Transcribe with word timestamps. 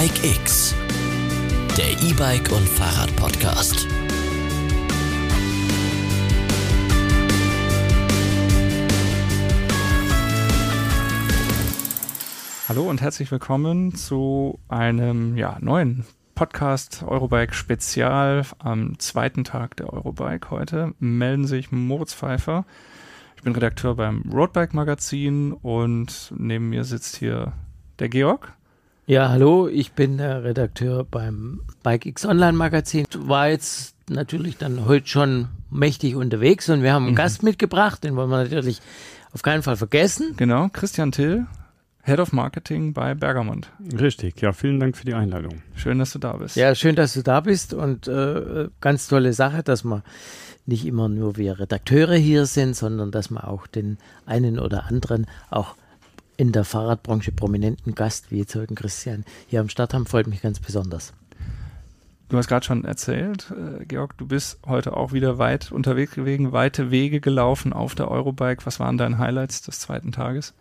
Bike 0.00 0.24
X, 0.24 0.76
der 1.76 1.90
E-Bike 1.90 2.52
und 2.52 2.68
Fahrrad 2.68 3.16
Podcast. 3.16 3.88
Hallo 12.68 12.88
und 12.88 13.00
herzlich 13.00 13.32
willkommen 13.32 13.92
zu 13.92 14.60
einem 14.68 15.36
ja, 15.36 15.56
neuen 15.60 16.04
Podcast 16.36 17.02
Eurobike 17.04 17.52
Spezial 17.52 18.46
am 18.60 19.00
zweiten 19.00 19.42
Tag 19.42 19.74
der 19.78 19.92
Eurobike. 19.92 20.52
Heute 20.52 20.94
melden 21.00 21.48
sich 21.48 21.72
Moritz 21.72 22.14
Pfeiffer. 22.14 22.66
Ich 23.34 23.42
bin 23.42 23.52
Redakteur 23.52 23.96
beim 23.96 24.22
Roadbike 24.32 24.74
Magazin 24.74 25.52
und 25.54 26.32
neben 26.38 26.68
mir 26.68 26.84
sitzt 26.84 27.16
hier 27.16 27.52
der 27.98 28.08
Georg. 28.08 28.57
Ja, 29.08 29.30
hallo, 29.30 29.68
ich 29.68 29.92
bin 29.92 30.18
der 30.18 30.44
Redakteur 30.44 31.02
beim 31.02 31.62
Bike 31.82 32.04
X 32.04 32.26
Online 32.26 32.52
Magazin. 32.52 33.06
War 33.16 33.48
jetzt 33.48 33.94
natürlich 34.10 34.58
dann 34.58 34.84
heute 34.84 35.06
schon 35.06 35.48
mächtig 35.70 36.14
unterwegs 36.14 36.68
und 36.68 36.82
wir 36.82 36.92
haben 36.92 37.04
einen 37.04 37.12
mhm. 37.12 37.16
Gast 37.16 37.42
mitgebracht, 37.42 38.04
den 38.04 38.16
wollen 38.16 38.28
wir 38.28 38.36
natürlich 38.36 38.82
auf 39.32 39.40
keinen 39.40 39.62
Fall 39.62 39.78
vergessen. 39.78 40.34
Genau, 40.36 40.68
Christian 40.68 41.10
Till, 41.10 41.46
Head 42.02 42.20
of 42.20 42.34
Marketing 42.34 42.92
bei 42.92 43.14
Bergamont. 43.14 43.70
Richtig, 43.98 44.42
ja, 44.42 44.52
vielen 44.52 44.78
Dank 44.78 44.94
für 44.94 45.06
die 45.06 45.14
Einladung. 45.14 45.62
Schön, 45.74 45.98
dass 45.98 46.12
du 46.12 46.18
da 46.18 46.34
bist. 46.34 46.56
Ja, 46.56 46.74
schön, 46.74 46.94
dass 46.94 47.14
du 47.14 47.22
da 47.22 47.40
bist 47.40 47.72
und 47.72 48.08
äh, 48.08 48.68
ganz 48.82 49.08
tolle 49.08 49.32
Sache, 49.32 49.62
dass 49.62 49.84
wir 49.84 50.02
nicht 50.66 50.84
immer 50.84 51.08
nur 51.08 51.38
wir 51.38 51.58
Redakteure 51.58 52.16
hier 52.16 52.44
sind, 52.44 52.76
sondern 52.76 53.10
dass 53.10 53.30
wir 53.30 53.48
auch 53.48 53.66
den 53.66 53.96
einen 54.26 54.58
oder 54.58 54.84
anderen 54.84 55.26
auch 55.48 55.76
in 56.38 56.52
der 56.52 56.64
Fahrradbranche 56.64 57.32
prominenten 57.32 57.94
Gast 57.94 58.30
wie 58.30 58.46
heute 58.46 58.76
Christian 58.76 59.24
hier 59.48 59.60
am 59.60 59.68
Start 59.68 59.92
haben, 59.92 60.06
freut 60.06 60.28
mich 60.28 60.40
ganz 60.40 60.60
besonders. 60.60 61.12
Du 62.28 62.36
hast 62.36 62.46
gerade 62.46 62.64
schon 62.64 62.84
erzählt, 62.84 63.50
äh, 63.50 63.84
Georg, 63.86 64.16
du 64.18 64.26
bist 64.26 64.60
heute 64.66 64.96
auch 64.96 65.12
wieder 65.12 65.38
weit 65.38 65.72
unterwegs 65.72 66.14
gewesen, 66.14 66.52
weite 66.52 66.90
Wege 66.90 67.20
gelaufen 67.20 67.72
auf 67.72 67.94
der 67.94 68.08
Eurobike. 68.10 68.64
Was 68.66 68.78
waren 68.78 68.98
deine 68.98 69.18
Highlights 69.18 69.62
des 69.62 69.80
zweiten 69.80 70.12
Tages? 70.12 70.54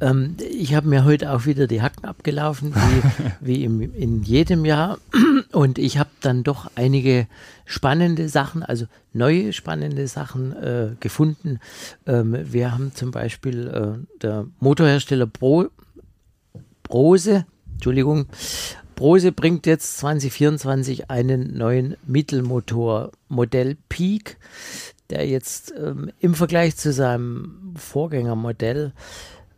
Ähm, 0.00 0.36
ich 0.50 0.74
habe 0.74 0.88
mir 0.88 1.04
heute 1.04 1.32
auch 1.32 1.46
wieder 1.46 1.66
die 1.66 1.82
Hacken 1.82 2.04
abgelaufen, 2.04 2.74
wie, 2.74 3.02
wie 3.40 3.64
im, 3.64 3.80
in 3.80 4.22
jedem 4.22 4.64
Jahr. 4.64 4.98
Und 5.52 5.78
ich 5.78 5.98
habe 5.98 6.10
dann 6.20 6.42
doch 6.42 6.70
einige 6.74 7.26
spannende 7.64 8.28
Sachen, 8.28 8.62
also 8.62 8.86
neue 9.12 9.52
spannende 9.52 10.08
Sachen 10.08 10.52
äh, 10.56 10.90
gefunden. 11.00 11.60
Ähm, 12.06 12.36
wir 12.42 12.72
haben 12.72 12.92
zum 12.94 13.10
Beispiel 13.10 13.68
äh, 13.68 14.20
der 14.20 14.46
Motorhersteller 14.60 15.26
Pro, 15.26 15.66
Brose, 16.82 17.46
Entschuldigung, 17.74 18.26
Brose 18.94 19.32
bringt 19.32 19.66
jetzt 19.66 19.98
2024 19.98 21.10
einen 21.10 21.56
neuen 21.56 21.96
Mittelmotor, 22.06 23.10
Modell 23.28 23.76
Peak, 23.88 24.36
der 25.10 25.26
jetzt 25.26 25.74
ähm, 25.76 26.10
im 26.20 26.34
Vergleich 26.34 26.76
zu 26.76 26.92
seinem 26.92 27.74
Vorgängermodell 27.76 28.92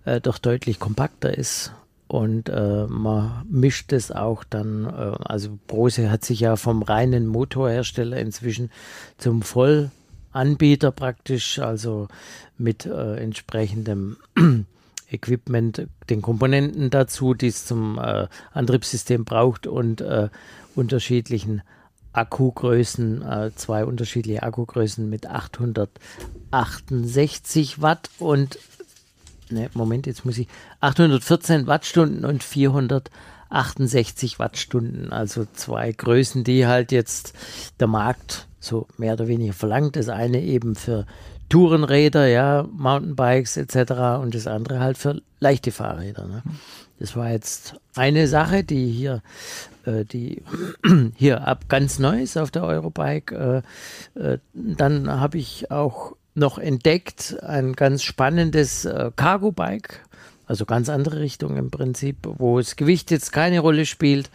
äh, 0.06 0.20
doch 0.20 0.38
deutlich 0.38 0.78
kompakter 0.78 1.36
ist. 1.36 1.72
Und 2.08 2.48
äh, 2.48 2.86
man 2.86 3.44
mischt 3.50 3.92
es 3.92 4.12
auch 4.12 4.44
dann, 4.44 4.86
äh, 4.86 5.16
also 5.24 5.58
Brose 5.66 6.10
hat 6.10 6.24
sich 6.24 6.40
ja 6.40 6.56
vom 6.56 6.82
reinen 6.82 7.26
Motorhersteller 7.26 8.16
inzwischen 8.16 8.70
zum 9.18 9.42
Vollanbieter 9.42 10.92
praktisch, 10.92 11.58
also 11.58 12.08
mit 12.56 12.86
äh, 12.86 13.16
entsprechendem 13.16 14.16
Equipment, 15.10 15.88
den 16.08 16.22
Komponenten 16.22 16.88
dazu, 16.90 17.34
die 17.34 17.48
es 17.48 17.66
zum 17.66 17.98
äh, 17.98 18.28
Antriebssystem 18.52 19.24
braucht 19.24 19.66
und 19.66 20.00
äh, 20.00 20.28
unterschiedlichen 20.76 21.62
Akkugrößen, 22.12 23.22
äh, 23.22 23.50
zwei 23.56 23.84
unterschiedliche 23.84 24.44
Akkugrößen 24.44 25.10
mit 25.10 25.26
868 25.26 27.82
Watt 27.82 28.10
und 28.18 28.60
ne, 29.50 29.70
Moment, 29.74 30.06
jetzt 30.06 30.24
muss 30.24 30.38
ich, 30.38 30.48
814 30.80 31.66
Wattstunden 31.66 32.24
und 32.24 32.42
468 32.42 34.38
Wattstunden, 34.38 35.12
also 35.12 35.46
zwei 35.52 35.92
Größen, 35.92 36.44
die 36.44 36.66
halt 36.66 36.92
jetzt 36.92 37.34
der 37.80 37.88
Markt 37.88 38.46
so 38.60 38.86
mehr 38.98 39.14
oder 39.14 39.28
weniger 39.28 39.52
verlangt. 39.52 39.96
Das 39.96 40.08
eine 40.08 40.42
eben 40.42 40.74
für 40.74 41.06
Tourenräder, 41.48 42.26
ja, 42.26 42.66
Mountainbikes 42.72 43.56
etc. 43.56 44.20
und 44.20 44.34
das 44.34 44.46
andere 44.46 44.80
halt 44.80 44.98
für 44.98 45.22
leichte 45.38 45.70
Fahrräder. 45.70 46.26
Ne? 46.26 46.42
Das 46.98 47.14
war 47.14 47.30
jetzt 47.30 47.76
eine 47.94 48.26
Sache, 48.26 48.64
die 48.64 48.90
hier, 48.90 49.22
äh, 49.84 50.04
die 50.04 50.42
hier 51.16 51.46
ab 51.46 51.68
ganz 51.68 51.98
neu 51.98 52.22
ist 52.22 52.36
auf 52.36 52.50
der 52.50 52.64
Eurobike. 52.64 53.62
Äh, 54.16 54.20
äh, 54.20 54.38
dann 54.54 55.08
habe 55.08 55.38
ich 55.38 55.70
auch 55.70 56.16
noch 56.36 56.58
entdeckt, 56.58 57.36
ein 57.42 57.72
ganz 57.74 58.02
spannendes 58.02 58.84
äh, 58.84 59.10
Cargo-Bike, 59.16 60.00
also 60.46 60.64
ganz 60.64 60.88
andere 60.88 61.20
Richtung 61.20 61.56
im 61.56 61.70
Prinzip, 61.70 62.18
wo 62.22 62.58
das 62.58 62.76
Gewicht 62.76 63.10
jetzt 63.10 63.32
keine 63.32 63.60
Rolle 63.60 63.86
spielt. 63.86 64.30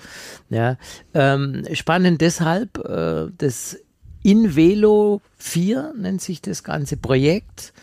Ja, 0.50 0.78
ähm, 1.14 1.64
spannend 1.74 2.22
deshalb, 2.22 2.78
äh, 2.80 3.28
das 3.38 3.78
Invelo 4.24 5.22
4 5.38 5.94
nennt 5.98 6.22
sich 6.22 6.42
das 6.42 6.64
ganze 6.64 6.98
Projekt 6.98 7.74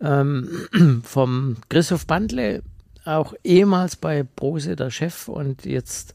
ähm, 0.00 0.66
vom 1.04 1.56
Christoph 1.68 2.06
Bandle, 2.06 2.62
auch 3.04 3.34
ehemals 3.42 3.96
bei 3.96 4.22
Brose 4.22 4.76
der 4.76 4.90
Chef 4.90 5.28
und 5.28 5.64
jetzt 5.64 6.14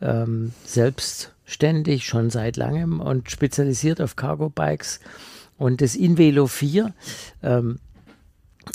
ähm, 0.00 0.52
selbstständig 0.64 2.06
schon 2.06 2.30
seit 2.30 2.56
langem 2.56 3.00
und 3.00 3.30
spezialisiert 3.30 4.00
auf 4.00 4.16
Cargo-Bikes 4.16 5.00
und 5.58 5.80
das 5.80 5.94
Invelo 5.94 6.46
4 6.46 6.92
ähm, 7.42 7.78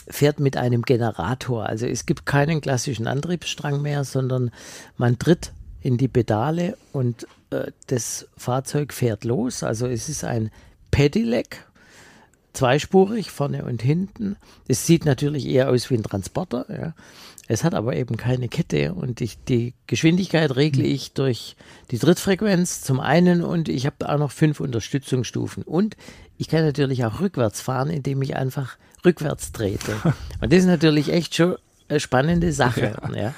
fährt 0.07 0.39
mit 0.39 0.57
einem 0.57 0.83
Generator. 0.83 1.65
Also 1.65 1.85
es 1.85 2.05
gibt 2.05 2.25
keinen 2.25 2.61
klassischen 2.61 3.07
Antriebsstrang 3.07 3.81
mehr, 3.81 4.03
sondern 4.03 4.51
man 4.97 5.17
tritt 5.19 5.51
in 5.81 5.97
die 5.97 6.07
Pedale 6.07 6.77
und 6.93 7.27
äh, 7.51 7.71
das 7.87 8.27
Fahrzeug 8.37 8.93
fährt 8.93 9.23
los. 9.23 9.63
Also 9.63 9.87
es 9.87 10.09
ist 10.09 10.23
ein 10.23 10.51
Pedelec, 10.91 11.65
zweispurig, 12.53 13.31
vorne 13.31 13.63
und 13.65 13.81
hinten. 13.81 14.35
Es 14.67 14.85
sieht 14.85 15.05
natürlich 15.05 15.47
eher 15.47 15.69
aus 15.69 15.89
wie 15.89 15.95
ein 15.95 16.03
Transporter. 16.03 16.65
Ja. 16.69 16.93
Es 17.47 17.63
hat 17.63 17.73
aber 17.73 17.95
eben 17.95 18.17
keine 18.17 18.47
Kette 18.47 18.93
und 18.93 19.21
ich, 19.21 19.43
die 19.43 19.73
Geschwindigkeit 19.87 20.55
regle 20.55 20.83
hm. 20.83 20.91
ich 20.91 21.13
durch 21.13 21.55
die 21.91 21.97
Trittfrequenz 21.97 22.81
zum 22.81 22.99
einen 22.99 23.43
und 23.43 23.69
ich 23.69 23.85
habe 23.85 24.09
auch 24.09 24.19
noch 24.19 24.31
fünf 24.31 24.59
Unterstützungsstufen. 24.59 25.63
Und 25.63 25.95
ich 26.39 26.47
kann 26.47 26.63
natürlich 26.63 27.03
auch 27.03 27.19
rückwärts 27.19 27.59
fahren, 27.59 27.89
indem 27.89 28.21
ich 28.21 28.37
einfach 28.37 28.77
rückwärts 29.03 29.51
trete. 29.51 29.91
Und 30.41 30.53
das 30.53 30.59
ist 30.59 30.67
natürlich 30.67 31.11
echt 31.11 31.35
schon 31.35 31.57
eine 31.89 31.99
spannende 31.99 32.53
Sache. 32.53 32.95
Ja. 33.13 33.15
ja. 33.15 33.33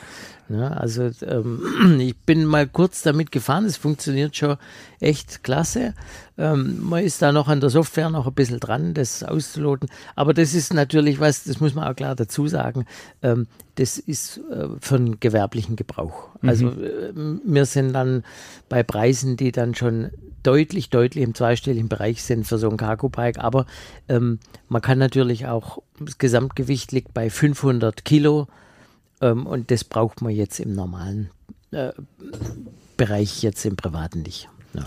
Ja, 0.53 0.69
also 0.69 1.09
ähm, 1.25 1.99
ich 1.99 2.17
bin 2.17 2.45
mal 2.45 2.67
kurz 2.67 3.01
damit 3.03 3.31
gefahren, 3.31 3.65
es 3.65 3.77
funktioniert 3.77 4.35
schon 4.35 4.57
echt 4.99 5.43
klasse. 5.43 5.93
Ähm, 6.37 6.77
man 6.81 7.03
ist 7.03 7.21
da 7.21 7.31
noch 7.31 7.47
an 7.47 7.61
der 7.61 7.69
Software 7.69 8.09
noch 8.09 8.27
ein 8.27 8.33
bisschen 8.33 8.59
dran, 8.59 8.93
das 8.93 9.23
auszuloten. 9.23 9.89
Aber 10.15 10.33
das 10.33 10.53
ist 10.53 10.73
natürlich 10.73 11.19
was, 11.19 11.43
das 11.43 11.59
muss 11.59 11.73
man 11.73 11.87
auch 11.87 11.95
klar 11.95 12.15
dazu 12.15 12.47
sagen, 12.47 12.85
ähm, 13.21 13.47
das 13.75 13.97
ist 13.97 14.39
äh, 14.51 14.67
für 14.79 14.95
einen 14.95 15.19
gewerblichen 15.19 15.75
Gebrauch. 15.75 16.29
Mhm. 16.41 16.49
Also 16.49 16.67
äh, 16.69 17.13
wir 17.45 17.65
sind 17.65 17.93
dann 17.93 18.23
bei 18.69 18.83
Preisen, 18.83 19.37
die 19.37 19.51
dann 19.51 19.75
schon 19.75 20.11
deutlich, 20.43 20.89
deutlich 20.89 21.23
im 21.23 21.35
zweistelligen 21.35 21.89
Bereich 21.89 22.23
sind 22.23 22.45
für 22.45 22.57
so 22.57 22.69
ein 22.69 22.77
Cargo-Bike. 22.77 23.39
Aber 23.39 23.65
ähm, 24.09 24.39
man 24.67 24.81
kann 24.81 24.97
natürlich 24.97 25.47
auch, 25.47 25.79
das 25.99 26.17
Gesamtgewicht 26.17 26.91
liegt 26.91 27.13
bei 27.13 27.29
500 27.29 28.03
Kilo 28.05 28.47
ähm, 29.21 29.45
und 29.45 29.71
das 29.71 29.83
braucht 29.83 30.21
man 30.21 30.33
jetzt 30.33 30.59
im 30.59 30.73
normalen 30.73 31.29
äh, 31.71 31.91
Bereich, 32.97 33.41
jetzt 33.41 33.65
im 33.65 33.75
privaten 33.75 34.23
nicht. 34.23 34.49
Ja. 34.73 34.83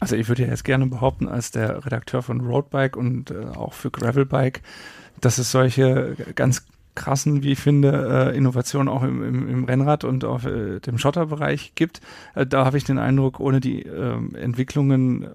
Also 0.00 0.16
ich 0.16 0.28
würde 0.28 0.44
ja 0.44 0.48
jetzt 0.48 0.64
gerne 0.64 0.86
behaupten, 0.86 1.28
als 1.28 1.50
der 1.50 1.84
Redakteur 1.84 2.22
von 2.22 2.40
Roadbike 2.40 2.96
und 2.96 3.30
äh, 3.30 3.46
auch 3.46 3.72
für 3.72 3.90
Gravelbike, 3.90 4.62
dass 5.20 5.38
es 5.38 5.50
solche 5.50 6.16
ganz 6.34 6.64
krassen, 6.94 7.44
wie 7.44 7.52
ich 7.52 7.60
finde, 7.60 8.32
äh, 8.32 8.36
Innovationen 8.36 8.88
auch 8.88 9.04
im, 9.04 9.22
im, 9.22 9.48
im, 9.48 9.64
Rennrad 9.64 10.02
und 10.02 10.24
auf 10.24 10.44
äh, 10.44 10.80
dem 10.80 10.98
Schotterbereich 10.98 11.72
gibt. 11.76 12.00
Äh, 12.34 12.44
da 12.44 12.64
habe 12.64 12.76
ich 12.76 12.84
den 12.84 12.98
Eindruck, 12.98 13.38
ohne 13.38 13.60
die 13.60 13.82
ähm, 13.82 14.34
Entwicklungen 14.34 15.28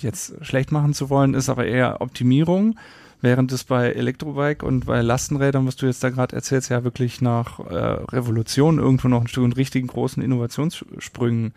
jetzt 0.00 0.34
schlecht 0.40 0.72
machen 0.72 0.94
zu 0.94 1.10
wollen, 1.10 1.34
ist 1.34 1.50
aber 1.50 1.66
eher 1.66 2.00
Optimierung 2.00 2.76
während 3.20 3.52
es 3.52 3.64
bei 3.64 3.90
Elektrobike 3.92 4.64
und 4.64 4.86
bei 4.86 5.02
Lastenrädern, 5.02 5.66
was 5.66 5.76
du 5.76 5.86
jetzt 5.86 6.02
da 6.02 6.10
gerade 6.10 6.34
erzählst, 6.36 6.70
ja 6.70 6.84
wirklich 6.84 7.20
nach 7.20 7.60
äh, 7.60 7.74
Revolution 7.74 8.78
irgendwo 8.78 9.08
noch 9.08 9.20
ein 9.20 9.28
Stück 9.28 9.44
und 9.44 9.56
richtigen 9.56 9.86
großen 9.86 10.22
Innovationssprüngen 10.22 11.52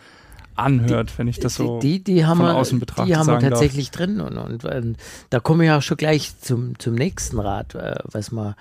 anhört, 0.56 1.18
wenn 1.18 1.28
ich 1.28 1.40
das 1.40 1.56
so 1.56 1.80
die, 1.80 2.04
die 2.04 2.26
haben 2.26 2.38
von 2.38 2.48
wir, 2.48 2.56
außen 2.56 2.80
betrachte. 2.80 3.08
Die 3.08 3.16
haben 3.16 3.28
wir 3.28 3.40
tatsächlich 3.40 3.92
drin 3.92 4.22
und, 4.22 4.38
und, 4.38 4.66
und 4.66 4.98
da 5.30 5.40
komme 5.40 5.66
ich 5.66 5.72
auch 5.72 5.82
schon 5.82 5.98
gleich 5.98 6.40
zum, 6.40 6.78
zum 6.80 6.94
nächsten 6.94 7.40
Rad, 7.40 7.76
äh, 7.76 7.96
was 8.04 8.32
man 8.32 8.56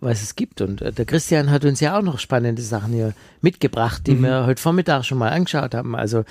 was 0.00 0.22
es 0.22 0.36
gibt. 0.36 0.60
Und 0.60 0.82
äh, 0.82 0.92
der 0.92 1.04
Christian 1.04 1.50
hat 1.50 1.64
uns 1.64 1.80
ja 1.80 1.98
auch 1.98 2.02
noch 2.02 2.18
spannende 2.18 2.62
Sachen 2.62 2.92
hier 2.92 3.12
mitgebracht, 3.40 4.06
die 4.06 4.14
Mhm. 4.14 4.22
wir 4.22 4.46
heute 4.46 4.62
Vormittag 4.62 5.04
schon 5.04 5.18
mal 5.18 5.30
angeschaut 5.30 5.74
haben. 5.74 5.96
Also 5.96 6.24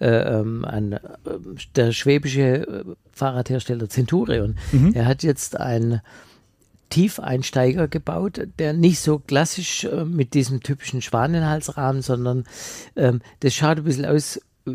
äh, 0.00 0.06
ähm, 0.08 0.64
an, 0.64 0.92
äh, 0.92 1.00
der 1.76 1.92
schwäbische 1.92 2.40
äh, 2.42 2.84
Fahrradhersteller 3.12 3.88
Centurion, 3.88 4.56
Mhm. 4.72 4.92
er 4.94 5.06
hat 5.06 5.22
jetzt 5.22 5.58
ein 5.58 6.00
Tiefeinsteiger 6.90 7.86
gebaut, 7.88 8.40
der 8.58 8.72
nicht 8.72 9.00
so 9.00 9.18
klassisch 9.18 9.84
äh, 9.84 10.04
mit 10.04 10.32
diesem 10.34 10.62
typischen 10.62 11.02
Schwanenhalsrahmen, 11.02 12.00
sondern 12.02 12.44
ähm, 12.96 13.20
das 13.40 13.54
schaut 13.54 13.78
ein 13.78 13.84
bisschen 13.84 14.06
aus 14.06 14.38
äh, 14.66 14.70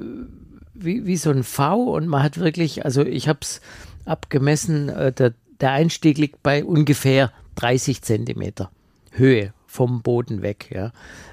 wie, 0.75 1.06
wie 1.06 1.18
so 1.18 1.31
ein 1.31 1.44
V 1.44 1.94
und 1.96 2.07
man 2.07 2.22
hat 2.24 2.39
wirklich, 2.39 2.86
also 2.86 3.04
ich 3.04 3.28
habe 3.28 3.39
es 3.42 3.62
abgemessen, 4.06 4.89
äh, 4.89 5.12
der, 5.12 5.34
der 5.60 5.72
Einstieg 5.72 6.18
liegt 6.18 6.44
bei 6.44 6.63
ungefähr 6.63 7.31
30 7.55 8.01
Zentimeter 8.01 8.71
Höhe 9.11 9.53
vom 9.67 10.01
Boden 10.01 10.41
weg. 10.41 10.69
Ja. 10.71 10.91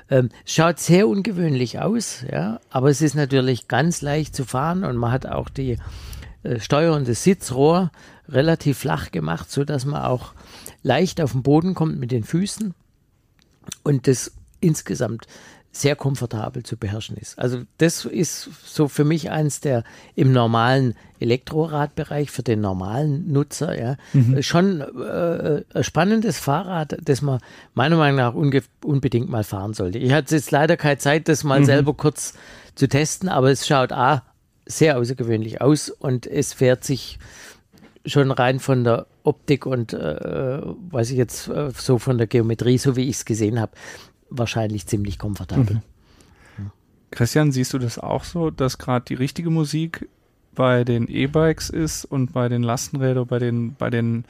Ähm, 0.08 0.31
schaut 0.44 0.78
sehr 0.78 1.08
ungewöhnlich 1.08 1.78
aus, 1.78 2.25
ja, 2.31 2.61
aber 2.70 2.88
es 2.90 3.02
ist 3.02 3.14
natürlich 3.14 3.69
ganz 3.69 4.00
leicht 4.02 4.34
zu 4.34 4.44
fahren 4.44 4.84
und 4.84 4.96
man 4.96 5.12
hat 5.12 5.26
auch 5.26 5.49
die 5.49 5.76
äh, 6.43 6.58
Steuer 6.58 6.96
und 6.96 7.06
das 7.06 7.22
Sitzrohr 7.22 7.90
relativ 8.28 8.78
flach 8.78 9.11
gemacht, 9.11 9.50
so 9.50 9.64
dass 9.64 9.84
man 9.84 10.02
auch 10.02 10.32
leicht 10.82 11.20
auf 11.20 11.32
den 11.32 11.43
Boden 11.43 11.75
kommt 11.75 11.99
mit 11.99 12.12
den 12.12 12.25
Füßen 12.25 12.75
und 13.82 14.06
das 14.06 14.32
insgesamt 14.61 15.26
sehr 15.72 15.94
komfortabel 15.94 16.64
zu 16.64 16.76
beherrschen 16.76 17.17
ist. 17.17 17.38
Also 17.38 17.62
das 17.78 18.05
ist 18.05 18.50
so 18.64 18.88
für 18.88 19.05
mich 19.05 19.31
eins 19.31 19.61
der 19.61 19.84
im 20.17 20.32
normalen 20.32 20.94
Elektroradbereich 21.20 22.31
für 22.31 22.43
den 22.43 22.61
normalen 22.61 23.31
Nutzer 23.31 23.78
ja 23.78 23.96
schon 24.43 24.81
äh, 24.81 25.62
ein 25.72 25.84
spannendes 25.84 26.38
Fahrrad, 26.38 26.96
das 27.02 27.22
man 27.22 27.40
meiner 27.75 27.96
Meinung 27.96 28.17
nach 28.17 28.34
unbedingt 28.84 29.31
mal 29.31 29.44
fahren 29.44 29.75
sollte. 29.75 29.99
Ich 29.99 30.12
hatte 30.12 30.34
jetzt 30.34 30.50
leider 30.50 30.76
keine 30.76 30.99
Zeit, 30.99 31.28
das 31.28 31.44
mal 31.44 31.64
selber 31.64 31.94
kurz 31.94 32.34
zu 32.75 32.88
testen, 32.88 33.28
aber 33.28 33.50
es 33.50 33.67
schaut 33.67 33.93
a 33.93 34.25
sehr 34.67 34.99
außergewöhnlich 34.99 35.61
aus 35.61 35.90
und 35.90 36.26
es 36.26 36.52
fährt 36.52 36.84
sich 36.84 37.19
schon 38.06 38.31
rein 38.31 38.61
von 38.61 38.84
der 38.84 39.06
Optik 39.22 39.67
und 39.67 39.93
äh, 39.93 40.61
weiß 40.62 41.11
ich 41.11 41.19
jetzt 41.19 41.49
äh, 41.49 41.70
so 41.76 41.99
von 41.99 42.19
der 42.19 42.26
Geometrie, 42.26 42.78
so 42.78 42.96
wie 42.96 43.08
ich 43.08 43.17
es 43.17 43.25
gesehen 43.25 43.61
habe, 43.61 43.72
wahrscheinlich 44.31 44.87
ziemlich 44.87 45.19
komfortabel. 45.19 45.82
Christian, 47.11 47.53
siehst 47.53 47.73
du 47.75 47.79
das 47.79 47.99
auch 47.99 48.25
so, 48.25 48.50
dass 48.50 48.79
gerade 48.79 49.05
die 49.06 49.15
richtige 49.15 49.50
Musik 49.50 50.09
bei 50.55 50.85
den 50.85 51.09
E-Bikes 51.09 51.71
ist 51.71 52.05
und 52.05 52.32
bei 52.32 52.49
den 52.49 52.62
Lastenrädern, 52.62 53.27
bei 53.27 53.38
den, 53.38 53.75
bei 53.75 53.91
den, 53.91 54.25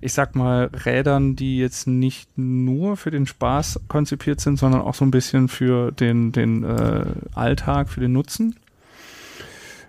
ich 0.00 0.12
sag 0.12 0.34
mal, 0.34 0.70
Rädern, 0.86 1.36
die 1.36 1.58
jetzt 1.58 1.86
nicht 1.86 2.36
nur 2.36 2.96
für 2.96 3.10
den 3.10 3.26
Spaß 3.26 3.80
konzipiert 3.88 4.40
sind, 4.40 4.58
sondern 4.58 4.82
auch 4.82 4.94
so 4.94 5.04
ein 5.04 5.10
bisschen 5.10 5.48
für 5.48 5.92
den, 5.92 6.32
den 6.32 6.64
äh, 6.64 7.04
Alltag, 7.34 7.88
für 7.88 8.00
den 8.00 8.12
Nutzen? 8.12 8.56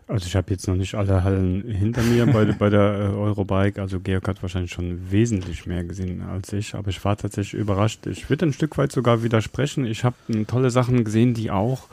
Also 0.08 0.28
ich 0.28 0.36
habe 0.36 0.52
jetzt 0.52 0.68
noch 0.68 0.76
nicht 0.76 0.94
alle 0.94 1.24
Hallen 1.24 1.64
hinter 1.64 2.04
mir 2.04 2.28
bei, 2.28 2.46
bei 2.60 2.70
der 2.70 3.12
äh, 3.12 3.16
Eurobike. 3.16 3.82
Also 3.82 4.00
Georg 4.00 4.28
hat 4.28 4.42
wahrscheinlich 4.44 4.72
schon 4.72 5.12
wesentlich 5.12 5.66
mehr 5.66 5.84
gesehen 5.84 6.22
als 6.22 6.54
ich, 6.54 6.76
aber 6.76 6.90
ich 6.90 7.04
war 7.04 7.18
tatsächlich 7.18 7.60
überrascht. 7.60 8.06
Ich 8.06 8.30
würde 8.30 8.46
ein 8.46 8.54
Stück 8.54 8.78
weit 8.78 8.92
sogar 8.92 9.24
widersprechen. 9.24 9.86
Ich 9.86 10.04
habe 10.04 10.16
tolle 10.46 10.70
Sachen 10.70 11.04
gesehen, 11.04 11.34
die 11.34 11.50
auch 11.50 11.88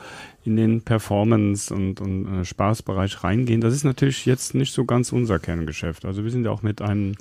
in 0.44 0.56
den 0.56 0.82
Performance- 0.82 1.72
und, 1.74 2.00
und 2.02 2.40
äh, 2.40 2.44
Spaßbereich 2.44 3.24
reingehen. 3.24 3.62
Das 3.62 3.72
ist 3.72 3.84
natürlich 3.84 4.26
jetzt 4.26 4.54
nicht 4.54 4.74
so 4.74 4.84
ganz 4.84 5.10
unser 5.12 5.38
Kerngeschäft. 5.38 6.04
Also 6.04 6.22
wir 6.22 6.30
sind 6.30 6.44
ja 6.44 6.50
auch 6.50 6.62
mit 6.62 6.82
einem 6.82 7.14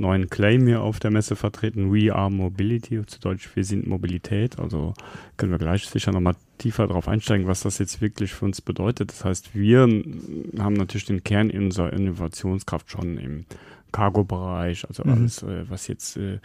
neuen 0.00 0.30
Claim 0.30 0.66
hier 0.66 0.82
auf 0.82 0.98
der 0.98 1.10
Messe 1.10 1.36
vertreten, 1.36 1.92
We 1.92 2.14
Are 2.14 2.30
Mobility, 2.30 3.04
zu 3.06 3.20
Deutsch 3.20 3.50
Wir 3.54 3.64
sind 3.64 3.86
Mobilität. 3.86 4.58
Also 4.58 4.94
können 5.36 5.52
wir 5.52 5.58
gleich 5.58 5.86
sicher 5.86 6.12
nochmal 6.12 6.34
tiefer 6.58 6.86
darauf 6.86 7.08
einsteigen, 7.08 7.46
was 7.46 7.60
das 7.60 7.78
jetzt 7.78 8.00
wirklich 8.00 8.32
für 8.32 8.46
uns 8.46 8.60
bedeutet. 8.60 9.10
Das 9.10 9.24
heißt, 9.24 9.54
wir 9.54 9.82
haben 9.82 10.74
natürlich 10.74 11.06
den 11.06 11.22
Kern 11.22 11.50
unserer 11.50 11.92
Innovationskraft 11.92 12.90
schon 12.90 13.18
im 13.18 13.44
Cargo-Bereich, 13.92 14.86
also 14.88 15.02
Mhm. 15.04 15.10
alles, 15.10 15.42
äh, 15.42 15.68
was 15.68 15.88
jetzt 15.88 16.16
äh, 16.16 16.38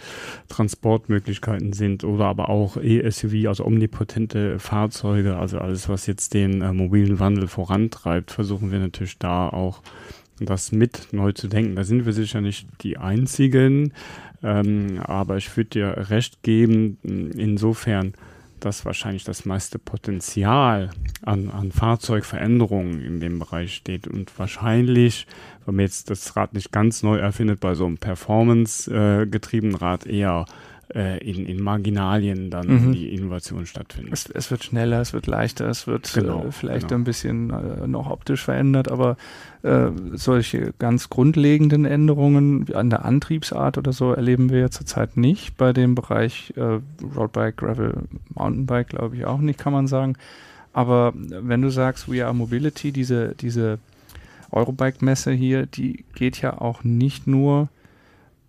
Transportmöglichkeiten 0.49 1.73
sind 1.73 2.03
oder 2.03 2.25
aber 2.25 2.49
auch 2.49 2.77
E-SUV, 2.77 3.47
also 3.47 3.65
omnipotente 3.65 4.59
Fahrzeuge, 4.59 5.37
also 5.37 5.59
alles, 5.59 5.87
was 5.87 6.07
jetzt 6.07 6.33
den 6.33 6.61
äh, 6.61 6.73
mobilen 6.73 7.19
Wandel 7.19 7.47
vorantreibt, 7.47 8.31
versuchen 8.31 8.71
wir 8.71 8.79
natürlich 8.79 9.17
da 9.17 9.49
auch 9.49 9.81
das 10.39 10.71
mit 10.71 11.09
neu 11.11 11.31
zu 11.31 11.47
denken. 11.47 11.75
Da 11.75 11.83
sind 11.83 12.05
wir 12.05 12.13
sicher 12.13 12.41
nicht 12.41 12.67
die 12.81 12.97
Einzigen, 12.97 13.93
ähm, 14.43 14.99
aber 15.03 15.37
ich 15.37 15.55
würde 15.55 15.69
dir 15.69 16.09
recht 16.09 16.43
geben, 16.43 16.97
insofern, 17.03 18.13
dass 18.59 18.85
wahrscheinlich 18.85 19.23
das 19.23 19.45
meiste 19.45 19.79
Potenzial 19.79 20.89
an, 21.23 21.49
an 21.49 21.71
Fahrzeugveränderungen 21.71 23.01
in 23.01 23.19
dem 23.19 23.39
Bereich 23.39 23.75
steht 23.75 24.07
und 24.07 24.37
wahrscheinlich, 24.39 25.27
wenn 25.65 25.75
man 25.75 25.85
jetzt 25.85 26.09
das 26.09 26.35
Rad 26.35 26.53
nicht 26.53 26.71
ganz 26.71 27.03
neu 27.03 27.17
erfindet, 27.17 27.59
bei 27.59 27.75
so 27.75 27.85
einem 27.85 27.97
Performance-getriebenen 27.97 29.75
Rad 29.75 30.05
eher 30.05 30.45
äh, 30.93 31.17
in, 31.19 31.45
in 31.45 31.61
Marginalien 31.61 32.49
dann 32.49 32.67
Mhm. 32.67 32.91
die 32.93 33.13
Innovation 33.13 33.65
stattfindet. 33.65 34.13
Es, 34.13 34.29
es 34.29 34.51
wird 34.51 34.63
schneller, 34.63 35.01
es 35.01 35.13
wird 35.13 35.25
leichter, 35.27 35.67
es 35.67 35.87
wird 35.87 36.13
Genau, 36.13 36.45
äh, 36.45 36.51
vielleicht 36.51 36.89
genau. 36.89 37.01
ein 37.01 37.03
bisschen 37.03 37.49
äh, 37.49 37.87
noch 37.87 38.09
optisch 38.09 38.43
verändert, 38.43 38.91
aber 38.91 39.17
äh, 39.63 39.87
solche 40.13 40.73
ganz 40.77 41.09
grundlegenden 41.09 41.85
Änderungen 41.85 42.67
an 42.73 42.89
der 42.89 43.03
Antriebsart 43.05 43.77
oder 43.77 43.93
so 43.93 44.11
erleben 44.13 44.49
wir 44.51 44.59
ja 44.59 44.69
zurzeit 44.69 45.17
nicht. 45.17 45.57
Bei 45.57 45.73
dem 45.73 45.95
Bereich 45.95 46.53
äh, 46.55 46.79
Roadbike, 47.15 47.57
Gravel, 47.57 48.03
Mountainbike 48.35 48.89
glaube 48.89 49.15
ich 49.15 49.25
auch 49.25 49.39
nicht, 49.39 49.57
kann 49.57 49.73
man 49.73 49.87
sagen. 49.87 50.15
Aber 50.73 51.13
wenn 51.15 51.61
du 51.61 51.69
sagst, 51.71 52.11
We 52.11 52.23
Are 52.25 52.33
Mobility, 52.33 52.91
diese, 52.91 53.33
diese 53.39 53.79
Eurobike-Messe 54.51 55.31
hier, 55.31 55.65
die 55.65 56.03
geht 56.15 56.41
ja 56.41 56.59
auch 56.61 56.83
nicht 56.83 57.27
nur 57.27 57.69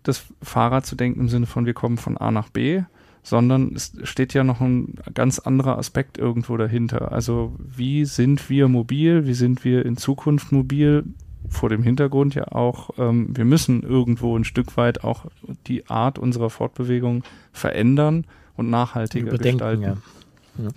das 0.07 0.25
Fahrrad 0.41 0.85
zu 0.85 0.95
denken 0.95 1.21
im 1.21 1.29
Sinne 1.29 1.45
von 1.45 1.65
wir 1.65 1.73
kommen 1.73 1.97
von 1.97 2.17
A 2.17 2.31
nach 2.31 2.49
B, 2.49 2.83
sondern 3.23 3.73
es 3.75 3.93
steht 4.03 4.33
ja 4.33 4.43
noch 4.43 4.61
ein 4.61 4.95
ganz 5.13 5.39
anderer 5.39 5.77
Aspekt 5.77 6.17
irgendwo 6.17 6.55
dahinter. 6.55 7.11
Also 7.11 7.53
wie 7.59 8.05
sind 8.05 8.49
wir 8.49 8.67
mobil, 8.67 9.27
wie 9.27 9.33
sind 9.33 9.65
wir 9.65 9.85
in 9.85 9.97
Zukunft 9.97 10.51
mobil? 10.51 11.03
Vor 11.49 11.69
dem 11.69 11.83
Hintergrund 11.83 12.35
ja 12.35 12.51
auch, 12.51 12.91
ähm, 12.97 13.35
wir 13.35 13.45
müssen 13.45 13.83
irgendwo 13.83 14.37
ein 14.37 14.43
Stück 14.43 14.75
weit 14.75 15.03
auch 15.03 15.25
die 15.67 15.87
Art 15.87 16.19
unserer 16.19 16.49
Fortbewegung 16.49 17.23
verändern 17.53 18.25
und 18.57 18.69
nachhaltiger 18.69 19.27
Überdenken, 19.27 19.59
gestalten. 19.59 19.83
ja. 19.83 19.97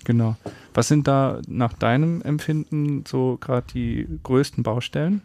Genau. 0.05 0.37
Was 0.75 0.89
sind 0.89 1.09
da 1.09 1.41
nach 1.49 1.73
deinem 1.73 2.21
Empfinden 2.23 3.05
so 3.07 3.39
gerade 3.41 3.67
die 3.73 4.07
größten 4.23 4.63
Baustellen? 4.63 5.23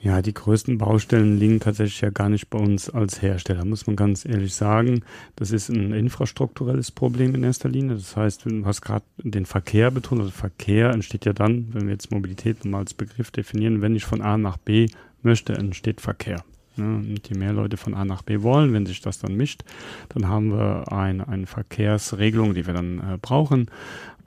Ja, 0.00 0.22
die 0.22 0.32
größten 0.32 0.78
Baustellen 0.78 1.38
liegen 1.38 1.58
tatsächlich 1.58 2.00
ja 2.00 2.10
gar 2.10 2.28
nicht 2.28 2.50
bei 2.50 2.58
uns 2.58 2.88
als 2.88 3.20
Hersteller, 3.20 3.64
muss 3.64 3.88
man 3.88 3.96
ganz 3.96 4.24
ehrlich 4.24 4.54
sagen. 4.54 5.02
Das 5.34 5.50
ist 5.50 5.70
ein 5.70 5.92
infrastrukturelles 5.92 6.92
Problem 6.92 7.34
in 7.34 7.42
erster 7.42 7.68
Linie. 7.68 7.96
Das 7.96 8.16
heißt, 8.16 8.44
hast 8.64 8.82
gerade 8.82 9.04
den 9.18 9.44
Verkehr 9.44 9.90
betont. 9.90 10.20
Also 10.20 10.30
Verkehr 10.30 10.90
entsteht 10.90 11.24
ja 11.24 11.32
dann, 11.32 11.68
wenn 11.72 11.86
wir 11.86 11.92
jetzt 11.92 12.12
Mobilität 12.12 12.64
mal 12.64 12.78
als 12.78 12.94
Begriff 12.94 13.32
definieren, 13.32 13.82
wenn 13.82 13.96
ich 13.96 14.04
von 14.04 14.22
A 14.22 14.38
nach 14.38 14.56
B 14.56 14.86
möchte, 15.22 15.54
entsteht 15.54 16.00
Verkehr. 16.00 16.44
Ja, 16.76 16.84
und 16.84 17.28
je 17.28 17.36
mehr 17.36 17.52
Leute 17.52 17.76
von 17.76 17.94
A 17.94 18.04
nach 18.04 18.22
B 18.22 18.42
wollen, 18.42 18.72
wenn 18.72 18.86
sich 18.86 19.00
das 19.00 19.18
dann 19.18 19.34
mischt, 19.34 19.64
dann 20.10 20.28
haben 20.28 20.52
wir 20.52 20.92
eine, 20.92 21.26
eine 21.26 21.46
Verkehrsregelung, 21.46 22.54
die 22.54 22.68
wir 22.68 22.74
dann 22.74 22.98
äh, 23.00 23.18
brauchen. 23.20 23.68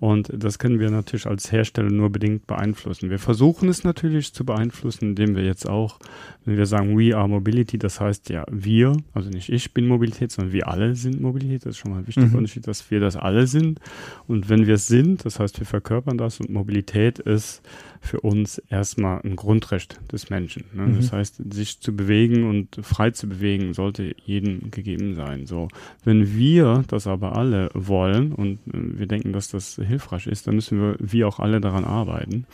Und 0.01 0.31
das 0.35 0.57
können 0.57 0.79
wir 0.79 0.89
natürlich 0.89 1.27
als 1.27 1.51
Hersteller 1.51 1.91
nur 1.91 2.09
bedingt 2.09 2.47
beeinflussen. 2.47 3.11
Wir 3.11 3.19
versuchen 3.19 3.69
es 3.69 3.83
natürlich 3.83 4.33
zu 4.33 4.43
beeinflussen, 4.43 5.09
indem 5.09 5.35
wir 5.35 5.45
jetzt 5.45 5.69
auch, 5.69 5.99
wenn 6.43 6.57
wir 6.57 6.65
sagen, 6.65 6.97
we 6.97 7.15
are 7.15 7.29
Mobility, 7.29 7.77
das 7.77 8.01
heißt 8.01 8.31
ja 8.31 8.43
wir, 8.49 8.97
also 9.13 9.29
nicht 9.29 9.49
ich 9.49 9.75
bin 9.75 9.87
Mobilität, 9.87 10.31
sondern 10.31 10.53
wir 10.53 10.67
alle 10.67 10.95
sind 10.95 11.21
Mobilität. 11.21 11.67
Das 11.67 11.75
ist 11.75 11.77
schon 11.77 11.91
mal 11.91 11.99
ein 11.99 12.07
wichtiger 12.07 12.25
Mhm. 12.25 12.35
Unterschied, 12.35 12.65
dass 12.65 12.89
wir 12.89 12.99
das 12.99 13.15
alle 13.15 13.45
sind. 13.45 13.79
Und 14.27 14.49
wenn 14.49 14.65
wir 14.65 14.73
es 14.73 14.87
sind, 14.87 15.23
das 15.23 15.39
heißt, 15.39 15.59
wir 15.59 15.67
verkörpern 15.67 16.17
das 16.17 16.39
und 16.39 16.49
Mobilität 16.49 17.19
ist 17.19 17.61
für 18.01 18.21
uns 18.21 18.57
erstmal 18.57 19.21
ein 19.23 19.35
Grundrecht 19.35 19.99
des 20.11 20.31
Menschen. 20.31 20.63
Ne? 20.73 20.87
Mhm. 20.87 20.95
Das 20.95 21.11
heißt, 21.11 21.53
sich 21.53 21.79
zu 21.79 21.95
bewegen 21.95 22.49
und 22.49 22.79
frei 22.81 23.11
zu 23.11 23.29
bewegen, 23.29 23.75
sollte 23.75 24.15
jedem 24.25 24.71
gegeben 24.71 25.13
sein. 25.13 25.45
So, 25.45 25.67
wenn 26.03 26.35
wir 26.35 26.83
das 26.87 27.05
aber 27.05 27.37
alle 27.37 27.69
wollen 27.75 28.31
und 28.31 28.57
wir 28.65 29.05
denken, 29.05 29.31
dass 29.31 29.49
das 29.49 29.77
hilfreich 29.91 30.27
ist, 30.27 30.47
dann 30.47 30.55
müssen 30.55 30.81
wir, 30.81 30.95
wie 30.99 31.23
auch 31.23 31.39
alle, 31.39 31.61
daran 31.61 31.85
arbeiten. 31.85 32.45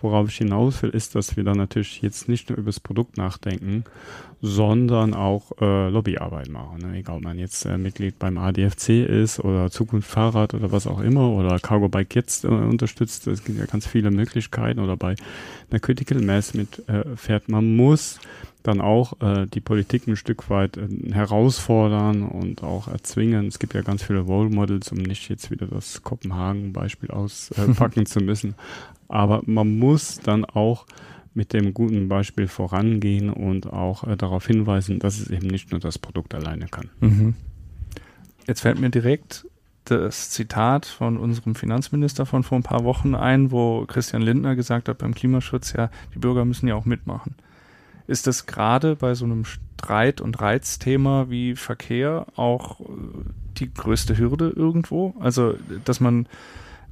Worauf 0.00 0.28
ich 0.28 0.36
hinaus 0.36 0.82
will, 0.82 0.90
ist, 0.90 1.14
dass 1.14 1.36
wir 1.36 1.44
dann 1.44 1.56
natürlich 1.56 2.02
jetzt 2.02 2.28
nicht 2.28 2.50
nur 2.50 2.58
über 2.58 2.66
das 2.66 2.80
Produkt 2.80 3.16
nachdenken, 3.16 3.84
sondern 4.42 5.14
auch 5.14 5.52
äh, 5.60 5.88
Lobbyarbeit 5.88 6.48
machen. 6.48 6.82
Ne? 6.82 6.98
Egal, 6.98 7.16
ob 7.16 7.22
man 7.22 7.38
jetzt 7.38 7.64
äh, 7.64 7.78
Mitglied 7.78 8.18
beim 8.18 8.36
ADFC 8.38 9.06
ist 9.06 9.40
oder 9.40 9.70
Zukunft 9.70 10.10
Fahrrad 10.10 10.54
oder 10.54 10.72
was 10.72 10.86
auch 10.86 11.00
immer 11.00 11.30
oder 11.30 11.58
Cargo 11.58 11.88
Bike 11.88 12.14
jetzt 12.14 12.44
äh, 12.44 12.48
unterstützt. 12.48 13.26
Es 13.26 13.44
gibt 13.44 13.58
ja 13.58 13.66
ganz 13.66 13.86
viele 13.86 14.10
Möglichkeiten 14.10 14.80
oder 14.80 14.96
bei 14.96 15.14
einer 15.70 15.80
Critical 15.80 16.20
Mass 16.20 16.54
mit 16.54 16.82
äh. 16.88 17.04
Man 17.48 17.76
muss 17.76 18.18
dann 18.66 18.80
auch 18.80 19.20
äh, 19.20 19.46
die 19.46 19.60
Politik 19.60 20.06
ein 20.06 20.16
Stück 20.16 20.50
weit 20.50 20.76
äh, 20.76 20.88
herausfordern 21.12 22.22
und 22.22 22.62
auch 22.62 22.88
erzwingen. 22.88 23.46
Es 23.46 23.58
gibt 23.58 23.74
ja 23.74 23.82
ganz 23.82 24.02
viele 24.02 24.20
Role 24.20 24.50
Models, 24.50 24.90
um 24.92 24.98
nicht 24.98 25.28
jetzt 25.28 25.50
wieder 25.50 25.66
das 25.66 26.02
Kopenhagen-Beispiel 26.02 27.10
auspacken 27.10 28.06
zu 28.06 28.20
müssen. 28.20 28.54
Aber 29.08 29.42
man 29.46 29.78
muss 29.78 30.18
dann 30.18 30.44
auch 30.44 30.86
mit 31.34 31.52
dem 31.52 31.74
guten 31.74 32.08
Beispiel 32.08 32.48
vorangehen 32.48 33.30
und 33.30 33.72
auch 33.72 34.04
äh, 34.04 34.16
darauf 34.16 34.46
hinweisen, 34.46 34.98
dass 34.98 35.20
es 35.20 35.30
eben 35.30 35.46
nicht 35.46 35.70
nur 35.70 35.80
das 35.80 35.98
Produkt 35.98 36.34
alleine 36.34 36.66
kann. 36.66 36.90
Mhm. 37.00 37.34
Jetzt 38.46 38.62
fällt 38.62 38.80
mir 38.80 38.90
direkt 38.90 39.46
das 39.84 40.30
Zitat 40.30 40.86
von 40.86 41.16
unserem 41.16 41.54
Finanzminister 41.54 42.26
von 42.26 42.42
vor 42.42 42.58
ein 42.58 42.62
paar 42.62 42.84
Wochen 42.84 43.14
ein, 43.14 43.50
wo 43.50 43.84
Christian 43.86 44.22
Lindner 44.22 44.56
gesagt 44.56 44.88
hat, 44.88 44.98
beim 44.98 45.14
Klimaschutz, 45.14 45.74
ja, 45.74 45.90
die 46.14 46.18
Bürger 46.18 46.44
müssen 46.44 46.66
ja 46.66 46.74
auch 46.74 46.86
mitmachen. 46.86 47.34
Ist 48.06 48.26
das 48.26 48.46
gerade 48.46 48.96
bei 48.96 49.14
so 49.14 49.24
einem 49.24 49.44
Streit- 49.44 50.20
und 50.20 50.40
Reizthema 50.40 51.26
wie 51.28 51.56
Verkehr 51.56 52.26
auch 52.36 52.80
äh, 52.80 52.84
die 53.58 53.72
größte 53.72 54.16
Hürde 54.16 54.50
irgendwo? 54.50 55.14
Also, 55.20 55.54
dass 55.84 56.00
man 56.00 56.28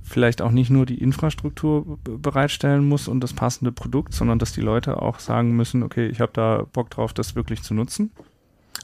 vielleicht 0.02 0.42
auch 0.42 0.50
nicht 0.50 0.71
nur 0.71 0.87
die 0.87 0.99
Infrastruktur 0.99 1.99
bereitstellen 2.04 2.87
muss 2.87 3.09
und 3.09 3.21
das 3.21 3.33
passende 3.33 3.73
Produkt, 3.73 4.12
sondern 4.12 4.38
dass 4.38 4.52
die 4.52 4.61
Leute 4.61 5.00
auch 5.00 5.18
sagen 5.18 5.56
müssen, 5.56 5.83
okay, 5.83 6.06
ich 6.06 6.21
habe 6.21 6.33
da 6.35 6.66
Bock 6.73 6.90
drauf, 6.90 7.14
das 7.14 7.35
wirklich 7.35 7.62
zu 7.62 7.75
nutzen? 7.75 8.11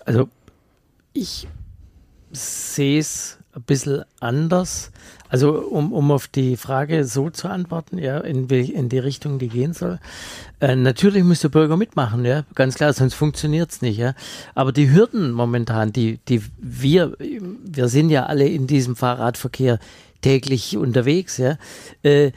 Also 0.06 0.28
ich 1.12 1.46
sehe 2.32 2.98
es 2.98 3.39
ein 3.52 3.62
bisschen 3.62 4.04
anders. 4.20 4.92
Also 5.28 5.60
um, 5.60 5.92
um 5.92 6.10
auf 6.10 6.28
die 6.28 6.56
Frage 6.56 7.04
so 7.04 7.30
zu 7.30 7.48
antworten, 7.48 7.98
ja, 7.98 8.18
in, 8.18 8.48
in 8.48 8.88
die 8.88 8.98
Richtung 8.98 9.38
die 9.38 9.48
gehen 9.48 9.72
soll. 9.72 9.98
Äh, 10.60 10.76
natürlich 10.76 11.24
muss 11.24 11.40
der 11.40 11.48
Bürger 11.48 11.76
mitmachen, 11.76 12.24
ja, 12.24 12.44
ganz 12.54 12.74
klar, 12.74 12.92
sonst 12.92 13.14
funktioniert 13.14 13.70
es 13.70 13.82
nicht, 13.82 13.98
ja. 13.98 14.14
Aber 14.54 14.72
die 14.72 14.90
Hürden 14.92 15.30
momentan, 15.32 15.92
die, 15.92 16.18
die 16.28 16.42
wir, 16.58 17.16
wir 17.18 17.88
sind 17.88 18.10
ja 18.10 18.26
alle 18.26 18.48
in 18.48 18.66
diesem 18.66 18.96
Fahrradverkehr 18.96 19.78
täglich 20.20 20.76
unterwegs, 20.76 21.38
ja, 21.38 21.56
äh, 22.02 22.32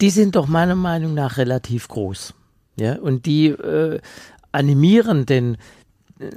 die 0.00 0.10
sind 0.10 0.36
doch 0.36 0.46
meiner 0.46 0.76
Meinung 0.76 1.14
nach 1.14 1.36
relativ 1.36 1.88
groß. 1.88 2.34
Ja, 2.76 2.94
und 2.98 3.26
die 3.26 3.48
äh, 3.48 4.00
animieren 4.52 5.26
den, 5.26 5.56
äh, 6.18 6.30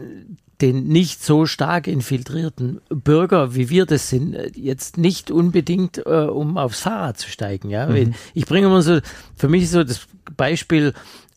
den 0.61 0.87
nicht 0.87 1.23
so 1.23 1.45
stark 1.45 1.87
infiltrierten 1.87 2.81
Bürger, 2.89 3.55
wie 3.55 3.69
wir 3.69 3.85
das 3.85 4.09
sind, 4.09 4.35
äh, 4.35 4.51
jetzt 4.55 4.97
nicht 4.97 5.31
unbedingt, 5.31 6.05
äh, 6.05 6.27
um 6.27 6.57
aufs 6.57 6.81
Fahrrad 6.81 7.17
zu 7.17 7.29
steigen. 7.29 7.69
Ja? 7.69 7.87
Mhm. 7.87 8.13
Ich 8.33 8.45
bringe 8.45 8.67
immer 8.67 8.81
so, 8.81 8.99
für 9.35 9.49
mich 9.49 9.69
so 9.69 9.83
das 9.83 10.01
Beispiel, 10.37 10.93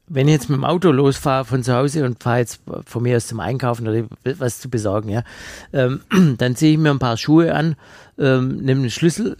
wenn 0.08 0.28
ich 0.28 0.34
jetzt 0.34 0.48
mit 0.48 0.58
dem 0.58 0.64
Auto 0.64 0.90
losfahre 0.92 1.44
von 1.44 1.64
zu 1.64 1.74
Hause 1.74 2.04
und 2.04 2.22
fahre 2.22 2.38
jetzt 2.38 2.60
von 2.84 3.02
mir 3.02 3.16
aus 3.16 3.26
zum 3.26 3.40
Einkaufen 3.40 3.88
oder 3.88 4.04
was 4.38 4.60
zu 4.60 4.68
besorgen, 4.68 5.08
ja, 5.08 5.24
ähm, 5.72 6.00
dann 6.38 6.54
ziehe 6.54 6.72
ich 6.72 6.78
mir 6.78 6.90
ein 6.90 6.98
paar 6.98 7.16
Schuhe 7.16 7.54
an, 7.54 7.76
ähm, 8.18 8.58
nehme 8.58 8.82
einen 8.82 8.90
Schlüssel 8.90 9.36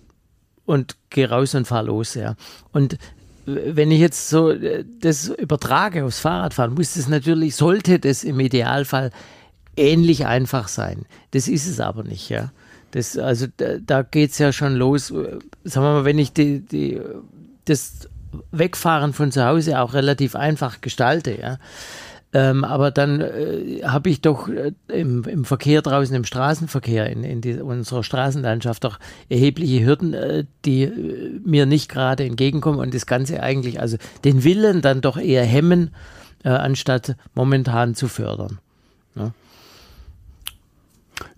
und 0.65 0.97
gehe 1.11 1.29
raus 1.31 1.55
und 1.55 1.67
fahre 1.67 1.87
los, 1.87 2.15
ja. 2.15 2.35
Und 2.73 2.99
wenn 3.47 3.93
ich 3.93 4.01
jetzt 4.01 4.29
so 4.29 4.51
äh, 4.51 4.85
das 5.01 5.29
übertrage 5.29 6.05
aufs 6.05 6.19
Fahrradfahren, 6.19 6.75
muss 6.75 6.95
das 6.95 7.09
natürlich, 7.09 7.55
sollte 7.55 8.01
das 8.01 8.25
im 8.25 8.41
Idealfall 8.41 9.13
ähnlich 9.77 10.27
einfach 10.27 10.69
sein. 10.69 11.07
Das 11.33 11.49
ist 11.49 11.67
es 11.67 11.81
aber 11.81 12.05
nicht, 12.05 12.29
ja. 12.29 12.53
Das, 12.93 13.19
also 13.19 13.47
da, 13.57 13.79
da 13.85 14.03
geht 14.03 14.31
es 14.31 14.39
ja 14.39 14.53
schon 14.53 14.75
los. 14.75 15.09
Sagen 15.09 15.41
wir 15.65 15.81
mal, 15.81 16.05
wenn 16.05 16.19
ich 16.19 16.33
die, 16.33 16.61
die, 16.61 17.01
das 17.65 18.09
Wegfahren 18.53 19.13
von 19.13 19.33
zu 19.33 19.45
Hause 19.45 19.81
auch 19.81 19.93
relativ 19.95 20.35
einfach 20.35 20.81
gestalte, 20.81 21.39
ja, 21.39 21.59
ähm, 22.37 22.65
aber 22.65 22.91
dann 22.91 23.23
äh, 23.23 23.83
habe 23.85 24.11
ich 24.11 24.21
doch 24.21 24.49
äh, 24.49 24.73
im, 24.89 25.25
im, 25.25 25.47
Verkehr 25.47 25.81
draußen, 25.81 26.15
im 26.15 26.25
Straßenverkehr, 26.25 27.09
in, 27.09 27.25
in 27.25 27.41
die, 27.41 27.55
unserer 27.55 28.03
Straßenlandschaft 28.03 28.85
doch 28.85 28.99
erhebliche 29.31 29.85
Hürden, 29.87 30.13
äh, 30.13 30.45
die 30.67 30.83
äh, 30.83 31.41
mir 31.45 31.65
nicht 31.65 31.89
gerade 31.89 32.25
entgegenkommen 32.25 32.79
und 32.79 32.93
das 32.93 33.07
Ganze 33.07 33.43
eigentlich, 33.43 33.81
also 33.81 33.97
den 34.25 34.45
Willen 34.45 34.83
dann 34.83 35.01
doch 35.01 35.17
eher 35.17 35.45
hemmen, 35.45 35.95
äh, 36.45 36.51
anstatt 36.51 37.17
momentan 37.35 37.95
zu 37.95 38.07
fördern. 38.07 38.59
Ja. 39.15 39.33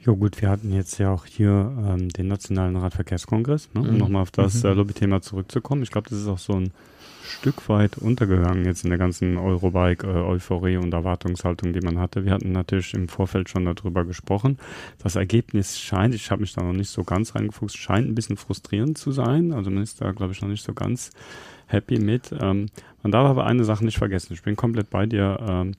Ja 0.05 0.13
gut, 0.13 0.41
wir 0.41 0.49
hatten 0.49 0.73
jetzt 0.73 0.99
ja 0.99 1.13
auch 1.13 1.27
hier 1.27 1.73
ähm, 1.87 2.09
den 2.09 2.29
Nationalen 2.29 2.77
Radverkehrskongress, 2.77 3.69
ne, 3.75 3.83
um 3.83 3.93
mhm. 3.93 3.99
nochmal 3.99 4.23
auf 4.23 4.31
das 4.31 4.63
mhm. 4.63 4.71
äh, 4.71 4.73
Lobbythema 4.75 5.23
zurückzukommen. 5.23 5.83
Ich 5.83 5.91
glaube, 5.91 6.09
das 6.11 6.19
ist 6.19 6.29
auch 6.29 6.39
so 6.39 6.55
ein 6.55 6.73
Stück 7.29 7.69
weit 7.69 7.99
untergegangen 7.99 8.65
jetzt 8.65 8.85
in 8.85 8.91
der 8.91 8.99
ganzen 8.99 9.37
Eurobike-Euphorie 9.37 10.75
äh, 10.75 10.79
und 10.79 10.93
Erwartungshaltung, 10.95 11.73
die 11.73 11.81
man 11.81 11.99
hatte. 11.99 12.25
Wir 12.25 12.33
hatten 12.33 12.53
natürlich 12.53 12.95
im 12.95 13.09
Vorfeld 13.09 13.49
schon 13.49 13.67
darüber 13.67 14.05
gesprochen. 14.05 14.59
Das 15.03 15.15
Ergebnis 15.17 15.79
scheint, 15.79 16.15
ich 16.15 16.31
habe 16.31 16.41
mich 16.41 16.55
da 16.55 16.63
noch 16.63 16.73
nicht 16.73 16.91
so 16.91 17.05
ganz 17.05 17.35
reingefuchst, 17.35 17.77
scheint 17.77 18.09
ein 18.09 18.15
bisschen 18.15 18.37
frustrierend 18.37 18.97
zu 18.97 19.13
sein. 19.13 19.53
Also 19.53 19.71
man 19.71 19.83
ist 19.83 20.01
da, 20.01 20.11
glaube 20.13 20.33
ich, 20.33 20.41
noch 20.41 20.49
nicht 20.49 20.65
so 20.65 20.73
ganz 20.73 21.11
happy 21.67 21.99
mit. 21.99 22.33
Ähm, 22.33 22.67
man 23.03 23.13
darf 23.13 23.29
aber 23.29 23.47
eine 23.47 23.65
Sache 23.65 23.85
nicht 23.85 23.99
vergessen. 23.99 24.33
Ich 24.33 24.43
bin 24.43 24.57
komplett 24.57 24.91
bei 24.91 25.07
dir. 25.07 25.39
Ähm, 25.47 25.75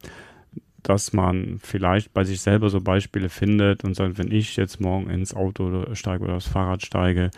dass 0.83 1.13
man 1.13 1.59
vielleicht 1.61 2.13
bei 2.13 2.23
sich 2.23 2.41
selber 2.41 2.69
so 2.69 2.81
Beispiele 2.81 3.29
findet 3.29 3.83
und 3.83 3.95
sagt, 3.95 4.17
wenn 4.17 4.31
ich 4.31 4.55
jetzt 4.55 4.79
morgen 4.79 5.09
ins 5.09 5.33
Auto 5.33 5.93
steige 5.93 6.23
oder 6.23 6.35
aufs 6.35 6.47
Fahrrad 6.47 6.85
steige, 6.85 7.31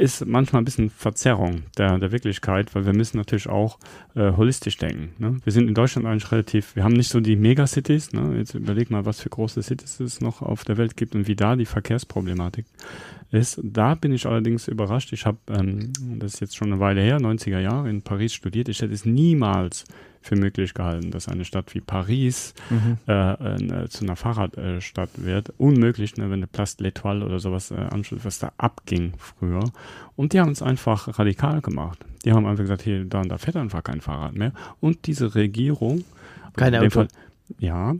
ist 0.00 0.24
manchmal 0.24 0.62
ein 0.62 0.64
bisschen 0.64 0.88
Verzerrung 0.88 1.64
der, 1.76 1.98
der 1.98 2.10
Wirklichkeit, 2.12 2.74
weil 2.74 2.86
wir 2.86 2.94
müssen 2.94 3.18
natürlich 3.18 3.48
auch 3.48 3.78
äh, 4.14 4.32
holistisch 4.32 4.78
denken. 4.78 5.10
Ne? 5.18 5.40
Wir 5.44 5.52
sind 5.52 5.68
in 5.68 5.74
Deutschland 5.74 6.06
eigentlich 6.06 6.30
relativ, 6.32 6.74
wir 6.74 6.84
haben 6.84 6.94
nicht 6.94 7.10
so 7.10 7.20
die 7.20 7.36
Megacities. 7.36 8.12
Ne? 8.12 8.38
Jetzt 8.38 8.54
überleg 8.54 8.90
mal, 8.90 9.04
was 9.04 9.20
für 9.20 9.28
große 9.28 9.62
Cities 9.62 10.00
es 10.00 10.20
noch 10.20 10.42
auf 10.42 10.64
der 10.64 10.78
Welt 10.78 10.96
gibt 10.96 11.14
und 11.14 11.28
wie 11.28 11.36
da 11.36 11.56
die 11.56 11.66
Verkehrsproblematik 11.66 12.64
ist. 13.30 13.60
Da 13.62 13.94
bin 13.94 14.12
ich 14.12 14.26
allerdings 14.26 14.68
überrascht. 14.68 15.12
Ich 15.12 15.26
habe, 15.26 15.38
ähm, 15.50 15.92
das 16.18 16.34
ist 16.34 16.40
jetzt 16.40 16.56
schon 16.56 16.72
eine 16.72 16.80
Weile 16.80 17.02
her, 17.02 17.18
90er 17.18 17.60
Jahre 17.60 17.90
in 17.90 18.02
Paris 18.02 18.32
studiert. 18.32 18.68
Ich 18.68 18.80
hätte 18.80 18.94
es 18.94 19.04
niemals 19.04 19.84
für 20.20 20.36
möglich 20.36 20.74
gehalten, 20.74 21.10
dass 21.10 21.28
eine 21.28 21.44
Stadt 21.44 21.74
wie 21.74 21.80
Paris 21.80 22.54
mhm. 22.68 22.98
äh, 23.08 23.32
äh, 23.32 23.88
zu 23.88 24.04
einer 24.04 24.16
Fahrradstadt 24.16 25.10
wird. 25.16 25.52
Unmöglich, 25.56 26.16
ne, 26.16 26.30
wenn 26.30 26.42
du 26.42 26.46
Place 26.46 26.78
l'Etoile 26.78 27.24
oder 27.24 27.38
sowas 27.38 27.70
äh, 27.70 27.76
anschaut, 27.76 28.20
was 28.24 28.38
da 28.38 28.52
abging 28.58 29.14
früher. 29.18 29.64
Und 30.16 30.32
die 30.32 30.40
haben 30.40 30.52
es 30.52 30.62
einfach 30.62 31.18
radikal 31.18 31.62
gemacht. 31.62 32.04
Die 32.24 32.32
haben 32.32 32.46
einfach 32.46 32.64
gesagt, 32.64 32.82
hier, 32.82 33.04
da 33.04 33.22
und 33.22 33.30
da 33.30 33.38
fährt 33.38 33.56
einfach 33.56 33.82
kein 33.82 34.00
Fahrrad 34.00 34.34
mehr. 34.34 34.52
Und 34.80 35.06
diese 35.06 35.34
Regierung, 35.34 36.04
keine 36.54 36.80
Auto. 36.80 36.90
Fall, 36.90 37.08
ja, 37.58 37.94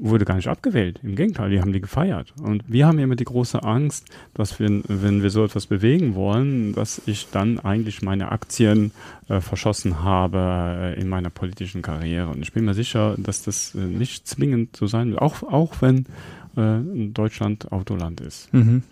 wurde 0.00 0.24
gar 0.24 0.36
nicht 0.36 0.48
abgewählt. 0.48 1.00
Im 1.02 1.16
Gegenteil, 1.16 1.50
die 1.50 1.60
haben 1.60 1.72
die 1.72 1.80
gefeiert. 1.80 2.32
Und 2.40 2.62
wir 2.68 2.86
haben 2.86 2.98
immer 2.98 3.16
die 3.16 3.24
große 3.24 3.62
Angst, 3.62 4.06
dass 4.32 4.58
wir, 4.60 4.82
wenn 4.86 5.22
wir 5.22 5.30
so 5.30 5.44
etwas 5.44 5.66
bewegen 5.66 6.14
wollen, 6.14 6.72
dass 6.72 7.02
ich 7.06 7.28
dann 7.30 7.58
eigentlich 7.58 8.00
meine 8.00 8.30
Aktien 8.30 8.92
äh, 9.28 9.40
verschossen 9.40 10.02
habe 10.04 10.94
äh, 10.96 11.00
in 11.00 11.08
meiner 11.08 11.30
politischen 11.30 11.82
Karriere. 11.82 12.28
Und 12.28 12.42
ich 12.42 12.52
bin 12.52 12.64
mir 12.64 12.74
sicher, 12.74 13.16
dass 13.18 13.42
das 13.42 13.74
äh, 13.74 13.78
nicht 13.78 14.26
zwingend 14.28 14.76
so 14.76 14.86
sein 14.86 15.10
wird, 15.10 15.20
auch, 15.20 15.42
auch 15.42 15.74
wenn 15.80 16.06
äh, 16.56 17.08
Deutschland 17.08 17.72
Autoland 17.72 18.20
ist. 18.20 18.52
Mhm. 18.54 18.84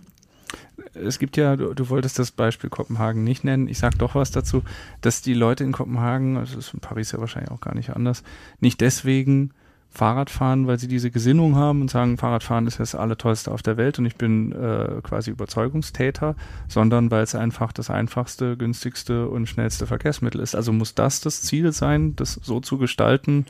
Es 0.95 1.19
gibt 1.19 1.37
ja, 1.37 1.57
du, 1.57 1.75
du, 1.75 1.89
wolltest 1.89 2.19
das 2.19 2.31
Beispiel 2.31 2.71
Kopenhagen 2.71 3.23
nicht 3.23 3.45
nennen. 3.45 3.69
Ich 3.69 3.79
sage 3.79 3.99
doch 3.99 4.15
was 4.15 4.31
dazu, 4.31 4.63
dass 5.01 5.23
die 5.23 5.35
Leute 5.35 5.63
in 5.65 5.73
Kopenhagen, 5.73 6.37
das 6.37 6.55
ist 6.55 6.75
in 6.75 6.81
Paris 6.81 7.13
ja 7.13 7.21
wahrscheinlich 7.21 7.51
auch 7.51 7.61
gar 7.61 7.75
nicht 7.75 7.91
anders, 7.91 8.23
nicht 8.61 8.81
deswegen 8.81 9.53
Fahrrad 9.91 10.29
fahren, 10.29 10.67
weil 10.67 10.79
sie 10.79 10.89
diese 10.89 11.11
Gesinnung 11.11 11.57
haben 11.57 11.81
und 11.81 11.91
sagen, 11.91 12.19
Fahrradfahren 12.19 12.67
ist 12.67 12.81
das 12.81 12.95
Allertollste 12.95 13.51
auf 13.51 13.63
der 13.63 13.77
Welt 13.77 13.99
und 13.99 14.07
ich 14.07 14.17
bin 14.17 14.53
äh, 14.53 15.01
quasi 15.03 15.31
Überzeugungstäter, 15.31 16.37
sondern 16.69 17.11
weil 17.11 17.23
es 17.23 17.35
einfach 17.35 17.73
das 17.73 17.89
einfachste, 17.89 18.57
günstigste 18.57 19.29
und 19.29 19.49
schnellste 19.49 19.87
Verkehrsmittel 19.87 20.41
ist. 20.41 20.55
Also 20.55 20.73
muss 20.73 20.95
das 20.95 21.21
das 21.21 21.43
Ziel 21.43 21.73
sein, 21.73 22.15
das 22.17 22.35
so 22.35 22.61
zu 22.61 22.77
gestalten, 22.79 23.47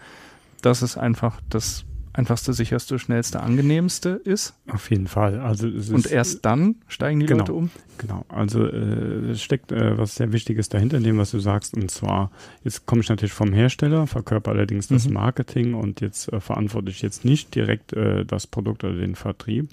dass 0.62 0.82
es 0.82 0.96
einfach 0.96 1.40
das 1.50 1.84
einfachste, 2.16 2.52
sicherste, 2.52 2.98
schnellste, 2.98 3.40
angenehmste 3.40 4.20
ist. 4.24 4.54
Auf 4.72 4.90
jeden 4.90 5.06
Fall. 5.06 5.40
Also 5.40 5.68
und 5.68 6.10
erst 6.10 6.44
dann 6.44 6.76
steigen 6.88 7.20
die 7.20 7.26
genau, 7.26 7.40
Leute 7.40 7.52
um. 7.52 7.70
Genau. 7.98 8.24
Also 8.28 8.66
äh, 8.66 9.30
es 9.30 9.42
steckt 9.42 9.72
äh, 9.72 9.98
was 9.98 10.16
sehr 10.16 10.32
Wichtiges 10.32 10.68
dahinter 10.68 10.96
in 10.96 11.04
dem, 11.04 11.18
was 11.18 11.30
du 11.30 11.38
sagst. 11.38 11.74
Und 11.74 11.90
zwar, 11.90 12.30
jetzt 12.64 12.86
komme 12.86 13.02
ich 13.02 13.08
natürlich 13.08 13.32
vom 13.32 13.52
Hersteller, 13.52 14.06
verkörper 14.06 14.52
allerdings 14.52 14.88
das 14.88 15.06
mhm. 15.06 15.14
Marketing 15.14 15.74
und 15.74 16.00
jetzt 16.00 16.32
äh, 16.32 16.40
verantworte 16.40 16.90
ich 16.90 17.02
jetzt 17.02 17.24
nicht 17.24 17.54
direkt 17.54 17.92
äh, 17.92 18.24
das 18.24 18.46
Produkt 18.46 18.84
oder 18.84 18.94
den 18.94 19.14
Vertrieb. 19.14 19.68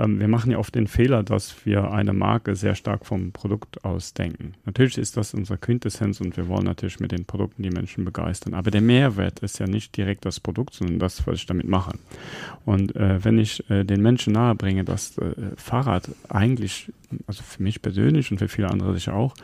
Ähm, 0.00 0.20
wir 0.20 0.28
machen 0.28 0.50
ja 0.50 0.58
oft 0.58 0.74
den 0.74 0.86
Fehler, 0.86 1.22
dass 1.22 1.66
wir 1.66 1.90
eine 1.90 2.12
Marke 2.12 2.56
sehr 2.56 2.74
stark 2.74 3.06
vom 3.06 3.32
Produkt 3.32 3.84
aus 3.84 4.14
denken. 4.14 4.54
Natürlich 4.64 4.98
ist 4.98 5.16
das 5.16 5.34
unsere 5.34 5.58
Quintessenz 5.58 6.20
und 6.20 6.36
wir 6.36 6.48
wollen 6.48 6.64
natürlich 6.64 7.00
mit 7.00 7.12
den 7.12 7.24
Produkten 7.24 7.62
die 7.62 7.70
Menschen 7.70 8.04
begeistern. 8.04 8.54
Aber 8.54 8.70
der 8.70 8.80
Mehrwert 8.80 9.40
ist 9.40 9.58
ja 9.58 9.66
nicht 9.66 9.96
direkt 9.96 10.24
das 10.24 10.40
Produkt, 10.40 10.74
sondern 10.74 10.98
das, 10.98 11.26
was 11.26 11.36
ich 11.36 11.46
damit 11.46 11.68
mache. 11.68 11.92
Und 12.64 12.96
äh, 12.96 13.24
wenn 13.24 13.38
ich 13.38 13.68
äh, 13.70 13.84
den 13.84 14.02
Menschen 14.02 14.32
nahebringe, 14.32 14.84
dass 14.84 15.18
äh, 15.18 15.32
Fahrrad 15.56 16.10
eigentlich, 16.28 16.92
also 17.26 17.42
für 17.42 17.62
mich 17.62 17.82
persönlich 17.82 18.30
und 18.30 18.38
für 18.38 18.48
viele 18.48 18.70
andere 18.70 18.94
sicher 18.94 19.14
auch, 19.14 19.34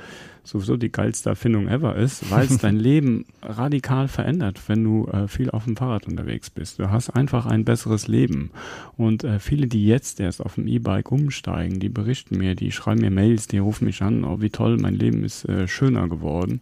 sowieso 0.47 0.77
die 0.77 0.93
geilste 0.93 1.31
Erfindung 1.31 1.69
ever 1.69 1.97
ist, 1.97 2.31
weil 2.31 2.47
es 2.47 2.59
dein 2.63 2.77
Leben 2.77 3.27
radikal 3.43 4.09
verändert, 4.09 4.61
wenn 4.69 4.85
du 4.85 5.07
äh, 5.09 5.29
viel 5.29 5.51
auf 5.51 5.65
dem 5.65 5.77
Fahrrad 5.77 6.07
unterwegs 6.07 6.51
bist. 6.51 6.79
Du 6.79 6.91
hast 6.91 7.11
einfach 7.11 7.47
ein 7.47 7.65
besseres 7.65 8.07
Leben. 8.07 8.51
Und 8.97 9.25
äh, 9.25 9.41
viele, 9.41 9.67
die 9.67 9.87
jetzt 9.87 10.21
erst 10.21 10.41
auf 10.41 10.55
dem 10.55 10.69
E-Bike 10.69 11.11
umsteigen, 11.11 11.81
die 11.81 11.89
berichten 11.89 12.39
mir, 12.39 12.55
die 12.55 12.73
schreiben 12.73 13.01
mir 13.01 13.11
Mails, 13.11 13.49
die 13.49 13.59
rufen 13.59 13.85
mich 13.87 14.03
an, 14.03 14.25
oh 14.25 14.41
wie 14.41 14.51
toll, 14.51 14.77
mein 14.79 14.95
Leben 14.95 15.25
ist 15.25 15.49
äh, 15.49 15.67
schöner 15.67 16.09
geworden. 16.09 16.61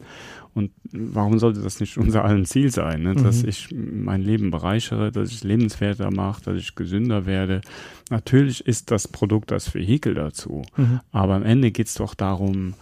Und 0.55 0.71
warum 0.93 1.41
sollte 1.41 1.61
das 1.61 1.81
nicht 1.81 1.99
unser 1.99 2.25
allen 2.25 2.45
Ziel 2.45 2.71
sein, 2.71 3.03
ne? 3.03 3.15
dass 3.15 3.43
mhm. 3.43 3.49
ich 3.49 3.69
mein 3.75 4.23
Leben 4.23 4.53
bereichere, 4.53 5.11
dass 5.11 5.33
ich 5.33 5.43
lebenswerter 5.43 6.13
mache, 6.13 6.45
dass 6.45 6.59
ich 6.59 6.77
gesünder 6.77 7.27
werde. 7.27 7.61
Natürlich 8.09 8.65
ist 8.65 8.93
das 8.93 9.09
Produkt 9.09 9.51
das 9.51 9.75
Vehikel 9.75 10.15
dazu, 10.15 10.63
mhm. 10.77 11.01
aber 11.11 11.35
am 11.35 11.43
Ende 11.43 11.73
geht 11.73 11.89
es 11.89 11.95
doch 11.95 12.15
darum, 12.15 12.75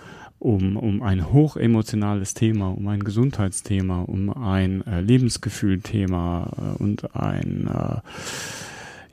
um, 0.43 0.77
um 0.77 1.03
ein 1.03 1.33
hochemotionales 1.33 2.35
Thema, 2.35 2.69
um 2.71 2.89
ein 2.89 3.05
Gesundheitsthema, 3.05 4.03
um 4.03 4.31
ein 4.31 4.85
äh, 4.87 5.01
Lebensgefühlthema 5.01 6.77
äh, 6.79 6.83
und 6.83 7.15
ein 7.15 7.69
äh, 7.69 8.01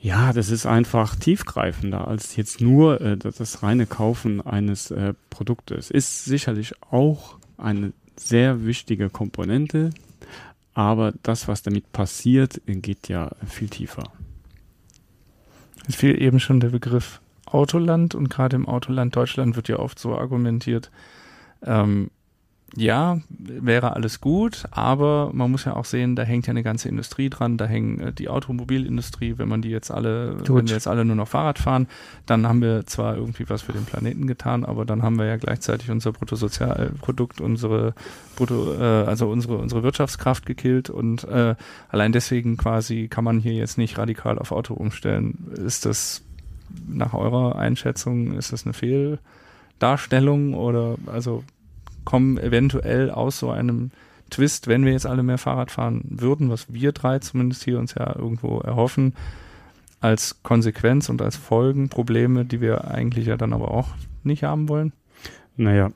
ja, 0.01 0.31
das 0.31 0.49
ist 0.49 0.65
einfach 0.65 1.15
tiefgreifender 1.15 2.07
als 2.07 2.37
jetzt 2.37 2.61
nur 2.61 3.01
äh, 3.01 3.17
das 3.17 3.63
reine 3.63 3.85
Kaufen 3.85 4.39
eines 4.41 4.91
äh, 4.91 5.13
Produktes. 5.29 5.91
Ist 5.91 6.25
sicherlich 6.25 6.73
auch 6.89 7.37
eine 7.57 7.91
sehr 8.15 8.65
wichtige 8.65 9.09
Komponente, 9.09 9.91
aber 10.73 11.13
das, 11.23 11.47
was 11.47 11.63
damit 11.63 11.91
passiert, 11.91 12.61
geht 12.65 13.09
ja 13.09 13.31
viel 13.45 13.67
tiefer. 13.67 14.03
Es 15.87 15.95
fiel 15.95 16.21
eben 16.21 16.39
schon 16.39 16.59
der 16.59 16.69
Begriff 16.69 17.19
Autoland 17.45 18.15
und 18.15 18.29
gerade 18.29 18.55
im 18.55 18.67
Autoland 18.67 19.15
Deutschland 19.15 19.55
wird 19.55 19.67
ja 19.67 19.79
oft 19.79 19.99
so 19.99 20.17
argumentiert, 20.17 20.91
ähm, 21.65 22.09
ja, 22.75 23.19
wäre 23.29 23.95
alles 23.95 24.21
gut, 24.21 24.65
aber 24.71 25.31
man 25.33 25.49
muss 25.49 25.65
ja 25.65 25.75
auch 25.75 25.85
sehen, 25.85 26.15
da 26.15 26.23
hängt 26.23 26.47
ja 26.47 26.51
eine 26.51 26.63
ganze 26.63 26.87
Industrie 26.87 27.29
dran, 27.29 27.57
da 27.57 27.65
hängen 27.65 27.99
äh, 27.99 28.13
die 28.13 28.29
Automobilindustrie, 28.29 29.37
wenn 29.37 29.49
man 29.49 29.61
die 29.61 29.69
jetzt 29.69 29.91
alle, 29.91 30.35
Gut. 30.37 30.49
wenn 30.49 30.67
wir 30.67 30.75
jetzt 30.75 30.87
alle 30.87 31.05
nur 31.05 31.15
noch 31.15 31.27
Fahrrad 31.27 31.59
fahren, 31.59 31.87
dann 32.25 32.47
haben 32.47 32.61
wir 32.61 32.85
zwar 32.85 33.15
irgendwie 33.15 33.49
was 33.49 33.63
für 33.63 33.73
den 33.73 33.85
Planeten 33.85 34.27
getan, 34.27 34.65
aber 34.65 34.85
dann 34.85 35.01
haben 35.01 35.17
wir 35.17 35.25
ja 35.25 35.37
gleichzeitig 35.37 35.89
unser 35.89 36.11
Bruttosozialprodukt, 36.11 37.41
unsere 37.41 37.93
Brutto, 38.35 38.73
äh, 38.73 39.05
also 39.05 39.29
unsere 39.29 39.57
unsere 39.57 39.83
Wirtschaftskraft 39.83 40.45
gekillt 40.45 40.89
und 40.89 41.23
äh, 41.23 41.55
allein 41.89 42.11
deswegen 42.11 42.57
quasi 42.57 43.07
kann 43.07 43.23
man 43.23 43.39
hier 43.39 43.53
jetzt 43.53 43.77
nicht 43.77 43.97
radikal 43.97 44.37
auf 44.37 44.51
Auto 44.51 44.73
umstellen. 44.73 45.49
Ist 45.55 45.85
das 45.85 46.21
nach 46.87 47.13
eurer 47.13 47.55
Einschätzung, 47.55 48.37
ist 48.37 48.53
das 48.53 48.65
eine 48.65 48.73
Fehl? 48.73 49.19
Darstellung 49.79 50.53
oder 50.53 50.95
also 51.05 51.43
kommen 52.05 52.37
eventuell 52.37 53.11
aus 53.11 53.39
so 53.39 53.49
einem 53.49 53.91
Twist, 54.29 54.67
wenn 54.67 54.85
wir 54.85 54.91
jetzt 54.91 55.05
alle 55.05 55.23
mehr 55.23 55.37
Fahrrad 55.37 55.71
fahren 55.71 56.03
würden, 56.09 56.49
was 56.49 56.71
wir 56.71 56.91
drei 56.91 57.19
zumindest 57.19 57.63
hier 57.63 57.79
uns 57.79 57.95
ja 57.95 58.15
irgendwo 58.15 58.59
erhoffen, 58.59 59.13
als 60.01 60.43
Konsequenz 60.43 61.09
und 61.09 61.21
als 61.21 61.35
Folgen 61.35 61.89
Probleme, 61.89 62.45
die 62.45 62.61
wir 62.61 62.89
eigentlich 62.89 63.25
ja 63.25 63.37
dann 63.37 63.53
aber 63.53 63.71
auch 63.71 63.89
nicht 64.23 64.43
haben 64.43 64.69
wollen? 64.69 64.93
Naja, 65.57 65.91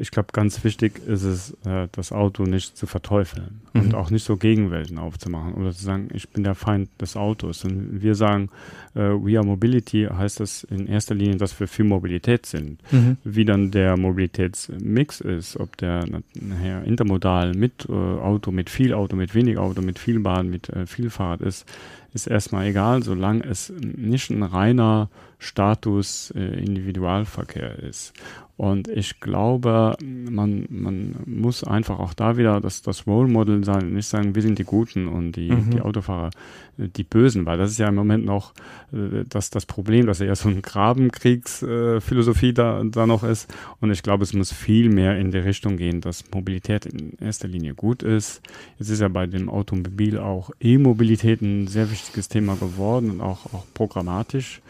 ich 0.00 0.12
glaube, 0.12 0.28
ganz 0.32 0.62
wichtig 0.62 1.00
ist 1.06 1.24
es, 1.24 1.50
äh, 1.66 1.88
das 1.92 2.12
Auto 2.12 2.44
nicht 2.44 2.76
zu 2.76 2.86
verteufeln 2.86 3.60
mhm. 3.72 3.80
und 3.80 3.94
auch 3.94 4.10
nicht 4.10 4.24
so 4.24 4.36
Gegenwelten 4.36 4.96
aufzumachen 4.98 5.54
oder 5.54 5.72
zu 5.72 5.84
sagen, 5.84 6.08
ich 6.12 6.28
bin 6.28 6.44
der 6.44 6.54
Feind 6.54 6.88
des 7.00 7.16
Autos. 7.16 7.64
Und 7.64 8.00
wir 8.00 8.14
sagen, 8.14 8.48
äh, 8.94 9.00
We 9.00 9.36
are 9.36 9.44
Mobility 9.44 10.08
heißt 10.10 10.40
das 10.40 10.64
in 10.64 10.86
erster 10.86 11.14
Linie, 11.14 11.36
dass 11.36 11.58
wir 11.58 11.66
für 11.66 11.84
Mobilität 11.84 12.46
sind. 12.46 12.80
Mhm. 12.92 13.16
Wie 13.24 13.44
dann 13.44 13.70
der 13.70 13.96
Mobilitätsmix 13.96 15.20
ist, 15.20 15.58
ob 15.58 15.76
der 15.78 16.04
nachher 16.34 16.84
intermodal 16.84 17.54
mit 17.54 17.86
äh, 17.88 17.92
Auto, 17.92 18.52
mit 18.52 18.70
viel 18.70 18.94
Auto, 18.94 19.16
mit 19.16 19.34
wenig 19.34 19.58
Auto, 19.58 19.82
mit 19.82 19.98
viel 19.98 20.20
Bahn, 20.20 20.48
mit 20.48 20.68
äh, 20.68 20.86
viel 20.86 21.10
Fahrrad 21.10 21.40
ist, 21.40 21.66
ist 22.14 22.26
erstmal 22.26 22.66
egal, 22.66 23.02
solange 23.02 23.44
es 23.44 23.72
nicht 23.80 24.30
ein 24.30 24.42
reiner 24.42 25.10
Status 25.38 26.32
äh, 26.36 26.60
Individualverkehr 26.64 27.78
ist. 27.78 28.12
Und 28.58 28.88
ich 28.88 29.20
glaube, 29.20 29.96
man, 30.02 30.66
man 30.68 31.14
muss 31.26 31.62
einfach 31.62 32.00
auch 32.00 32.12
da 32.12 32.36
wieder 32.36 32.60
das, 32.60 32.82
das 32.82 33.06
Role 33.06 33.28
Model 33.28 33.64
sein, 33.64 33.92
nicht 33.92 34.08
sagen, 34.08 34.34
wir 34.34 34.42
sind 34.42 34.58
die 34.58 34.64
Guten 34.64 35.06
und 35.06 35.36
die, 35.36 35.52
mhm. 35.52 35.70
die 35.70 35.80
Autofahrer 35.80 36.30
äh, 36.76 36.88
die 36.88 37.04
Bösen, 37.04 37.46
weil 37.46 37.56
das 37.56 37.70
ist 37.70 37.78
ja 37.78 37.86
im 37.86 37.94
Moment 37.94 38.24
noch 38.24 38.54
äh, 38.92 39.22
das, 39.28 39.50
das 39.50 39.64
Problem, 39.64 40.06
dass 40.06 40.18
ja 40.18 40.34
so 40.34 40.48
eine 40.48 40.60
Grabenkriegsphilosophie 40.60 42.52
da, 42.52 42.82
da 42.84 43.06
noch 43.06 43.22
ist. 43.22 43.48
Und 43.80 43.92
ich 43.92 44.02
glaube, 44.02 44.24
es 44.24 44.32
muss 44.32 44.52
viel 44.52 44.88
mehr 44.88 45.16
in 45.20 45.30
die 45.30 45.38
Richtung 45.38 45.76
gehen, 45.76 46.00
dass 46.00 46.24
Mobilität 46.34 46.84
in 46.84 47.12
erster 47.20 47.46
Linie 47.46 47.74
gut 47.74 48.02
ist. 48.02 48.42
Jetzt 48.80 48.90
ist 48.90 49.00
ja 49.00 49.06
bei 49.06 49.28
dem 49.28 49.48
Automobil 49.48 50.18
auch 50.18 50.50
E-Mobilität 50.58 51.42
ein 51.42 51.68
sehr 51.68 51.92
wichtiges 51.92 52.28
Thema 52.28 52.56
geworden 52.56 53.12
und 53.12 53.20
auch, 53.20 53.46
auch 53.54 53.66
programmatisch. 53.72 54.62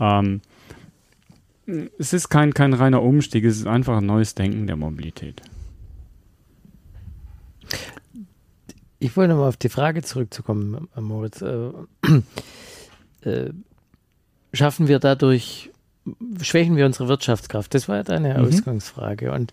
Ähm, 0.00 0.40
es 1.98 2.12
ist 2.12 2.28
kein, 2.28 2.52
kein 2.52 2.74
reiner 2.74 3.02
Umstieg, 3.02 3.44
es 3.44 3.58
ist 3.58 3.66
einfach 3.66 3.98
ein 3.98 4.06
neues 4.06 4.34
Denken 4.34 4.66
der 4.66 4.76
Mobilität. 4.76 5.40
Ich 8.98 9.16
wollte 9.16 9.32
nochmal 9.32 9.48
auf 9.48 9.56
die 9.56 9.68
Frage 9.68 10.02
zurückzukommen, 10.02 10.88
Moritz. 10.96 11.42
Äh, 11.42 11.70
äh, 13.22 13.50
schaffen 14.52 14.88
wir 14.88 14.98
dadurch, 14.98 15.70
schwächen 16.40 16.76
wir 16.76 16.86
unsere 16.86 17.08
Wirtschaftskraft? 17.08 17.74
Das 17.74 17.88
war 17.88 17.96
ja 17.96 18.02
deine 18.02 18.38
mhm. 18.38 18.46
Ausgangsfrage. 18.46 19.32
Und 19.32 19.52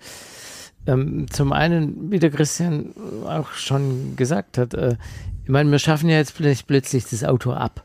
ähm, 0.85 1.27
zum 1.29 1.53
einen, 1.53 2.11
wie 2.11 2.19
der 2.19 2.31
Christian 2.31 2.93
auch 3.25 3.51
schon 3.51 4.15
gesagt 4.15 4.57
hat, 4.57 4.73
äh, 4.73 4.95
ich 5.43 5.49
meine, 5.49 5.71
wir 5.71 5.79
schaffen 5.79 6.09
ja 6.09 6.17
jetzt 6.17 6.35
plötzlich 6.37 7.05
das 7.05 7.23
Auto 7.23 7.51
ab. 7.51 7.83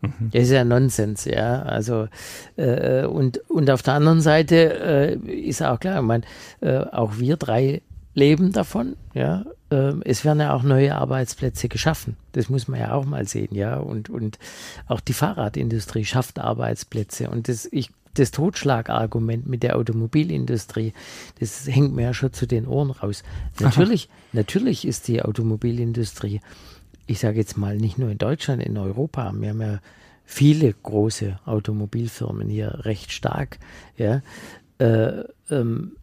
Mhm. 0.00 0.30
Das 0.32 0.42
ist 0.42 0.50
ja 0.50 0.64
Nonsens, 0.64 1.24
ja. 1.24 1.62
Also 1.62 2.08
äh, 2.56 3.04
und, 3.04 3.38
und 3.50 3.70
auf 3.70 3.82
der 3.82 3.94
anderen 3.94 4.20
Seite 4.20 5.18
äh, 5.26 5.30
ist 5.30 5.62
auch 5.62 5.80
klar, 5.80 6.00
ich 6.00 6.06
meine, 6.06 6.24
äh, 6.60 6.78
auch 6.78 7.18
wir 7.18 7.36
drei 7.36 7.82
leben 8.14 8.52
davon, 8.52 8.96
ja. 9.14 9.44
Ähm, 9.70 10.02
es 10.04 10.24
werden 10.24 10.40
ja 10.40 10.54
auch 10.54 10.62
neue 10.62 10.94
Arbeitsplätze 10.94 11.68
geschaffen. 11.68 12.16
Das 12.32 12.48
muss 12.48 12.68
man 12.68 12.80
ja 12.80 12.92
auch 12.92 13.04
mal 13.04 13.28
sehen, 13.28 13.54
ja. 13.54 13.76
Und, 13.76 14.08
und 14.08 14.38
auch 14.86 15.00
die 15.00 15.12
Fahrradindustrie 15.12 16.04
schafft 16.04 16.38
Arbeitsplätze. 16.38 17.28
Und 17.28 17.48
das, 17.48 17.68
ich, 17.70 17.90
das 18.14 18.30
Totschlagargument 18.30 19.46
mit 19.46 19.62
der 19.62 19.76
Automobilindustrie, 19.76 20.94
das 21.38 21.66
hängt 21.66 21.94
mir 21.94 22.02
ja 22.02 22.14
schon 22.14 22.32
zu 22.32 22.46
den 22.46 22.66
Ohren 22.66 22.90
raus. 22.90 23.22
Natürlich, 23.60 24.08
natürlich 24.32 24.86
ist 24.86 25.06
die 25.08 25.22
Automobilindustrie 25.22 26.40
ich 27.08 27.18
sage 27.18 27.38
jetzt 27.38 27.56
mal, 27.56 27.76
nicht 27.76 27.98
nur 27.98 28.10
in 28.10 28.18
Deutschland, 28.18 28.62
in 28.62 28.76
Europa. 28.76 29.32
Wir 29.34 29.48
haben 29.48 29.62
ja 29.62 29.80
viele 30.24 30.72
große 30.72 31.40
Automobilfirmen 31.46 32.48
hier 32.48 32.84
recht 32.84 33.12
stark. 33.12 33.58
Ja, 33.96 34.20
äh, 34.78 35.24
ähm, 35.50 35.96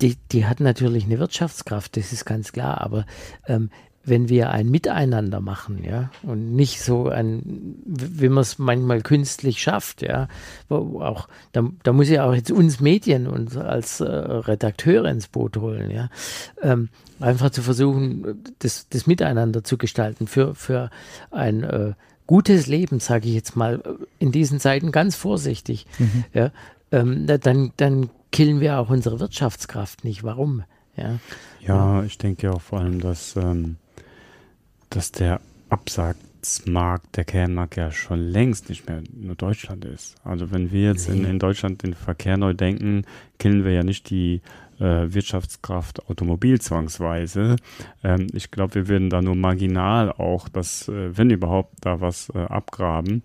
die, 0.00 0.16
die 0.30 0.46
hat 0.46 0.60
natürlich 0.60 1.06
eine 1.06 1.18
Wirtschaftskraft, 1.18 1.96
das 1.96 2.12
ist 2.12 2.24
ganz 2.24 2.52
klar, 2.52 2.82
aber 2.82 3.06
ähm, 3.46 3.70
wenn 4.08 4.28
wir 4.28 4.50
ein 4.50 4.68
Miteinander 4.68 5.40
machen, 5.40 5.84
ja, 5.84 6.10
und 6.22 6.54
nicht 6.54 6.80
so 6.80 7.08
ein, 7.08 7.76
wie 7.84 8.28
man 8.28 8.42
es 8.42 8.58
manchmal 8.58 9.02
künstlich 9.02 9.60
schafft, 9.60 10.02
ja, 10.02 10.28
auch, 10.68 11.28
da, 11.52 11.64
da 11.82 11.92
muss 11.92 12.08
ich 12.08 12.20
auch 12.20 12.34
jetzt 12.34 12.50
uns 12.50 12.80
Medien 12.80 13.26
und 13.26 13.56
als 13.56 14.00
äh, 14.00 14.04
Redakteure 14.04 15.06
ins 15.06 15.28
Boot 15.28 15.56
holen, 15.56 15.90
ja, 15.90 16.08
ähm, 16.62 16.88
einfach 17.20 17.50
zu 17.50 17.62
versuchen, 17.62 18.42
das, 18.60 18.88
das 18.88 19.06
Miteinander 19.06 19.64
zu 19.64 19.76
gestalten 19.76 20.26
für, 20.26 20.54
für 20.54 20.90
ein 21.30 21.64
äh, 21.64 21.92
gutes 22.26 22.66
Leben, 22.66 23.00
sage 23.00 23.28
ich 23.28 23.34
jetzt 23.34 23.56
mal, 23.56 23.82
in 24.18 24.32
diesen 24.32 24.60
Zeiten 24.60 24.92
ganz 24.92 25.16
vorsichtig, 25.16 25.86
mhm. 25.98 26.24
ja, 26.32 26.50
ähm, 26.92 27.26
dann, 27.26 27.72
dann 27.76 28.10
killen 28.32 28.60
wir 28.60 28.78
auch 28.78 28.90
unsere 28.90 29.20
Wirtschaftskraft 29.20 30.04
nicht. 30.04 30.22
Warum? 30.22 30.62
Ja, 30.96 31.18
ja 31.60 32.02
ich 32.02 32.18
denke 32.18 32.52
auch 32.52 32.60
vor 32.60 32.80
allem, 32.80 33.00
dass 33.00 33.36
ähm 33.36 33.76
dass 34.90 35.12
der 35.12 35.40
Absatzmarkt, 35.68 37.16
der 37.16 37.24
Kernmarkt 37.24 37.76
ja 37.76 37.90
schon 37.90 38.20
längst 38.20 38.68
nicht 38.68 38.88
mehr 38.88 39.02
nur 39.14 39.34
Deutschland 39.34 39.84
ist. 39.84 40.16
Also 40.24 40.50
wenn 40.50 40.72
wir 40.72 40.84
jetzt 40.84 41.08
in, 41.08 41.24
in, 41.24 41.38
Deutschland 41.38 41.82
den 41.82 41.94
Verkehr 41.94 42.36
neu 42.36 42.54
denken, 42.54 43.04
killen 43.38 43.64
wir 43.64 43.72
ja 43.72 43.82
nicht 43.82 44.10
die 44.10 44.40
äh, 44.80 45.12
Wirtschaftskraft 45.12 46.08
Automobil 46.08 46.60
zwangsweise. 46.60 47.56
Ähm, 48.02 48.28
ich 48.32 48.50
glaube, 48.50 48.76
wir 48.76 48.88
würden 48.88 49.10
da 49.10 49.20
nur 49.20 49.34
marginal 49.34 50.12
auch 50.12 50.48
das, 50.48 50.88
äh, 50.88 51.16
wenn 51.16 51.30
überhaupt, 51.30 51.74
da 51.80 52.00
was 52.00 52.30
äh, 52.30 52.38
abgraben. 52.38 53.22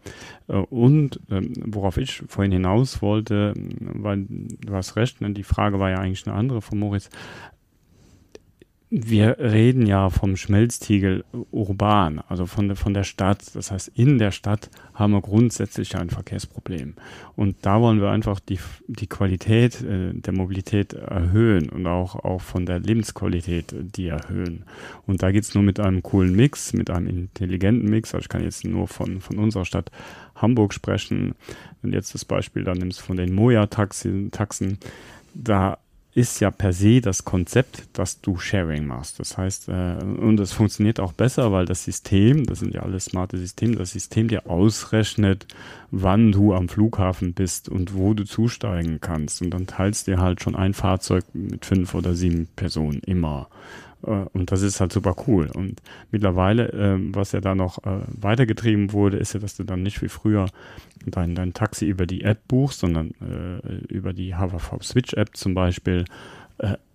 Äh, 0.47 0.53
und 0.53 1.19
ähm, 1.29 1.53
worauf 1.65 1.97
ich 1.97 2.23
vorhin 2.27 2.51
hinaus 2.51 3.01
wollte, 3.01 3.53
weil 3.79 4.25
du 4.27 4.73
hast 4.73 4.95
recht, 4.95 5.21
ne, 5.21 5.31
die 5.31 5.43
Frage 5.43 5.79
war 5.79 5.89
ja 5.89 5.99
eigentlich 5.99 6.27
eine 6.27 6.35
andere 6.35 6.61
von 6.61 6.79
Moritz. 6.79 7.09
Wir 8.95 9.39
reden 9.39 9.87
ja 9.87 10.11
vom 10.11 10.35
Schmelztiegel 10.35 11.25
urban, 11.49 12.19
also 12.27 12.45
von 12.45 12.75
von 12.75 12.93
der 12.93 13.03
Stadt. 13.03 13.55
Das 13.55 13.71
heißt, 13.71 13.87
in 13.95 14.19
der 14.19 14.29
Stadt 14.29 14.69
haben 14.93 15.13
wir 15.13 15.21
grundsätzlich 15.21 15.97
ein 15.97 16.11
Verkehrsproblem. 16.11 16.93
Und 17.35 17.55
da 17.63 17.81
wollen 17.81 18.01
wir 18.01 18.11
einfach 18.11 18.39
die, 18.39 18.59
die 18.85 19.07
Qualität 19.07 19.81
äh, 19.81 20.13
der 20.13 20.33
Mobilität 20.33 20.93
erhöhen 20.93 21.69
und 21.69 21.87
auch, 21.87 22.23
auch 22.23 22.41
von 22.41 22.67
der 22.67 22.81
Lebensqualität 22.81 23.73
äh, 23.73 23.77
die 23.83 24.09
erhöhen. 24.09 24.63
Und 25.07 25.23
da 25.23 25.31
geht's 25.31 25.55
nur 25.55 25.63
mit 25.63 25.79
einem 25.79 26.03
coolen 26.03 26.35
Mix, 26.35 26.73
mit 26.73 26.91
einem 26.91 27.07
intelligenten 27.07 27.89
Mix. 27.89 28.13
Also 28.13 28.25
ich 28.25 28.29
kann 28.29 28.43
jetzt 28.43 28.63
nur 28.63 28.87
von, 28.87 29.21
von 29.21 29.39
unserer 29.39 29.65
Stadt 29.65 29.89
Hamburg 30.35 30.71
sprechen. 30.71 31.33
Du 31.81 31.89
jetzt 31.89 32.13
das 32.13 32.25
Beispiel 32.25 32.63
dann 32.63 32.77
nimmst 32.77 33.01
von 33.01 33.17
den 33.17 33.33
Moja-Taxen, 33.33 34.29
da 35.33 35.79
ist 36.15 36.39
ja 36.39 36.51
per 36.51 36.73
se 36.73 37.01
das 37.01 37.25
Konzept, 37.25 37.87
dass 37.93 38.21
du 38.21 38.37
Sharing 38.37 38.85
machst. 38.85 39.19
Das 39.19 39.37
heißt, 39.37 39.69
äh, 39.69 39.97
und 40.03 40.39
es 40.39 40.53
funktioniert 40.53 40.99
auch 40.99 41.13
besser, 41.13 41.51
weil 41.51 41.65
das 41.65 41.83
System, 41.83 42.45
das 42.45 42.59
sind 42.59 42.73
ja 42.73 42.83
alle 42.83 42.99
smarte 42.99 43.37
Systeme, 43.37 43.75
das 43.75 43.91
System 43.91 44.27
dir 44.27 44.47
ausrechnet, 44.47 45.47
wann 45.89 46.31
du 46.31 46.53
am 46.53 46.69
Flughafen 46.69 47.33
bist 47.33 47.67
und 47.67 47.95
wo 47.95 48.13
du 48.13 48.25
zusteigen 48.25 48.99
kannst. 49.01 49.41
Und 49.41 49.51
dann 49.51 49.65
teilst 49.65 50.07
dir 50.07 50.19
halt 50.19 50.41
schon 50.41 50.55
ein 50.55 50.73
Fahrzeug 50.73 51.25
mit 51.33 51.65
fünf 51.65 51.95
oder 51.95 52.13
sieben 52.13 52.47
Personen 52.55 53.01
immer. 53.05 53.47
Äh, 54.05 54.25
und 54.33 54.51
das 54.51 54.61
ist 54.61 54.79
halt 54.79 54.93
super 54.93 55.15
cool. 55.27 55.49
Und 55.53 55.81
mittlerweile, 56.11 56.71
äh, 56.71 56.97
was 57.13 57.31
ja 57.31 57.41
da 57.41 57.55
noch 57.55 57.79
äh, 57.85 57.99
weitergetrieben 58.07 58.91
wurde, 58.91 59.17
ist 59.17 59.33
ja, 59.33 59.39
dass 59.39 59.55
du 59.55 59.63
dann 59.63 59.83
nicht 59.83 60.01
wie 60.01 60.09
früher 60.09 60.47
dein, 61.05 61.35
dein 61.35 61.53
Taxi 61.53 61.85
über 61.85 62.05
die 62.05 62.23
App 62.23 62.47
buchst, 62.47 62.79
sondern 62.79 63.11
äh, 63.21 63.93
über 63.93 64.13
die 64.13 64.35
HVV 64.35 64.81
Switch 64.81 65.13
App 65.13 65.35
zum 65.35 65.53
Beispiel 65.53 66.05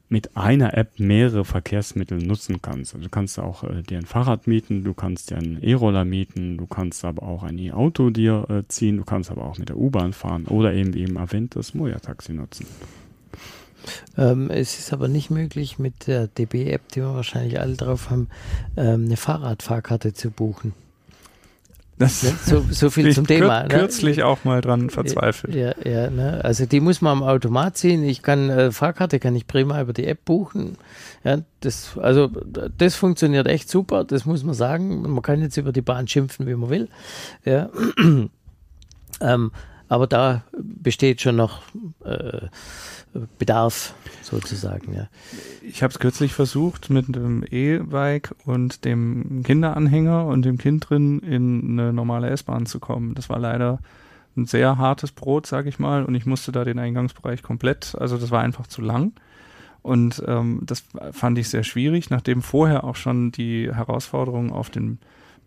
mit 0.08 0.36
einer 0.36 0.76
App 0.76 0.98
mehrere 0.98 1.44
Verkehrsmittel 1.44 2.18
nutzen 2.18 2.62
kannst. 2.62 2.94
Also 2.94 3.04
du 3.04 3.10
kannst 3.10 3.38
auch 3.38 3.64
äh, 3.64 3.82
dir 3.82 3.98
ein 3.98 4.06
Fahrrad 4.06 4.46
mieten, 4.46 4.84
du 4.84 4.94
kannst 4.94 5.30
dir 5.30 5.36
einen 5.36 5.62
E-Roller 5.62 6.04
mieten, 6.04 6.56
du 6.56 6.66
kannst 6.66 7.04
aber 7.04 7.22
auch 7.22 7.42
ein 7.42 7.58
E-Auto 7.58 8.10
dir 8.10 8.46
äh, 8.48 8.62
ziehen, 8.68 8.96
du 8.96 9.04
kannst 9.04 9.30
aber 9.30 9.44
auch 9.44 9.58
mit 9.58 9.68
der 9.68 9.76
U-Bahn 9.76 10.12
fahren 10.12 10.46
oder 10.46 10.72
eben 10.72 10.94
wie 10.94 11.02
eben 11.02 11.16
erwähnt 11.16 11.56
das 11.56 11.74
Moja-Taxi 11.74 12.32
nutzen. 12.32 12.66
Ähm, 14.16 14.50
es 14.50 14.78
ist 14.78 14.92
aber 14.92 15.08
nicht 15.08 15.30
möglich, 15.30 15.78
mit 15.78 16.06
der 16.06 16.26
DB-App, 16.26 16.92
die 16.92 17.00
wir 17.00 17.14
wahrscheinlich 17.14 17.60
alle 17.60 17.74
drauf 17.74 18.10
haben, 18.10 18.28
ähm, 18.76 19.06
eine 19.06 19.16
Fahrradfahrkarte 19.16 20.12
zu 20.12 20.30
buchen. 20.30 20.74
Das 21.98 22.22
ne? 22.22 22.32
so, 22.44 22.64
so 22.70 22.90
viel 22.90 23.12
zum 23.12 23.26
Thema. 23.26 23.62
Ne? 23.62 23.68
Kürzlich 23.68 24.22
auch 24.22 24.44
mal 24.44 24.60
dran 24.60 24.90
verzweifelt. 24.90 25.54
Ja, 25.54 25.74
ja 25.84 26.10
ne? 26.10 26.44
also 26.44 26.64
die 26.64 26.80
muss 26.80 27.00
man 27.00 27.18
am 27.18 27.22
Automat 27.22 27.76
ziehen. 27.76 28.04
Ich 28.04 28.22
kann 28.22 28.48
äh, 28.50 28.70
Fahrkarte 28.70 29.18
kann 29.18 29.34
ich 29.34 29.46
prima 29.46 29.80
über 29.80 29.92
die 29.92 30.06
App 30.06 30.24
buchen. 30.24 30.76
Ja, 31.24 31.38
das, 31.60 31.98
also 31.98 32.28
das 32.76 32.94
funktioniert 32.94 33.48
echt 33.48 33.68
super. 33.68 34.04
Das 34.04 34.24
muss 34.24 34.44
man 34.44 34.54
sagen. 34.54 35.02
Man 35.02 35.22
kann 35.22 35.42
jetzt 35.42 35.56
über 35.56 35.72
die 35.72 35.82
Bahn 35.82 36.06
schimpfen, 36.06 36.46
wie 36.46 36.54
man 36.54 36.70
will. 36.70 36.88
Ja. 37.44 37.68
ähm, 39.20 39.50
aber 39.88 40.06
da 40.06 40.42
besteht 40.56 41.20
schon 41.20 41.36
noch 41.36 41.62
äh, 42.04 42.48
Bedarf 43.38 43.94
sozusagen. 44.22 44.94
Ja. 44.94 45.08
Ich 45.62 45.82
habe 45.82 45.92
es 45.92 45.98
kürzlich 45.98 46.34
versucht 46.34 46.90
mit 46.90 47.14
dem 47.14 47.42
E-Bike 47.50 48.34
und 48.44 48.84
dem 48.84 49.42
Kinderanhänger 49.44 50.26
und 50.26 50.44
dem 50.44 50.58
Kind 50.58 50.88
drin 50.88 51.20
in 51.20 51.78
eine 51.78 51.92
normale 51.92 52.28
S-Bahn 52.30 52.66
zu 52.66 52.80
kommen. 52.80 53.14
Das 53.14 53.28
war 53.28 53.38
leider 53.38 53.78
ein 54.36 54.46
sehr 54.46 54.78
hartes 54.78 55.10
Brot, 55.10 55.46
sage 55.46 55.68
ich 55.68 55.78
mal, 55.78 56.04
und 56.04 56.14
ich 56.14 56.26
musste 56.26 56.52
da 56.52 56.64
den 56.64 56.78
Eingangsbereich 56.78 57.42
komplett, 57.42 57.96
also 57.98 58.18
das 58.18 58.30
war 58.30 58.42
einfach 58.42 58.66
zu 58.66 58.82
lang. 58.82 59.12
Und 59.82 60.22
ähm, 60.26 60.60
das 60.64 60.84
fand 61.12 61.38
ich 61.38 61.48
sehr 61.48 61.64
schwierig, 61.64 62.10
nachdem 62.10 62.42
vorher 62.42 62.84
auch 62.84 62.96
schon 62.96 63.32
die 63.32 63.72
Herausforderung 63.72 64.52
auf 64.52 64.70
den 64.70 64.98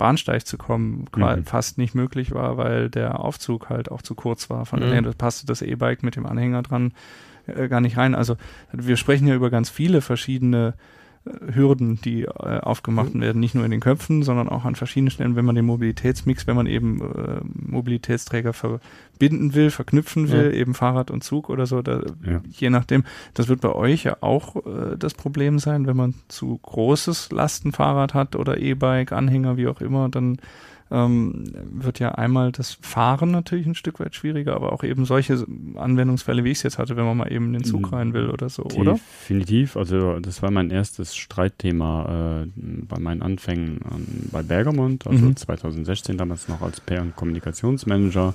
Bahnsteig 0.02 0.48
zu 0.48 0.58
kommen 0.58 1.06
mhm. 1.16 1.46
fast 1.46 1.78
nicht 1.78 1.94
möglich 1.94 2.34
war, 2.34 2.58
weil 2.58 2.90
der 2.90 3.20
Aufzug 3.20 3.70
halt 3.70 3.92
auch 3.92 4.02
zu 4.02 4.16
kurz 4.16 4.50
war. 4.50 4.66
Von 4.66 4.80
mhm. 4.80 4.84
daher 4.84 5.14
passte 5.14 5.46
das 5.46 5.62
E-Bike 5.62 6.02
mit 6.02 6.16
dem 6.16 6.26
Anhänger 6.26 6.64
dran 6.64 6.94
äh, 7.46 7.68
gar 7.68 7.82
nicht 7.82 7.98
rein. 7.98 8.16
Also 8.16 8.36
wir 8.72 8.98
sprechen 8.98 9.28
ja 9.28 9.36
über 9.36 9.52
ganz 9.52 9.70
viele 9.70 10.02
verschiedene 10.02 10.74
Hürden, 11.24 12.02
die 12.02 12.24
äh, 12.24 12.60
aufgemacht 12.62 13.14
mhm. 13.14 13.22
werden, 13.22 13.40
nicht 13.40 13.54
nur 13.54 13.64
in 13.64 13.72
den 13.72 13.80
Köpfen, 13.80 14.24
sondern 14.24 14.50
auch 14.50 14.66
an 14.66 14.76
verschiedenen 14.76 15.12
Stellen, 15.12 15.36
wenn 15.36 15.46
man 15.46 15.56
den 15.56 15.66
Mobilitätsmix, 15.66 16.48
wenn 16.48 16.56
man 16.56 16.66
eben 16.66 17.02
äh, 17.02 17.42
Mobilitätsträger 17.44 18.54
verbinden 18.54 19.54
will, 19.54 19.70
verknüpfen 19.70 20.32
will, 20.32 20.46
ja. 20.46 20.52
eben 20.52 20.74
Fahrrad 20.74 21.12
und 21.12 21.24
Zug 21.24 21.50
oder 21.50 21.68
so, 21.68 21.84
da, 21.84 22.02
ja. 22.26 22.42
je 22.50 22.72
nachdem. 22.72 23.04
Das 23.36 23.48
wird 23.50 23.62
bei 23.62 23.72
euch 23.72 24.04
ja 24.04 24.18
auch 24.22 24.56
äh, 24.56 24.98
das 24.98 25.14
Problem 25.14 25.60
sein, 25.60 25.86
wenn 25.86 25.98
man 25.98 26.16
zu 26.28 26.58
großes 26.58 27.32
Lastenfahrrad 27.32 28.16
hat 28.16 28.36
oder 28.36 28.58
E-Bike, 28.58 29.12
Anhänger, 29.12 29.58
wie 29.58 29.68
auch 29.68 29.82
immer, 29.82 30.10
dann 30.10 30.38
ähm, 30.92 31.46
wird 31.72 32.00
ja 32.00 32.12
einmal 32.12 32.52
das 32.52 32.78
Fahren 32.82 33.32
natürlich 33.32 33.66
ein 33.66 33.76
Stück 33.76 34.00
weit 34.00 34.14
schwieriger, 34.14 34.56
aber 34.56 34.74
auch 34.74 34.84
eben 34.84 35.06
solche 35.06 35.46
Anwendungsfälle, 35.76 36.44
wie 36.44 36.52
ich 36.52 36.58
es 36.58 36.64
jetzt 36.64 36.78
hatte, 36.78 36.98
wenn 36.98 37.06
man 37.06 37.18
mal 37.18 37.32
eben 37.32 37.48
in 37.48 37.54
den 37.54 37.64
Zug 37.64 37.88
mhm. 37.88 37.94
rein 37.96 38.14
will 38.14 38.30
oder 38.30 38.50
so, 38.50 38.64
oder? 38.64 38.94
Definitiv. 38.94 39.78
Also 39.78 40.20
das 40.20 40.42
war 40.42 40.52
mein 40.52 40.70
erstes 40.70 41.16
Streitthema 41.16 42.44
äh, 42.44 42.48
bei 42.56 43.00
meinen 43.00 43.22
Anfängen 43.22 43.80
an, 43.90 44.30
bei 44.32 44.44
Bergamont, 44.44 45.08
also 45.08 45.26
mhm. 45.26 45.36
2016 45.36 46.18
damals 46.18 46.48
noch 46.50 46.62
als 46.62 46.82
PR- 46.82 47.02
und 47.02 47.16
Kommunikationsmanager 47.16 48.34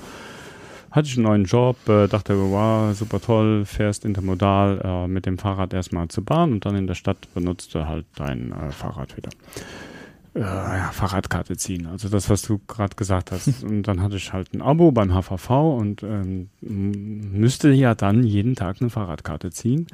hatte 0.90 1.08
ich 1.08 1.16
einen 1.16 1.24
neuen 1.24 1.44
Job, 1.44 1.76
äh, 1.88 2.08
dachte, 2.08 2.38
wow, 2.38 2.96
super 2.96 3.20
toll, 3.20 3.66
fährst 3.66 4.06
intermodal 4.06 4.80
äh, 4.82 5.08
mit 5.08 5.26
dem 5.26 5.36
Fahrrad 5.36 5.74
erstmal 5.74 6.08
zur 6.08 6.24
Bahn 6.24 6.52
und 6.52 6.64
dann 6.64 6.74
in 6.74 6.86
der 6.86 6.94
Stadt 6.94 7.18
benutzt 7.34 7.74
du 7.74 7.86
halt 7.86 8.06
dein 8.16 8.52
äh, 8.52 8.70
Fahrrad 8.70 9.14
wieder 9.16 9.28
äh, 10.36 10.40
ja, 10.40 10.90
Fahrradkarte 10.92 11.56
ziehen. 11.56 11.86
Also 11.86 12.08
das, 12.08 12.28
was 12.30 12.42
du 12.42 12.60
gerade 12.66 12.94
gesagt 12.94 13.32
hast. 13.32 13.62
Und 13.64 13.84
dann 13.84 14.02
hatte 14.02 14.16
ich 14.16 14.32
halt 14.32 14.52
ein 14.54 14.62
Abo 14.62 14.92
beim 14.92 15.12
HVV 15.12 15.50
und 15.78 16.02
ähm, 16.02 16.50
müsste 16.60 17.70
ja 17.70 17.94
dann 17.94 18.22
jeden 18.22 18.54
Tag 18.54 18.76
eine 18.80 18.90
Fahrradkarte 18.90 19.50
ziehen. 19.50 19.86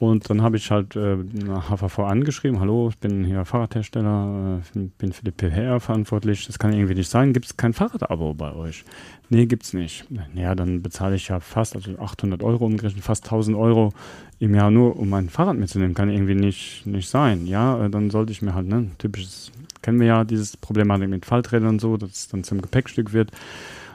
Und 0.00 0.28
dann 0.28 0.42
habe 0.42 0.56
ich 0.56 0.70
halt 0.70 0.96
äh, 0.96 1.16
HVV 1.16 2.00
angeschrieben, 2.00 2.60
hallo, 2.60 2.88
ich 2.88 2.98
bin 2.98 3.24
hier 3.24 3.44
Fahrradhersteller, 3.44 4.60
äh, 4.74 4.78
bin 4.98 5.12
für 5.12 5.24
die 5.24 5.30
PR 5.30 5.78
verantwortlich, 5.80 6.46
das 6.46 6.58
kann 6.58 6.72
irgendwie 6.72 6.94
nicht 6.94 7.08
sein, 7.08 7.32
gibt 7.32 7.46
es 7.46 7.56
kein 7.56 7.72
Fahrradabo 7.72 8.34
bei 8.34 8.52
euch? 8.52 8.84
Nee, 9.30 9.46
gibt's 9.46 9.72
nicht. 9.72 10.04
Ja, 10.34 10.54
dann 10.54 10.82
bezahle 10.82 11.16
ich 11.16 11.28
ja 11.28 11.40
fast, 11.40 11.76
also 11.76 11.98
800 11.98 12.42
Euro 12.42 12.66
umgerechnet, 12.66 13.02
fast 13.04 13.24
1000 13.24 13.56
Euro 13.56 13.92
im 14.38 14.54
Jahr 14.54 14.70
nur, 14.70 14.98
um 14.98 15.08
mein 15.08 15.30
Fahrrad 15.30 15.56
mitzunehmen, 15.56 15.94
kann 15.94 16.10
irgendwie 16.10 16.34
nicht, 16.34 16.84
nicht 16.86 17.08
sein. 17.08 17.46
Ja, 17.46 17.84
äh, 17.84 17.90
dann 17.90 18.10
sollte 18.10 18.32
ich 18.32 18.42
mir 18.42 18.54
halt, 18.54 18.66
ne, 18.66 18.90
typisches 18.98 19.52
kennen 19.84 20.00
wir 20.00 20.06
ja 20.06 20.24
dieses 20.24 20.56
Problematik 20.56 21.10
mit 21.10 21.26
Falträdern 21.26 21.68
und 21.68 21.80
so, 21.80 21.98
dass 21.98 22.10
es 22.10 22.28
dann 22.28 22.42
zum 22.42 22.62
Gepäckstück 22.62 23.12
wird. 23.12 23.30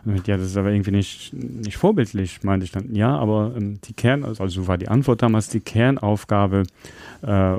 Und 0.06 0.28
ja, 0.28 0.38
das 0.38 0.48
ist 0.48 0.58
aber 0.58 0.72
irgendwie 0.72 0.92
nicht, 0.92 1.34
nicht 1.34 1.78
vorbildlich, 1.78 2.44
meinte 2.44 2.64
ich 2.64 2.72
dann. 2.72 2.96
Ja, 2.96 3.18
aber 3.18 3.54
ähm, 3.58 3.80
die 3.84 3.94
Kern, 3.94 4.24
also 4.24 4.48
so 4.48 4.68
war 4.68 4.78
die 4.78 4.88
Antwort 4.88 5.24
damals, 5.24 5.50
die 5.50 5.60
Kernaufgabe 5.60 6.64
äh, 7.24 7.54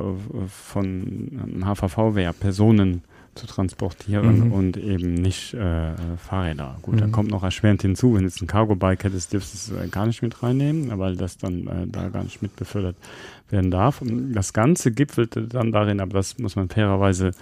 von 0.49 1.63
HVV 1.65 2.15
wäre 2.15 2.33
Personen 2.33 3.03
zu 3.35 3.47
transportieren 3.47 4.47
mhm. 4.47 4.53
und 4.53 4.77
eben 4.77 5.15
nicht 5.15 5.55
äh, 5.55 5.93
Fahrräder. 6.17 6.77
Gut, 6.83 6.97
mhm. 6.97 7.01
dann 7.01 7.13
kommt 7.13 7.31
noch 7.31 7.43
erschwerend 7.43 7.83
hinzu, 7.83 8.15
wenn 8.15 8.21
du 8.21 8.29
jetzt 8.29 8.43
ein 8.43 8.47
Cargo-Bike 8.47 9.05
hättest, 9.05 9.33
dürftest 9.33 9.71
du 9.71 9.77
es 9.77 9.91
gar 9.91 10.07
nicht 10.07 10.23
mit 10.23 10.43
reinnehmen, 10.43 10.99
weil 10.99 11.17
das 11.17 11.37
dann 11.37 11.67
äh, 11.67 11.87
da 11.87 12.09
gar 12.09 12.25
nicht 12.25 12.43
mit 12.43 12.57
befördert 12.57 12.97
werden 13.53 13.71
darf. 13.71 14.03
Und 14.03 14.33
das 14.33 14.53
Ganze 14.53 14.93
gipfelte 14.93 15.43
dann 15.43 15.73
darin, 15.73 16.01
aber 16.01 16.15
das 16.15 16.39
muss 16.39 16.57
man 16.57 16.69
fairerweise 16.69 17.33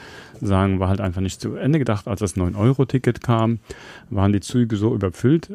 sagen, 0.40 0.80
war 0.80 0.88
halt 0.88 1.00
einfach 1.00 1.20
nicht 1.20 1.40
zu 1.40 1.56
Ende 1.56 1.78
gedacht. 1.78 2.06
Als 2.06 2.20
das 2.20 2.36
9-Euro-Ticket 2.36 3.22
kam, 3.22 3.58
waren 4.10 4.32
die 4.32 4.40
Züge 4.40 4.76
so 4.76 4.94
überfüllt, 4.94 5.50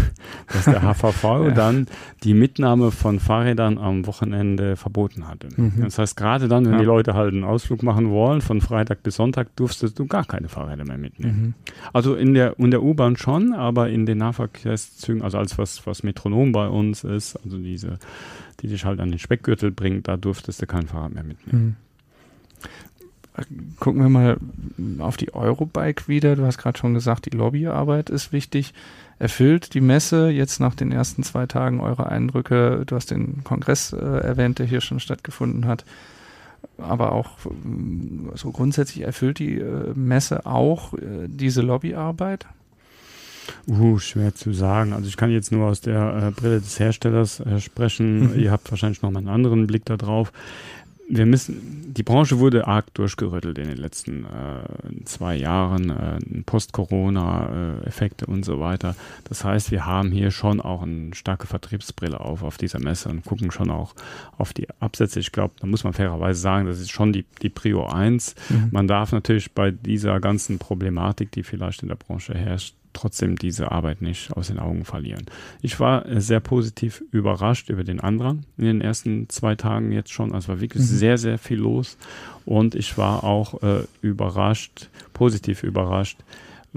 dass 0.52 0.64
der 0.64 0.82
HVV 0.82 1.24
ja. 1.24 1.50
dann 1.50 1.86
die 2.24 2.34
Mitnahme 2.34 2.90
von 2.90 3.20
Fahrrädern 3.20 3.78
am 3.78 4.06
Wochenende 4.06 4.76
verboten 4.76 5.28
hatte. 5.28 5.48
Mhm. 5.56 5.82
Das 5.82 5.98
heißt, 5.98 6.16
gerade 6.16 6.48
dann, 6.48 6.64
wenn 6.64 6.72
ja. 6.72 6.78
die 6.78 6.84
Leute 6.84 7.14
halt 7.14 7.32
einen 7.32 7.44
Ausflug 7.44 7.82
machen 7.82 8.10
wollen, 8.10 8.40
von 8.40 8.60
Freitag 8.60 9.02
bis 9.02 9.16
Sonntag, 9.16 9.54
durftest 9.56 9.98
du 9.98 10.06
gar 10.06 10.24
keine 10.24 10.48
Fahrräder 10.48 10.84
mehr 10.84 10.98
mitnehmen. 10.98 11.40
Mhm. 11.40 11.54
Also 11.92 12.14
in 12.14 12.34
der, 12.34 12.58
in 12.58 12.70
der 12.70 12.82
U-Bahn 12.82 13.16
schon, 13.16 13.52
aber 13.52 13.88
in 13.88 14.06
den 14.06 14.18
Nahverkehrszügen, 14.18 15.22
also 15.22 15.38
als 15.38 15.58
was, 15.58 15.86
was 15.86 16.02
Metronom 16.02 16.52
bei 16.52 16.68
uns 16.68 17.04
ist, 17.04 17.36
also 17.36 17.58
diese 17.58 17.98
die 18.60 18.68
dich 18.68 18.84
halt 18.84 19.00
an 19.00 19.10
den 19.10 19.18
Speckgürtel 19.18 19.70
bringt, 19.70 20.08
da 20.08 20.16
durftest 20.16 20.60
du 20.62 20.66
kein 20.66 20.86
Fahrrad 20.86 21.14
mehr 21.14 21.24
mitnehmen. 21.24 21.76
Gucken 23.78 24.02
wir 24.02 24.08
mal 24.08 24.36
auf 24.98 25.16
die 25.16 25.32
Eurobike 25.32 26.08
wieder. 26.08 26.34
Du 26.34 26.44
hast 26.44 26.58
gerade 26.58 26.76
schon 26.76 26.94
gesagt, 26.94 27.26
die 27.26 27.36
Lobbyarbeit 27.36 28.10
ist 28.10 28.32
wichtig. 28.32 28.74
Erfüllt 29.20 29.74
die 29.74 29.80
Messe 29.80 30.28
jetzt 30.28 30.58
nach 30.58 30.74
den 30.74 30.90
ersten 30.90 31.22
zwei 31.22 31.46
Tagen 31.46 31.80
eure 31.80 32.08
Eindrücke? 32.08 32.82
Du 32.86 32.96
hast 32.96 33.12
den 33.12 33.44
Kongress 33.44 33.92
äh, 33.92 33.96
erwähnt, 33.96 34.58
der 34.58 34.66
hier 34.66 34.80
schon 34.80 34.98
stattgefunden 34.98 35.66
hat. 35.66 35.84
Aber 36.78 37.12
auch 37.12 37.38
so 38.34 38.50
grundsätzlich 38.50 39.04
erfüllt 39.04 39.38
die 39.38 39.58
äh, 39.58 39.92
Messe 39.94 40.44
auch 40.46 40.94
äh, 40.94 41.28
diese 41.28 41.62
Lobbyarbeit? 41.62 42.46
Uh, 43.66 43.98
schwer 43.98 44.34
zu 44.34 44.52
sagen. 44.52 44.92
Also 44.92 45.08
ich 45.08 45.16
kann 45.16 45.30
jetzt 45.30 45.52
nur 45.52 45.66
aus 45.66 45.80
der 45.80 46.28
äh, 46.28 46.30
Brille 46.30 46.60
des 46.60 46.78
Herstellers 46.78 47.40
äh, 47.40 47.60
sprechen. 47.60 48.32
Mhm. 48.32 48.40
Ihr 48.40 48.50
habt 48.50 48.70
wahrscheinlich 48.70 49.02
noch 49.02 49.10
mal 49.10 49.18
einen 49.18 49.28
anderen 49.28 49.66
Blick 49.66 49.84
da 49.84 49.96
drauf 49.96 50.32
wir 51.08 51.24
müssen, 51.24 51.94
die 51.94 52.02
Branche 52.02 52.38
wurde 52.38 52.66
arg 52.66 52.92
durchgerüttelt 52.92 53.58
in 53.58 53.68
den 53.68 53.78
letzten 53.78 54.24
äh, 54.26 55.04
zwei 55.04 55.36
Jahren, 55.36 55.90
äh, 55.90 56.42
Post-Corona-Effekte 56.44 58.26
und 58.26 58.44
so 58.44 58.60
weiter. 58.60 58.94
Das 59.24 59.42
heißt, 59.42 59.70
wir 59.70 59.86
haben 59.86 60.12
hier 60.12 60.30
schon 60.30 60.60
auch 60.60 60.82
eine 60.82 61.14
starke 61.14 61.46
Vertriebsbrille 61.46 62.20
auf, 62.20 62.42
auf 62.42 62.58
dieser 62.58 62.78
Messe 62.78 63.08
und 63.08 63.24
gucken 63.24 63.50
schon 63.50 63.70
auch 63.70 63.94
auf 64.36 64.52
die 64.52 64.68
Absätze. 64.80 65.18
Ich 65.20 65.32
glaube, 65.32 65.54
da 65.60 65.66
muss 65.66 65.82
man 65.82 65.94
fairerweise 65.94 66.40
sagen, 66.40 66.66
das 66.66 66.78
ist 66.78 66.90
schon 66.90 67.14
die, 67.14 67.24
die 67.40 67.48
Prio 67.48 67.86
1. 67.86 68.34
Mhm. 68.50 68.68
Man 68.70 68.86
darf 68.86 69.12
natürlich 69.12 69.52
bei 69.52 69.70
dieser 69.70 70.20
ganzen 70.20 70.58
Problematik, 70.58 71.32
die 71.32 71.42
vielleicht 71.42 71.82
in 71.82 71.88
der 71.88 71.96
Branche 71.96 72.34
herrscht, 72.34 72.74
trotzdem 72.98 73.36
diese 73.36 73.70
Arbeit 73.70 74.02
nicht 74.02 74.32
aus 74.32 74.48
den 74.48 74.58
Augen 74.58 74.84
verlieren. 74.84 75.26
Ich 75.62 75.78
war 75.78 76.04
sehr 76.20 76.40
positiv 76.40 77.02
überrascht 77.12 77.70
über 77.70 77.84
den 77.84 78.00
Andrang 78.00 78.44
in 78.56 78.64
den 78.64 78.80
ersten 78.80 79.28
zwei 79.28 79.54
Tagen 79.54 79.92
jetzt 79.92 80.12
schon. 80.12 80.34
Also 80.34 80.48
war 80.48 80.60
wirklich 80.60 80.82
mhm. 80.82 80.86
sehr, 80.86 81.18
sehr 81.18 81.38
viel 81.38 81.58
los. 81.58 81.96
Und 82.44 82.74
ich 82.74 82.98
war 82.98 83.24
auch 83.24 83.62
äh, 83.62 83.84
überrascht, 84.02 84.88
positiv 85.12 85.62
überrascht, 85.62 86.18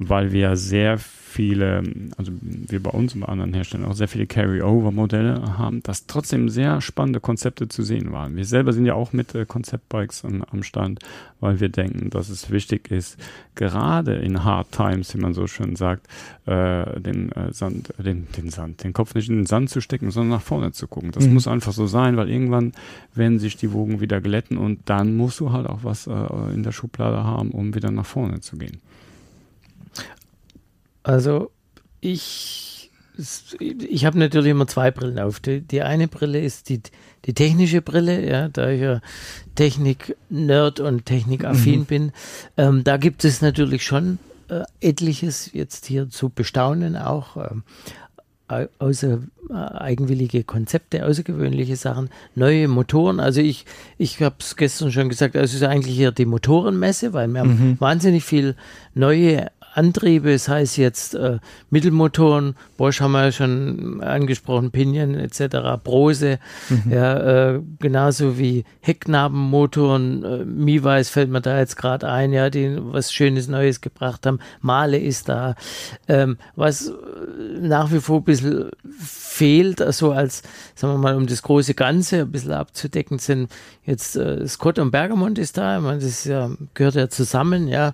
weil 0.10 0.32
wir 0.32 0.56
sehr 0.56 0.98
viele, 1.32 1.82
also 2.18 2.34
wir 2.42 2.84
bei 2.84 2.90
uns 2.90 3.16
und 3.16 3.22
bei 3.22 3.28
anderen 3.28 3.54
Herstellern 3.54 3.88
auch 3.88 3.94
sehr 3.94 4.10
viele 4.10 4.28
Carry-Over-Modelle 4.28 5.58
haben, 5.58 5.82
dass 5.84 6.06
trotzdem 6.06 6.50
sehr 6.50 6.82
spannende 6.82 7.22
Konzepte 7.22 7.70
zu 7.70 7.84
sehen 7.84 8.12
waren. 8.12 8.36
Wir 8.36 8.44
selber 8.44 8.74
sind 8.74 8.86
ja 8.86 8.96
auch 8.96 9.14
mit 9.14 9.34
äh, 9.34 9.46
Konzeptbikes 9.46 10.26
an, 10.26 10.44
am 10.52 10.62
Stand, 10.64 11.00
weil 11.40 11.62
wir 11.62 11.70
denken, 11.70 12.10
dass 12.10 12.30
es 12.30 12.52
wichtig 12.52 12.92
ist, 12.92 13.18
gerade 13.56 14.16
in 14.16 14.44
Hard 14.44 14.72
Times, 14.72 15.16
wie 15.16 15.20
man 15.20 15.34
so 15.34 15.48
schön 15.48 15.78
sagt, 15.78 16.08
äh, 16.48 17.00
den 17.00 17.32
äh, 17.32 17.54
Sand, 17.54 17.94
den, 17.98 18.28
den 18.36 18.50
Sand, 18.50 18.84
den 18.84 18.92
Kopf 18.92 19.16
nicht 19.16 19.30
in 19.30 19.38
den 19.38 19.46
Sand 19.46 19.70
zu 19.70 19.80
stecken, 19.80 20.12
sondern 20.12 20.32
nach 20.32 20.46
vorne 20.46 20.74
zu 20.74 20.88
gucken. 20.88 21.12
Das 21.12 21.26
mhm. 21.26 21.36
muss 21.36 21.48
einfach 21.48 21.72
so 21.72 21.88
sein, 21.88 22.18
weil 22.18 22.30
irgendwann 22.30 22.74
werden 23.16 23.40
sich 23.40 23.56
die 23.56 23.72
Wogen 23.72 24.02
wieder 24.02 24.20
glätten 24.20 24.58
und 24.58 24.82
dann 24.86 25.16
musst 25.16 25.40
du 25.40 25.54
halt 25.54 25.68
auch 25.68 25.84
was 25.84 26.08
äh, 26.08 26.54
in 26.54 26.64
der 26.64 26.74
Schublade 26.74 27.24
haben, 27.24 27.52
um 27.52 27.74
wieder 27.74 27.90
nach 27.90 28.06
vorne 28.06 28.42
zu 28.42 28.58
gehen. 28.58 28.82
Also 31.04 31.52
ich, 32.00 32.92
ich 33.60 34.06
habe 34.06 34.20
natürlich 34.20 34.52
immer 34.52 34.68
zwei 34.68 34.92
Brillen 34.92 35.20
auf. 35.20 35.40
Die, 35.40 35.62
die, 35.62 35.82
eine 35.82 36.08
Brille 36.08 36.40
ist 36.40 36.70
die, 36.70 36.82
die 37.26 37.34
technische 37.34 37.82
Brille, 37.82 38.28
ja, 38.28 38.50
da 38.50 38.70
ich 38.70 38.82
ja 38.82 39.02
Technik-Nerd 39.56 40.80
und 40.80 41.06
Technikaffin 41.06 41.82
mhm. 41.82 41.86
bin. 41.86 42.12
Ähm, 42.58 42.84
da 42.84 42.98
gibt 42.98 43.24
es 43.26 43.42
natürlich 43.42 43.84
schon 43.84 44.20
äh, 44.50 44.64
etliches 44.80 45.54
jetzt 45.54 45.86
hier 45.86 46.10
zu 46.10 46.30
bestaunen 46.30 46.96
auch. 46.96 47.38
Ähm, 47.38 47.64
außer, 48.80 49.20
äh, 49.50 49.54
eigenwillige 49.54 50.44
Konzepte, 50.44 51.06
außergewöhnliche 51.06 51.76
Sachen, 51.76 52.10
neue 52.36 52.68
Motoren. 52.68 53.20
Also 53.20 53.42
ich, 53.42 53.66
ich 53.98 54.22
habe 54.22 54.36
es 54.40 54.56
gestern 54.56 54.92
schon 54.92 55.10
gesagt, 55.10 55.36
also 55.36 55.46
es 55.46 55.62
ist 55.62 55.68
eigentlich 55.68 55.96
hier 55.96 56.12
die 56.12 56.26
Motorenmesse, 56.26 57.14
weil 57.14 57.28
wir 57.30 57.44
mhm. 57.44 57.50
haben 57.50 57.80
wahnsinnig 57.80 58.24
viel 58.24 58.56
neue 58.94 59.48
Antriebe, 59.74 60.34
das 60.34 60.48
heißt 60.48 60.78
jetzt 60.78 61.16
äh, 61.16 61.40
Mittelmotoren, 61.70 62.56
Bosch 62.78 63.00
haben 63.00 63.14
wir 63.14 63.26
ja 63.26 63.32
schon 63.32 64.02
angesprochen, 64.02 64.72
Pinion 64.72 65.16
etc., 65.16 65.82
Brose, 65.84 66.40
mhm. 66.70 66.92
ja, 66.92 67.54
äh, 67.54 67.62
genauso 67.80 68.38
wie 68.38 68.66
Hecknabenmotoren, 68.82 70.24
äh, 70.24 70.46
Miwais 70.46 71.10
fällt 71.10 71.30
mir 71.30 71.42
da 71.42 71.58
jetzt 71.60 71.78
gerade 71.78 72.10
ein, 72.10 72.34
ja, 72.34 72.50
die 72.50 72.78
was 72.80 73.14
Schönes 73.14 73.48
Neues 73.48 73.82
gebracht 73.82 74.26
haben, 74.26 74.40
Male 74.62 75.00
ist 75.00 75.30
da, 75.30 75.56
ähm, 76.08 76.38
was 76.56 76.88
äh, 76.88 76.92
nach 77.62 77.92
wie 77.92 78.00
vor 78.00 78.20
ein 78.20 78.24
bisschen 78.24 78.72
fehlt, 79.00 79.82
also 79.82 80.12
als, 80.12 80.44
sagen 80.76 80.94
wir 80.96 80.98
mal, 80.98 81.16
um 81.16 81.28
das 81.28 81.44
große 81.44 81.76
Ganze 81.76 82.22
ein 82.22 82.32
bisschen 82.32 82.52
abzudecken, 82.52 83.20
sind 83.20 83.50
jetzt 83.86 84.16
äh, 84.16 84.46
Scott 84.48 84.80
und 84.80 84.92
Bergamont 84.92 85.40
ist 85.40 85.58
da, 85.58 85.78
ich 85.78 85.84
meine, 85.84 86.00
das 86.00 86.26
ja, 86.26 86.52
gehört 86.74 86.96
ja 86.96 87.10
zusammen, 87.10 87.68
ja, 87.68 87.94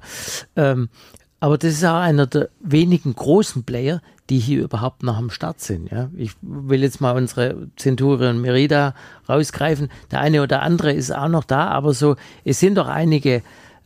ähm, 0.56 0.90
aber 1.39 1.58
das 1.58 1.73
ist 1.73 1.86
auch 1.86 2.00
einer 2.00 2.26
der 2.26 2.50
wenigen 2.60 3.13
großen 3.13 3.63
Player, 3.63 4.02
die 4.30 4.39
hier 4.39 4.63
überhaupt 4.63 5.04
noch 5.04 5.17
am 5.17 5.30
Start 5.30 5.62
sind. 5.62 5.91
Ja? 5.91 6.10
Ich 6.17 6.32
will 6.41 6.82
jetzt 6.82 7.00
mal 7.00 7.15
unsere 7.15 7.67
Centurion 7.78 8.41
Merida 8.41 8.95
rausgreifen. 9.30 9.89
Der 10.12 10.19
eine 10.19 10.41
oder 10.41 10.62
andere 10.62 10.91
ist 10.91 11.12
auch 11.12 11.30
noch 11.30 11.43
da, 11.43 11.67
aber 11.67 11.93
so, 11.93 12.15
es 12.43 12.60
sind 12.60 12.76
doch 12.76 12.88
einige 12.88 13.43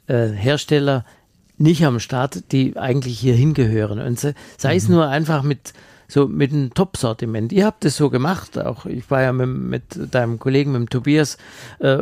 äh, 0.07 0.29
Hersteller 0.29 1.05
nicht 1.57 1.85
am 1.85 1.99
Start, 1.99 2.51
die 2.51 2.77
eigentlich 2.77 3.19
hier 3.19 3.35
hingehören. 3.35 3.99
Und 3.99 4.19
sei 4.19 4.33
mhm. 4.61 4.77
es 4.77 4.89
nur 4.89 5.07
einfach 5.07 5.43
mit 5.43 5.73
so 6.07 6.27
mit 6.27 6.51
einem 6.51 6.73
Top-Sortiment. 6.73 7.53
Ihr 7.53 7.65
habt 7.65 7.85
es 7.85 7.95
so 7.95 8.09
gemacht, 8.09 8.59
auch 8.59 8.85
ich 8.85 9.09
war 9.09 9.21
ja 9.21 9.31
mit, 9.31 9.47
mit 9.47 10.13
deinem 10.13 10.39
Kollegen, 10.39 10.73
mit 10.73 10.81
dem 10.81 10.89
Tobias, 10.89 11.37
äh, 11.79 11.99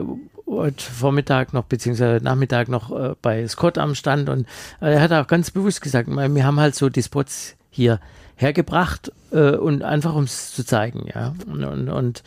heute 0.49 0.83
Vormittag 0.83 1.53
noch, 1.53 1.63
beziehungsweise 1.63 2.23
Nachmittag 2.23 2.67
noch 2.69 2.91
äh, 2.91 3.15
bei 3.21 3.47
Scott 3.47 3.77
am 3.77 3.95
Stand 3.95 4.29
und 4.29 4.47
äh, 4.81 4.93
er 4.93 5.01
hat 5.01 5.11
auch 5.11 5.27
ganz 5.27 5.51
bewusst 5.51 5.81
gesagt, 5.81 6.09
wir 6.09 6.45
haben 6.45 6.59
halt 6.59 6.75
so 6.75 6.89
die 6.89 7.03
Spots 7.03 7.55
hier 7.69 7.99
hergebracht 8.35 9.11
äh, 9.31 9.51
und 9.51 9.83
einfach 9.83 10.15
um 10.15 10.23
es 10.23 10.53
zu 10.53 10.65
zeigen, 10.65 11.07
ja. 11.13 11.35
Und, 11.45 11.63
und, 11.63 11.89
und 11.89 12.23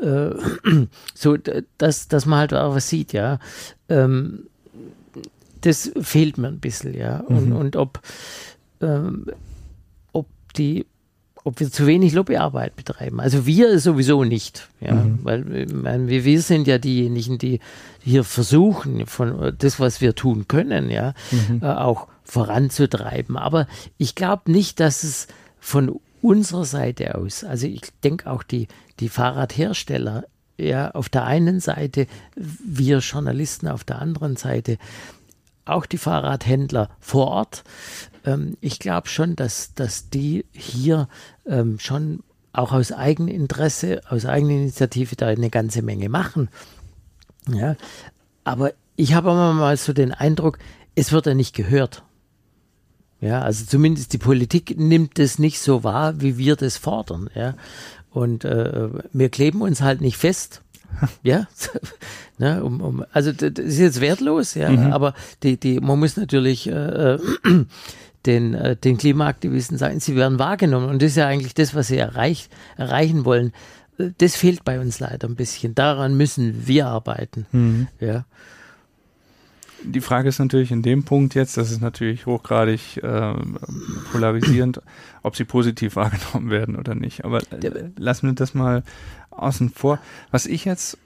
äh, 0.00 0.30
so, 1.14 1.36
dass, 1.78 2.08
dass 2.08 2.26
man 2.26 2.40
halt 2.40 2.54
auch 2.54 2.74
was 2.74 2.88
sieht, 2.88 3.12
ja. 3.12 3.38
Ähm, 3.88 4.46
das 5.62 5.90
fehlt 6.00 6.36
mir 6.36 6.48
ein 6.48 6.60
bisschen, 6.60 6.94
ja. 6.94 7.20
Und, 7.20 7.50
mhm. 7.50 7.56
und 7.56 7.76
ob, 7.76 8.00
ähm, 8.82 9.26
ob 10.12 10.26
die 10.56 10.86
ob 11.44 11.60
wir 11.60 11.70
zu 11.70 11.86
wenig 11.86 12.14
Lobbyarbeit 12.14 12.74
betreiben. 12.74 13.20
Also 13.20 13.44
wir 13.44 13.78
sowieso 13.78 14.24
nicht, 14.24 14.68
ja, 14.80 14.94
mhm. 14.94 15.18
weil 15.22 15.66
meine, 15.66 16.08
wir, 16.08 16.40
sind 16.40 16.66
ja 16.66 16.78
diejenigen, 16.78 17.36
die 17.36 17.60
hier 18.02 18.24
versuchen, 18.24 19.06
von 19.06 19.54
das, 19.58 19.78
was 19.78 20.00
wir 20.00 20.14
tun 20.14 20.48
können, 20.48 20.90
ja, 20.90 21.12
mhm. 21.30 21.60
äh, 21.62 21.66
auch 21.66 22.08
voranzutreiben. 22.24 23.36
Aber 23.36 23.66
ich 23.98 24.14
glaube 24.14 24.50
nicht, 24.50 24.80
dass 24.80 25.04
es 25.04 25.28
von 25.60 26.00
unserer 26.22 26.64
Seite 26.64 27.14
aus, 27.14 27.44
also 27.44 27.66
ich 27.66 27.82
denke 28.02 28.30
auch 28.30 28.42
die, 28.42 28.66
die 29.00 29.10
Fahrradhersteller, 29.10 30.24
ja, 30.56 30.92
auf 30.92 31.10
der 31.10 31.24
einen 31.24 31.60
Seite, 31.60 32.06
wir 32.36 33.00
Journalisten 33.00 33.68
auf 33.68 33.84
der 33.84 34.00
anderen 34.00 34.36
Seite, 34.36 34.78
auch 35.66 35.86
die 35.86 35.98
Fahrradhändler 35.98 36.90
vor 37.00 37.28
Ort. 37.28 37.64
Ähm, 38.24 38.56
ich 38.60 38.78
glaube 38.78 39.08
schon, 39.08 39.36
dass, 39.36 39.74
dass 39.74 40.10
die 40.10 40.44
hier 40.52 41.08
ähm, 41.46 41.78
schon 41.78 42.20
auch 42.52 42.72
aus 42.72 42.92
Eigeninteresse, 42.92 44.02
aus 44.08 44.26
eigener 44.26 44.52
Initiative 44.52 45.16
da 45.16 45.26
eine 45.26 45.50
ganze 45.50 45.82
Menge 45.82 46.08
machen. 46.08 46.48
Ja, 47.48 47.76
aber 48.44 48.72
ich 48.96 49.14
habe 49.14 49.30
immer 49.30 49.52
mal 49.52 49.76
so 49.76 49.92
den 49.92 50.12
Eindruck, 50.12 50.58
es 50.94 51.12
wird 51.12 51.26
ja 51.26 51.34
nicht 51.34 51.54
gehört. 51.54 52.04
Ja, 53.20 53.40
also 53.40 53.64
zumindest 53.64 54.12
die 54.12 54.18
Politik 54.18 54.78
nimmt 54.78 55.18
es 55.18 55.38
nicht 55.38 55.58
so 55.58 55.82
wahr, 55.82 56.20
wie 56.20 56.38
wir 56.38 56.56
das 56.56 56.76
fordern. 56.76 57.28
Ja, 57.34 57.54
und 58.10 58.44
äh, 58.44 58.88
wir 59.12 59.28
kleben 59.30 59.62
uns 59.62 59.80
halt 59.80 60.00
nicht 60.00 60.16
fest. 60.16 60.62
ja, 61.22 61.48
ne, 62.38 62.62
um, 62.62 62.80
um, 62.80 63.04
also 63.12 63.32
das 63.32 63.50
ist 63.58 63.78
jetzt 63.78 64.00
wertlos, 64.00 64.54
ja, 64.54 64.70
mhm. 64.70 64.92
aber 64.92 65.14
die, 65.42 65.56
die, 65.56 65.80
man 65.80 65.98
muss 65.98 66.16
natürlich 66.16 66.68
äh, 66.68 67.14
äh 67.14 67.18
den, 68.26 68.54
äh, 68.54 68.76
den 68.76 68.96
Klimaaktivisten 68.96 69.78
sagen, 69.78 70.00
sie 70.00 70.16
werden 70.16 70.38
wahrgenommen. 70.38 70.88
Und 70.88 71.02
das 71.02 71.10
ist 71.10 71.16
ja 71.16 71.26
eigentlich 71.26 71.54
das, 71.54 71.74
was 71.74 71.88
sie 71.88 71.98
erreicht, 71.98 72.50
erreichen 72.76 73.24
wollen. 73.24 73.52
Äh, 73.98 74.10
das 74.18 74.36
fehlt 74.36 74.64
bei 74.64 74.80
uns 74.80 75.00
leider 75.00 75.28
ein 75.28 75.36
bisschen. 75.36 75.74
Daran 75.74 76.16
müssen 76.16 76.66
wir 76.66 76.86
arbeiten. 76.86 77.46
Mhm. 77.52 77.88
Ja. 78.00 78.24
Die 79.86 80.00
Frage 80.00 80.30
ist 80.30 80.38
natürlich 80.38 80.70
in 80.70 80.80
dem 80.80 81.04
Punkt 81.04 81.34
jetzt, 81.34 81.58
das 81.58 81.70
ist 81.70 81.82
natürlich 81.82 82.24
hochgradig 82.24 83.02
äh, 83.02 83.34
polarisierend, 84.12 84.80
ob 85.22 85.36
sie 85.36 85.44
positiv 85.44 85.96
wahrgenommen 85.96 86.50
werden 86.50 86.76
oder 86.76 86.94
nicht. 86.94 87.24
Aber 87.24 87.40
äh, 87.52 87.90
lassen 87.98 88.28
wir 88.28 88.34
das 88.34 88.54
mal 88.54 88.82
außen 89.30 89.70
vor. 89.70 89.98
Was 90.30 90.46
ich 90.46 90.64
jetzt 90.64 90.96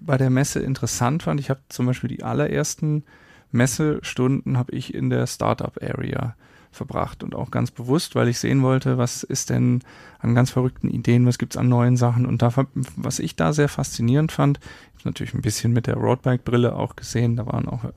bei 0.00 0.16
der 0.16 0.30
Messe 0.30 0.60
interessant 0.60 1.22
fand, 1.22 1.38
ich 1.38 1.48
habe 1.48 1.60
zum 1.68 1.86
Beispiel 1.86 2.08
die 2.08 2.24
allerersten 2.24 3.04
Messestunden 3.52 4.58
habe 4.58 4.72
ich 4.72 4.92
in 4.92 5.10
der 5.10 5.28
Startup 5.28 5.80
Area 5.80 6.34
verbracht 6.74 7.22
und 7.22 7.34
auch 7.34 7.50
ganz 7.50 7.70
bewusst, 7.70 8.14
weil 8.14 8.28
ich 8.28 8.38
sehen 8.38 8.62
wollte, 8.62 8.98
was 8.98 9.22
ist 9.22 9.50
denn 9.50 9.82
an 10.18 10.34
ganz 10.34 10.50
verrückten 10.50 10.90
Ideen, 10.90 11.26
was 11.26 11.38
gibt's 11.38 11.56
an 11.56 11.68
neuen 11.68 11.96
Sachen 11.96 12.26
und 12.26 12.42
da, 12.42 12.52
was 12.96 13.18
ich 13.18 13.36
da 13.36 13.52
sehr 13.52 13.68
faszinierend 13.68 14.32
fand, 14.32 14.58
ich 14.58 15.00
habe 15.00 15.10
natürlich 15.10 15.34
ein 15.34 15.42
bisschen 15.42 15.72
mit 15.72 15.86
der 15.86 15.96
Roadbike-Brille 15.96 16.74
auch 16.74 16.96
gesehen, 16.96 17.36
da 17.36 17.46
waren 17.46 17.68
auch 17.68 17.84
äh, 17.84 17.90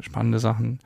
spannende 0.00 0.38
Sachen 0.38 0.78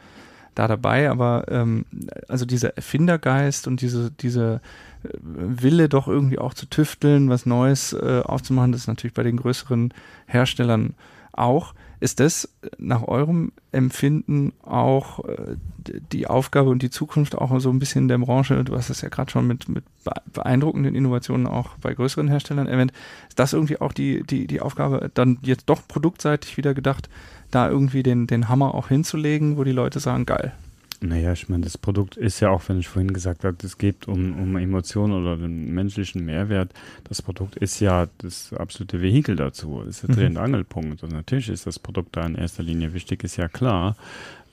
da 0.55 0.69
dabei, 0.69 1.11
aber 1.11 1.47
ähm, 1.49 1.85
also 2.29 2.45
dieser 2.45 2.77
Erfindergeist 2.77 3.67
und 3.67 3.81
diese, 3.81 4.11
diese 4.11 4.61
äh, 5.03 5.09
Wille 5.21 5.89
doch 5.89 6.09
irgendwie 6.09 6.39
auch 6.39 6.55
zu 6.55 6.67
tüfteln, 6.67 7.29
was 7.29 7.47
Neues 7.47 7.93
äh, 7.93 8.23
aufzumachen, 8.25 8.73
das 8.73 8.83
ist 8.83 8.89
natürlich 8.89 9.15
bei 9.15 9.25
den 9.25 9.37
größeren 9.37 9.93
Herstellern 10.27 10.95
auch. 11.33 11.75
Ist 12.05 12.21
das 12.21 12.51
nach 12.77 13.09
eurem 13.09 13.53
Empfinden 13.73 14.53
auch 14.63 15.25
äh, 15.25 15.57
die 16.13 16.27
Aufgabe 16.27 16.69
und 16.69 16.83
die 16.83 16.91
Zukunft 16.91 17.35
auch 17.35 17.59
so 17.61 17.71
ein 17.71 17.79
bisschen 17.79 18.09
der 18.09 18.19
Branche? 18.19 18.63
Du 18.63 18.77
hast 18.77 18.91
es 18.91 19.01
ja 19.01 19.09
gerade 19.09 19.31
schon 19.31 19.47
mit, 19.47 19.71
mit 19.71 19.85
beeindruckenden 20.31 20.95
Innovationen 20.95 21.47
auch 21.47 21.79
bei 21.81 21.95
größeren 21.95 22.29
Herstellern 22.29 22.67
erwähnt. 22.67 22.93
Ist 23.31 23.39
das 23.39 23.55
irgendwie 23.55 23.81
auch 23.81 23.95
die, 23.95 24.23
die, 24.23 24.47
die 24.47 24.61
Aufgabe, 24.61 25.11
dann 25.15 25.39
jetzt 25.41 25.71
doch 25.71 25.89
produktseitig 25.89 26.59
wieder 26.59 26.75
gedacht, 26.75 27.09
da 27.51 27.71
irgendwie 27.71 28.03
den, 28.03 28.27
den 28.27 28.51
Hammer 28.51 28.75
auch 28.75 28.89
hinzulegen, 28.89 29.57
wo 29.57 29.65
die 29.65 29.73
Leute 29.73 29.99
sagen, 29.99 30.27
geil, 30.27 30.53
naja, 31.05 31.33
ich 31.33 31.49
meine, 31.49 31.65
das 31.65 31.77
Produkt 31.77 32.17
ist 32.17 32.41
ja 32.41 32.51
auch, 32.51 32.63
wenn 32.69 32.79
ich 32.79 32.89
vorhin 32.89 33.13
gesagt 33.13 33.45
habe, 33.45 33.57
es 33.63 33.79
geht 33.79 34.09
um, 34.09 34.41
um 34.41 34.57
Emotionen 34.57 35.13
oder 35.13 35.37
den 35.37 35.73
menschlichen 35.75 36.25
Mehrwert. 36.25 36.73
Das 37.05 37.21
Produkt 37.21 37.57
ist 37.57 37.81
ja 37.81 38.07
das 38.19 38.53
absolute 38.55 39.03
Vehikel 39.03 39.37
dazu, 39.37 39.83
ist 39.83 40.03
der 40.03 40.11
mhm. 40.11 40.15
Dreh- 40.15 40.27
und 40.27 40.37
Angelpunkt. 40.39 41.03
Und 41.03 41.13
natürlich 41.13 41.51
ist 41.51 41.67
das 41.67 41.79
Produkt 41.79 42.17
da 42.17 42.25
in 42.25 42.37
erster 42.37 42.63
Linie 42.63 42.95
wichtig, 42.95 43.23
ist 43.23 43.37
ja 43.37 43.49
klar. 43.49 43.97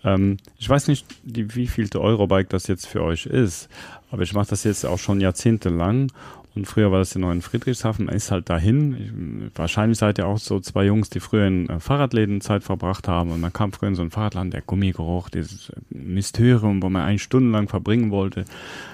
Ähm, 0.03 0.37
ich 0.57 0.67
weiß 0.67 0.87
nicht, 0.87 1.05
die, 1.23 1.55
wie 1.55 1.67
vielte 1.67 2.01
Eurobike 2.01 2.49
das 2.49 2.67
jetzt 2.67 2.87
für 2.87 3.01
euch 3.01 3.25
ist, 3.25 3.69
aber 4.09 4.23
ich 4.23 4.33
mache 4.33 4.49
das 4.49 4.63
jetzt 4.63 4.85
auch 4.85 4.99
schon 4.99 5.21
jahrzehntelang 5.21 6.11
und 6.53 6.65
früher 6.65 6.91
war 6.91 6.99
das 6.99 7.13
ja 7.13 7.21
noch 7.21 7.31
in 7.31 7.41
Friedrichshafen, 7.41 8.05
man 8.05 8.15
ist 8.15 8.29
halt 8.29 8.49
dahin. 8.49 8.93
Ich, 8.93 9.57
wahrscheinlich 9.57 9.97
seid 9.97 10.17
ihr 10.17 10.27
auch 10.27 10.37
so 10.37 10.59
zwei 10.59 10.85
Jungs, 10.85 11.09
die 11.09 11.21
früher 11.21 11.47
in 11.47 11.69
äh, 11.69 11.79
Fahrradläden 11.79 12.41
Zeit 12.41 12.63
verbracht 12.63 13.07
haben. 13.07 13.31
Und 13.31 13.39
man 13.39 13.53
kam 13.53 13.71
früher 13.71 13.89
in 13.89 13.95
so 13.95 14.01
ein 14.01 14.11
Fahrradland, 14.11 14.53
der 14.53 14.61
Gummigeruch, 14.61 15.29
dieses 15.29 15.69
äh, 15.69 15.75
Mysterium, 15.89 16.83
wo 16.83 16.89
man 16.89 17.03
eigentlich 17.03 17.23
stundenlang 17.23 17.69
verbringen 17.69 18.11
wollte. 18.11 18.43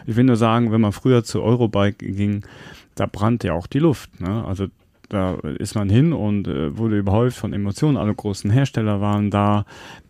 Ich 0.05 0.15
will 0.15 0.25
nur 0.25 0.35
sagen, 0.35 0.71
wenn 0.71 0.81
man 0.81 0.91
früher 0.91 1.23
zu 1.23 1.41
Eurobike 1.41 2.05
ging, 2.05 2.45
da 2.93 3.07
brannte 3.07 3.47
ja 3.47 3.53
auch 3.53 3.67
die 3.67 3.79
Luft. 3.79 4.21
Ne? 4.21 4.45
Also 4.45 4.67
da 5.09 5.35
ist 5.57 5.73
man 5.73 5.89
hin 5.89 6.13
und 6.13 6.47
äh, 6.47 6.77
wurde 6.77 6.97
überhäuft 6.97 7.37
von 7.37 7.53
Emotionen. 7.53 7.97
Alle 7.97 8.13
großen 8.13 8.51
Hersteller 8.51 9.01
waren 9.01 9.31
da. 9.31 9.65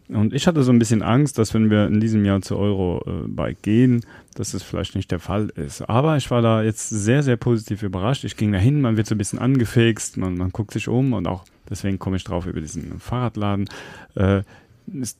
Und 0.09 0.33
ich 0.33 0.47
hatte 0.47 0.63
so 0.63 0.71
ein 0.71 0.79
bisschen 0.79 1.01
Angst, 1.01 1.37
dass 1.37 1.53
wenn 1.53 1.69
wir 1.69 1.87
in 1.87 1.99
diesem 1.99 2.23
Jahr 2.23 2.41
zu 2.41 2.57
Eurobike 2.57 3.57
gehen, 3.61 4.05
dass 4.35 4.53
es 4.53 4.63
vielleicht 4.63 4.95
nicht 4.95 5.11
der 5.11 5.19
Fall 5.19 5.49
ist. 5.55 5.81
Aber 5.81 6.15
ich 6.15 6.31
war 6.31 6.41
da 6.41 6.63
jetzt 6.63 6.89
sehr, 6.89 7.23
sehr 7.23 7.35
positiv 7.35 7.83
überrascht. 7.83 8.23
Ich 8.23 8.37
ging 8.37 8.51
da 8.51 8.57
hin, 8.57 8.79
man 8.79 8.95
wird 8.95 9.07
so 9.07 9.15
ein 9.15 9.17
bisschen 9.17 9.39
angefixt, 9.39 10.17
man, 10.17 10.37
man 10.37 10.51
guckt 10.51 10.71
sich 10.71 10.87
um 10.87 11.13
und 11.13 11.27
auch 11.27 11.43
deswegen 11.69 11.99
komme 11.99 12.15
ich 12.15 12.23
drauf 12.23 12.45
über 12.45 12.61
diesen 12.61 12.99
Fahrradladen. 12.99 13.69
Äh, 14.15 14.43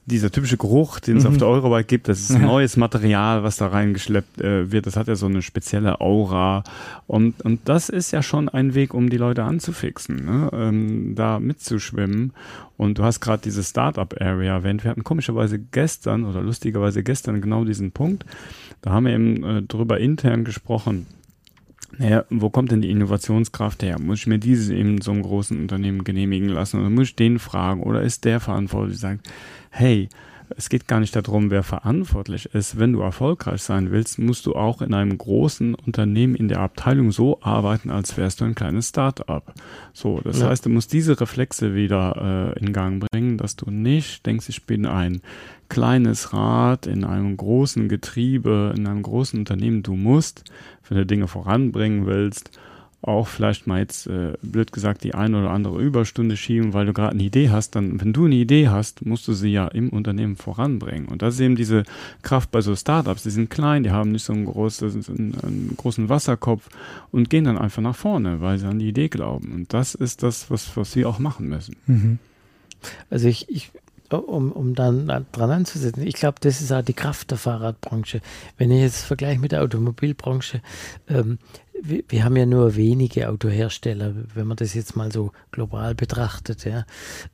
dieser 0.06 0.32
typische 0.32 0.58
Geruch, 0.58 1.00
den 1.00 1.18
es 1.18 1.24
mhm. 1.24 1.32
auf 1.32 1.38
der 1.38 1.48
Eurobike 1.48 1.86
gibt, 1.86 2.08
das 2.08 2.22
ist 2.22 2.40
neues 2.40 2.78
Material, 2.78 3.44
was 3.44 3.58
da 3.58 3.68
reingeschleppt 3.68 4.42
äh, 4.42 4.72
wird. 4.72 4.86
Das 4.86 4.96
hat 4.96 5.08
ja 5.08 5.16
so 5.16 5.26
eine 5.26 5.42
spezielle 5.42 6.00
Aura. 6.00 6.64
Und, 7.06 7.42
und 7.44 7.60
das 7.66 7.90
ist 7.90 8.12
ja 8.12 8.24
schon 8.24 8.48
ein 8.48 8.76
Weg, 8.76 8.94
um 8.94 9.10
die 9.10 9.18
Leute 9.18 9.44
anzufixen, 9.44 10.26
ne? 10.26 10.50
ähm, 10.54 11.16
da 11.16 11.40
mitzuschwimmen. 11.40 12.34
Und 12.78 12.98
du 12.98 13.04
hast 13.04 13.20
gerade 13.20 13.42
diese 13.44 13.64
Startup-Area 13.64 14.56
erwähnt. 14.56 14.84
Wir 14.84 14.92
hatten 14.92 15.04
komischerweise 15.04 15.60
gestern 15.60 16.26
oder 16.26 16.42
lustigerweise 16.42 17.04
gestern 17.04 17.42
genau 17.42 17.66
diesen 17.66 17.92
Punkt. 17.92 18.26
Da 18.82 18.92
haben 18.92 19.06
wir 19.06 19.14
eben 19.14 19.44
äh, 19.44 19.62
drüber 19.64 20.00
intern 20.00 20.46
gesprochen 20.46 21.08
naja, 21.98 22.26
wo 22.30 22.50
kommt 22.50 22.72
denn 22.72 22.82
die 22.82 22.92
Innovationskraft 22.92 23.82
her? 23.84 24.00
Muss 24.00 24.20
ich 24.20 24.28
mir 24.28 24.40
dieses 24.40 24.70
in 24.70 25.02
so 25.02 25.12
einem 25.12 25.24
großen 25.24 25.60
Unternehmen 25.60 26.04
genehmigen 26.04 26.50
lassen 26.50 26.80
oder 26.80 26.90
muss 26.90 27.10
ich 27.10 27.16
den 27.16 27.40
fragen 27.40 27.82
oder 27.82 28.02
ist 28.02 28.26
der 28.26 28.40
verantwortlich, 28.40 29.00
sagt, 29.00 29.28
hey, 29.70 30.10
es 30.56 30.70
geht 30.70 30.88
gar 30.88 31.00
nicht 31.00 31.16
darum, 31.16 31.52
wer 31.52 31.64
verantwortlich 31.64 32.54
ist. 32.54 32.80
Wenn 32.80 32.94
du 32.94 33.02
erfolgreich 33.02 33.62
sein 33.62 33.92
willst, 33.92 34.18
musst 34.20 34.46
du 34.46 34.56
auch 34.56 34.82
in 34.82 34.94
einem 34.94 35.18
großen 35.18 35.76
Unternehmen 35.76 36.36
in 36.36 36.48
der 36.48 36.60
Abteilung 36.60 37.12
so 37.12 37.40
arbeiten, 37.42 37.90
als 37.90 38.16
wärst 38.18 38.40
du 38.40 38.46
ein 38.46 38.56
kleines 38.56 38.90
Start-up. 38.90 39.54
So, 39.94 40.22
das 40.24 40.40
ja. 40.40 40.48
heißt, 40.48 40.66
du 40.66 40.70
musst 40.70 40.94
diese 40.94 41.20
Reflexe 41.20 41.76
wieder 41.76 42.54
äh, 42.56 42.60
in 42.60 42.72
Gang 42.72 43.06
bringen, 43.06 43.38
dass 43.38 43.56
du 43.56 43.70
nicht 43.70 44.26
denkst, 44.26 44.48
ich 44.50 44.66
bin 44.66 44.86
ein 44.86 45.22
kleines 45.70 46.34
Rad 46.34 46.88
in 46.88 47.04
einem 47.04 47.38
großen 47.38 47.90
Getriebe, 47.90 48.74
in 48.76 48.88
einem 48.88 49.04
großen 49.04 49.40
Unternehmen. 49.40 49.84
Du 49.84 49.96
musst, 49.96 50.44
wenn 50.88 50.98
du 50.98 51.06
Dinge 51.06 51.28
voranbringen 51.28 52.06
willst, 52.06 52.52
auch 53.02 53.28
vielleicht 53.28 53.68
mal 53.68 53.80
jetzt, 53.80 54.08
äh, 54.08 54.34
blöd 54.42 54.72
gesagt, 54.72 55.04
die 55.04 55.14
eine 55.14 55.40
oder 55.40 55.52
andere 55.52 55.80
Überstunde 55.82 56.36
schieben, 56.36 56.74
weil 56.74 56.88
du 56.88 56.94
gerade 56.94 57.12
eine 57.12 57.24
Idee 57.24 57.50
hast, 57.50 57.76
dann, 57.76 58.02
wenn 58.02 58.12
du 58.12 58.26
eine 58.26 58.36
Idee 58.36 58.70
hast, 58.70 59.06
musst 59.06 59.28
du 59.28 59.34
sie 59.34 59.50
ja 59.50 59.68
im 59.68 59.90
Unternehmen 59.90 60.36
voranbringen. 60.36 61.08
Und 61.08 61.22
das 61.22 61.36
ist 61.36 61.40
eben 61.42 61.56
diese 61.56 61.84
Kraft 62.24 62.52
bei 62.52 62.62
so 62.62 62.76
Startups, 62.76 63.24
die 63.24 63.30
sind 63.30 63.50
klein, 63.50 63.84
die 63.84 63.92
haben 63.92 64.12
nicht 64.12 64.24
so 64.24 64.34
einen, 64.34 64.46
großen, 64.46 65.06
einen, 65.10 65.74
großen 65.78 66.10
Wasserkopf 66.10 66.70
und 67.12 67.30
gehen 67.30 67.46
dann 67.46 67.58
einfach 67.58 67.84
nach 67.84 67.96
vorne, 67.96 68.42
weil 68.42 68.58
sie 68.58 68.68
an 68.68 68.80
die 68.80 68.90
Idee 68.90 69.10
glauben. 69.10 69.52
Und 69.54 69.74
das 69.74 69.94
ist 69.94 70.24
das, 70.24 70.50
was, 70.50 70.76
was 70.76 70.92
sie 70.92 71.06
auch 71.06 71.20
machen 71.20 71.48
müssen. 71.48 71.76
Mhm. 71.86 72.20
Also 73.10 73.28
ich, 73.28 73.48
ich 73.50 73.72
um, 74.10 74.52
um 74.52 74.76
dann 74.76 75.08
dran 75.08 75.52
anzusetzen. 75.52 76.06
Ich 76.06 76.16
glaube, 76.16 76.38
das 76.42 76.62
ist 76.62 76.72
auch 76.72 76.82
die 76.82 76.94
Kraft 76.94 77.32
der 77.32 77.38
Fahrradbranche. 77.38 78.22
Wenn 78.58 78.72
ich 78.72 78.82
jetzt 78.82 79.04
vergleiche 79.04 79.40
mit 79.40 79.52
der 79.52 79.64
Automobilbranche, 79.64 80.62
ähm, 81.08 81.40
wir, 81.82 82.04
wir, 82.08 82.24
haben 82.24 82.36
ja 82.36 82.46
nur 82.46 82.76
wenige 82.76 83.30
Autohersteller, 83.30 84.14
wenn 84.34 84.48
man 84.48 84.58
das 84.58 84.74
jetzt 84.74 84.96
mal 84.96 85.12
so 85.12 85.32
global 85.52 85.94
betrachtet. 85.96 86.66
Ja. 86.66 86.86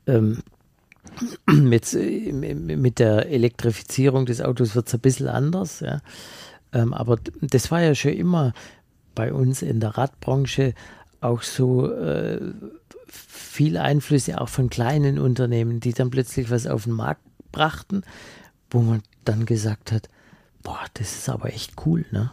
Ähm, 0.07 0.39
mit, 1.51 1.93
mit 1.93 2.99
der 2.99 3.29
Elektrifizierung 3.29 4.25
des 4.25 4.41
Autos 4.41 4.75
wird 4.75 4.87
es 4.87 4.93
ein 4.93 4.99
bisschen 4.99 5.27
anders. 5.27 5.79
Ja. 5.79 6.01
Ähm, 6.73 6.93
aber 6.93 7.17
das 7.41 7.71
war 7.71 7.81
ja 7.81 7.95
schon 7.95 8.13
immer 8.13 8.53
bei 9.15 9.31
uns 9.31 9.61
in 9.61 9.79
der 9.79 9.97
Radbranche 9.97 10.73
auch 11.21 11.41
so. 11.41 11.91
Äh, 11.91 12.39
viel 13.53 13.77
Einflüsse 13.77 14.41
auch 14.41 14.49
von 14.49 14.69
kleinen 14.69 15.19
Unternehmen, 15.19 15.79
die 15.79 15.93
dann 15.93 16.09
plötzlich 16.09 16.49
was 16.49 16.65
auf 16.65 16.85
den 16.85 16.93
Markt 16.93 17.21
brachten, 17.51 18.01
wo 18.71 18.81
man 18.81 19.03
dann 19.25 19.45
gesagt 19.45 19.91
hat, 19.91 20.09
boah, 20.63 20.79
das 20.95 21.13
ist 21.13 21.29
aber 21.29 21.53
echt 21.53 21.73
cool, 21.85 22.03
ne? 22.11 22.31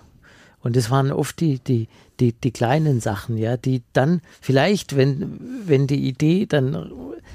Und 0.62 0.76
das 0.76 0.90
waren 0.90 1.10
oft 1.10 1.40
die, 1.40 1.58
die, 1.58 1.88
die, 2.20 2.32
die 2.32 2.50
kleinen 2.50 3.00
Sachen, 3.00 3.38
ja, 3.38 3.56
die 3.56 3.82
dann 3.94 4.20
vielleicht, 4.42 4.94
wenn, 4.94 5.38
wenn 5.64 5.86
die 5.86 6.06
Idee 6.06 6.44
dann, 6.44 6.74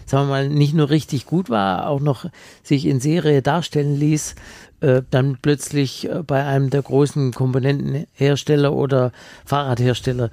sagen 0.06 0.28
wir 0.28 0.30
mal, 0.30 0.50
nicht 0.50 0.76
nur 0.76 0.92
richtig 0.92 1.26
gut 1.26 1.50
war, 1.50 1.88
auch 1.88 2.02
noch 2.02 2.26
sich 2.62 2.86
in 2.86 3.00
Serie 3.00 3.42
darstellen 3.42 3.96
ließ, 3.96 4.36
äh, 4.82 5.02
dann 5.10 5.40
plötzlich 5.42 6.08
äh, 6.08 6.22
bei 6.22 6.44
einem 6.44 6.70
der 6.70 6.84
großen 6.84 7.34
Komponentenhersteller 7.34 8.74
oder 8.74 9.12
Fahrradhersteller 9.44 10.30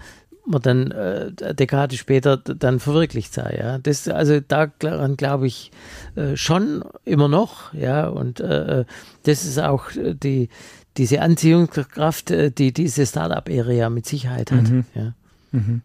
man 0.46 0.62
dann 0.62 0.90
äh, 0.90 1.54
Dekade 1.54 1.96
später 1.96 2.36
dann 2.36 2.80
verwirklicht 2.80 3.32
sei. 3.32 3.56
Ja, 3.58 3.78
das 3.78 4.08
also 4.08 4.40
daran 4.40 5.16
glaube 5.16 5.46
ich 5.46 5.70
äh, 6.16 6.36
schon 6.36 6.84
immer 7.04 7.28
noch. 7.28 7.72
Ja, 7.74 8.08
und 8.08 8.40
äh, 8.40 8.80
äh 8.80 8.84
das 9.24 9.44
ist 9.44 9.58
auch 9.60 9.90
die 9.94 10.48
diese 10.96 11.22
Anziehungskraft, 11.22 12.30
äh, 12.30 12.50
die 12.50 12.72
diese 12.72 13.06
Startup-Area 13.06 13.88
mit 13.88 14.06
Sicherheit 14.06 14.52
hat. 14.52 14.68
Mhm. 14.70 14.84
Ja. 14.94 15.14
Mhm. 15.52 15.82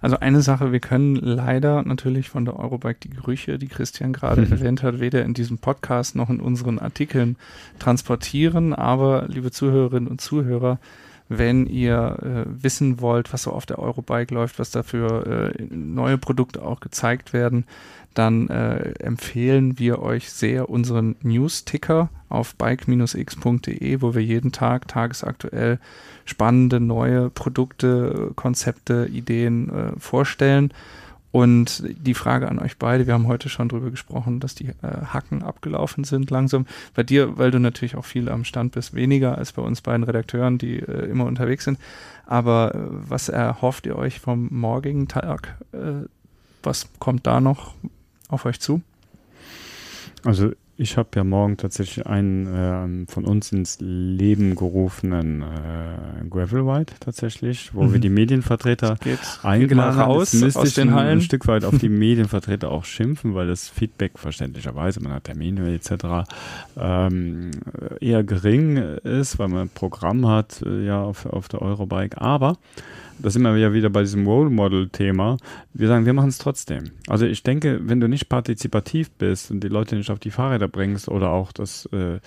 Also 0.00 0.20
eine 0.20 0.42
Sache, 0.42 0.72
wir 0.72 0.80
können 0.80 1.16
leider 1.16 1.82
natürlich 1.82 2.28
von 2.28 2.44
der 2.44 2.58
Eurobike 2.58 3.00
die 3.00 3.10
Gerüche, 3.10 3.58
die 3.58 3.66
Christian 3.66 4.12
gerade 4.12 4.42
mhm. 4.42 4.52
erwähnt 4.52 4.82
hat, 4.82 5.00
weder 5.00 5.24
in 5.24 5.34
diesem 5.34 5.58
Podcast 5.58 6.14
noch 6.14 6.30
in 6.30 6.40
unseren 6.40 6.78
Artikeln 6.78 7.36
transportieren. 7.78 8.74
Aber 8.74 9.26
liebe 9.28 9.50
Zuhörerinnen 9.50 10.08
und 10.08 10.20
Zuhörer, 10.20 10.78
wenn 11.28 11.66
ihr 11.66 12.18
äh, 12.22 12.62
wissen 12.62 13.00
wollt, 13.00 13.32
was 13.32 13.42
so 13.42 13.52
auf 13.52 13.66
der 13.66 13.78
Eurobike 13.78 14.32
läuft, 14.34 14.58
was 14.58 14.70
dafür 14.70 15.52
äh, 15.58 15.62
neue 15.70 16.18
Produkte 16.18 16.62
auch 16.62 16.80
gezeigt 16.80 17.32
werden, 17.32 17.64
dann 18.14 18.48
äh, 18.48 18.92
empfehlen 19.00 19.78
wir 19.78 20.00
euch 20.00 20.30
sehr 20.30 20.70
unseren 20.70 21.16
News-Ticker 21.22 22.08
auf 22.28 22.54
bike-x.de, 22.56 24.00
wo 24.00 24.14
wir 24.14 24.22
jeden 24.22 24.52
Tag 24.52 24.88
tagesaktuell 24.88 25.78
spannende 26.24 26.80
neue 26.80 27.28
Produkte, 27.30 28.32
Konzepte, 28.34 29.08
Ideen 29.12 29.68
äh, 29.70 30.00
vorstellen. 30.00 30.72
Und 31.36 31.84
die 31.86 32.14
Frage 32.14 32.48
an 32.48 32.58
euch 32.58 32.78
beide, 32.78 33.06
wir 33.06 33.12
haben 33.12 33.26
heute 33.26 33.50
schon 33.50 33.68
drüber 33.68 33.90
gesprochen, 33.90 34.40
dass 34.40 34.54
die 34.54 34.68
äh, 34.68 35.04
Hacken 35.12 35.42
abgelaufen 35.42 36.04
sind 36.04 36.30
langsam. 36.30 36.64
Bei 36.94 37.02
dir, 37.02 37.36
weil 37.36 37.50
du 37.50 37.58
natürlich 37.58 37.94
auch 37.94 38.06
viel 38.06 38.30
am 38.30 38.44
Stand 38.44 38.72
bist, 38.72 38.94
weniger 38.94 39.36
als 39.36 39.52
bei 39.52 39.60
uns 39.60 39.82
beiden 39.82 40.02
Redakteuren, 40.04 40.56
die 40.56 40.78
äh, 40.78 41.10
immer 41.10 41.26
unterwegs 41.26 41.64
sind. 41.64 41.78
Aber 42.24 42.74
äh, 42.74 42.78
was 42.88 43.28
erhofft 43.28 43.84
ihr 43.84 43.96
euch 43.96 44.18
vom 44.18 44.48
morgigen 44.50 45.08
Tag? 45.08 45.58
Äh, 45.72 46.08
was 46.62 46.88
kommt 47.00 47.26
da 47.26 47.42
noch 47.42 47.74
auf 48.28 48.46
euch 48.46 48.58
zu? 48.58 48.80
Also 50.24 50.52
Ich 50.78 50.98
habe 50.98 51.08
ja 51.16 51.24
morgen 51.24 51.56
tatsächlich 51.56 52.06
einen 52.06 53.06
äh, 53.06 53.10
von 53.10 53.24
uns 53.24 53.50
ins 53.50 53.78
Leben 53.80 54.54
gerufenen 54.54 55.40
äh, 55.40 56.28
Gravel 56.28 56.68
Ride 56.68 56.92
tatsächlich, 57.00 57.74
wo 57.74 57.84
mhm. 57.84 57.92
wir 57.94 58.00
die 58.00 58.10
Medienvertreter 58.10 58.98
eingeladen 59.42 59.96
haben. 59.96 60.12
Raus 60.12 60.34
müsste 60.34 60.60
aus 60.60 60.68
ich 60.68 60.74
den 60.74 60.92
Hallen. 60.92 61.18
ein 61.18 61.20
Stück 61.22 61.46
weit 61.46 61.64
auf 61.64 61.78
die 61.78 61.88
Medienvertreter 61.88 62.70
auch 62.70 62.84
schimpfen, 62.84 63.34
weil 63.34 63.46
das 63.46 63.70
Feedback 63.70 64.18
verständlicherweise, 64.18 65.00
man 65.00 65.12
hat 65.12 65.24
Termine 65.24 65.72
etc. 65.72 66.28
Ähm, 66.78 67.52
eher 68.00 68.22
gering 68.22 68.76
ist, 68.76 69.38
weil 69.38 69.48
man 69.48 69.62
ein 69.62 69.70
Programm 69.70 70.28
hat 70.28 70.60
äh, 70.60 70.84
ja 70.84 71.02
auf, 71.02 71.24
auf 71.24 71.48
der 71.48 71.62
Eurobike. 71.62 72.20
Aber 72.20 72.58
da 73.18 73.30
sind 73.30 73.42
wir 73.42 73.56
ja 73.56 73.72
wieder 73.72 73.90
bei 73.90 74.02
diesem 74.02 74.26
Role 74.26 74.50
Model-Thema. 74.50 75.38
Wir 75.72 75.88
sagen, 75.88 76.06
wir 76.06 76.12
machen 76.12 76.28
es 76.28 76.38
trotzdem. 76.38 76.90
Also 77.06 77.26
ich 77.26 77.42
denke, 77.42 77.80
wenn 77.82 78.00
du 78.00 78.08
nicht 78.08 78.28
partizipativ 78.28 79.10
bist 79.10 79.50
und 79.50 79.62
die 79.62 79.68
Leute 79.68 79.96
nicht 79.96 80.10
auf 80.10 80.18
die 80.18 80.30
Fahrräder 80.30 80.68
bringst 80.68 81.08
oder 81.08 81.30
auch 81.30 81.52
das, 81.52 81.86
äh, 81.92 82.18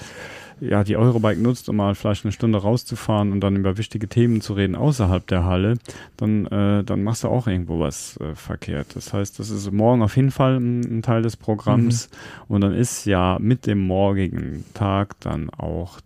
ja, 0.60 0.84
die 0.84 0.98
Eurobike 0.98 1.42
nutzt, 1.42 1.70
um 1.70 1.78
mal 1.78 1.96
vielleicht 1.96 2.26
eine 2.26 2.32
Stunde 2.32 2.60
rauszufahren 2.60 3.32
und 3.32 3.42
dann 3.42 3.56
über 3.56 3.78
wichtige 3.78 4.08
Themen 4.08 4.42
zu 4.42 4.54
reden 4.54 4.76
außerhalb 4.76 5.26
der 5.28 5.46
Halle, 5.46 5.76
dann, 6.18 6.46
äh, 6.48 6.84
dann 6.84 7.04
machst 7.04 7.24
du 7.24 7.28
auch 7.28 7.48
irgendwo 7.48 7.80
was 7.80 8.18
äh, 8.18 8.36
verkehrt. 8.36 8.96
Das 8.96 9.14
heißt, 9.14 9.40
das 9.40 9.50
ist 9.50 9.72
morgen 9.72 10.02
auf 10.02 10.16
jeden 10.16 10.32
Fall 10.32 10.58
ein, 10.58 10.82
ein 10.82 11.02
Teil 11.02 11.22
des 11.22 11.38
Programms 11.38 12.10
mhm. 12.10 12.56
und 12.56 12.62
dann 12.62 12.74
ist 12.74 13.06
ja 13.06 13.38
mit 13.40 13.68
dem 13.68 13.80
morgigen 13.80 14.66
Tag 14.74 15.20
dann 15.22 15.50
auch 15.52 16.00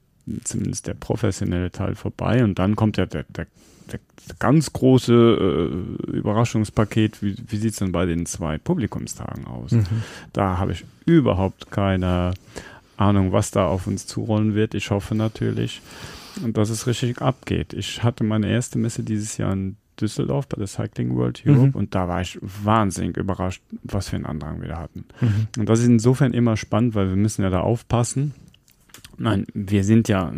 zumindest 0.44 0.88
der 0.88 0.94
professionelle 0.94 1.72
Teil 1.72 1.96
vorbei 1.96 2.44
und 2.44 2.60
dann 2.60 2.76
kommt 2.76 2.98
ja 2.98 3.06
der, 3.06 3.26
der 3.30 3.48
ganz 4.40 4.72
große 4.74 5.14
äh, 5.14 6.12
Überraschungspaket, 6.12 7.22
wie, 7.22 7.36
wie 7.48 7.58
sieht 7.58 7.74
es 7.74 7.80
denn 7.80 7.92
bei 7.92 8.06
den 8.06 8.26
zwei 8.26 8.58
Publikumstagen 8.58 9.46
aus? 9.48 9.72
Mhm. 9.72 9.86
Da 10.32 10.58
habe 10.58 10.72
ich 10.72 10.86
überhaupt 11.06 11.72
keine 11.72 12.34
Ahnung, 12.98 13.32
was 13.32 13.52
da 13.52 13.68
auf 13.68 13.88
uns 13.88 14.08
zurollen 14.08 14.56
wird. 14.56 14.74
Ich 14.76 14.92
hoffe 14.92 15.16
natürlich, 15.16 15.82
dass 16.42 16.70
es 16.70 16.88
richtig 16.88 17.22
abgeht. 17.22 17.74
Ich 17.74 18.04
hatte 18.04 18.24
meine 18.24 18.50
erste 18.50 18.78
Messe 18.78 19.04
dieses 19.04 19.38
Jahr 19.38 19.54
in 19.54 19.76
Düsseldorf 20.00 20.48
bei 20.48 20.58
der 20.58 20.68
Cycling 20.68 21.16
World 21.16 21.44
Europe 21.46 21.68
mhm. 21.68 21.76
und 21.76 21.96
da 21.96 22.08
war 22.08 22.22
ich 22.22 22.40
wahnsinnig 22.42 23.18
überrascht, 23.18 23.62
was 23.84 24.10
für 24.10 24.16
einen 24.16 24.26
Andrang 24.26 24.62
wir 24.62 24.70
da 24.70 24.80
hatten. 24.80 25.06
Mhm. 25.22 25.48
Und 25.60 25.70
das 25.70 25.80
ist 25.80 25.86
insofern 25.86 26.34
immer 26.34 26.58
spannend, 26.58 26.96
weil 26.96 27.10
wir 27.10 27.16
müssen 27.16 27.44
ja 27.44 27.50
da 27.50 27.62
aufpassen. 27.62 28.34
Nein, 29.18 29.46
wir 29.54 29.84
sind 29.84 30.08
ja, 30.08 30.34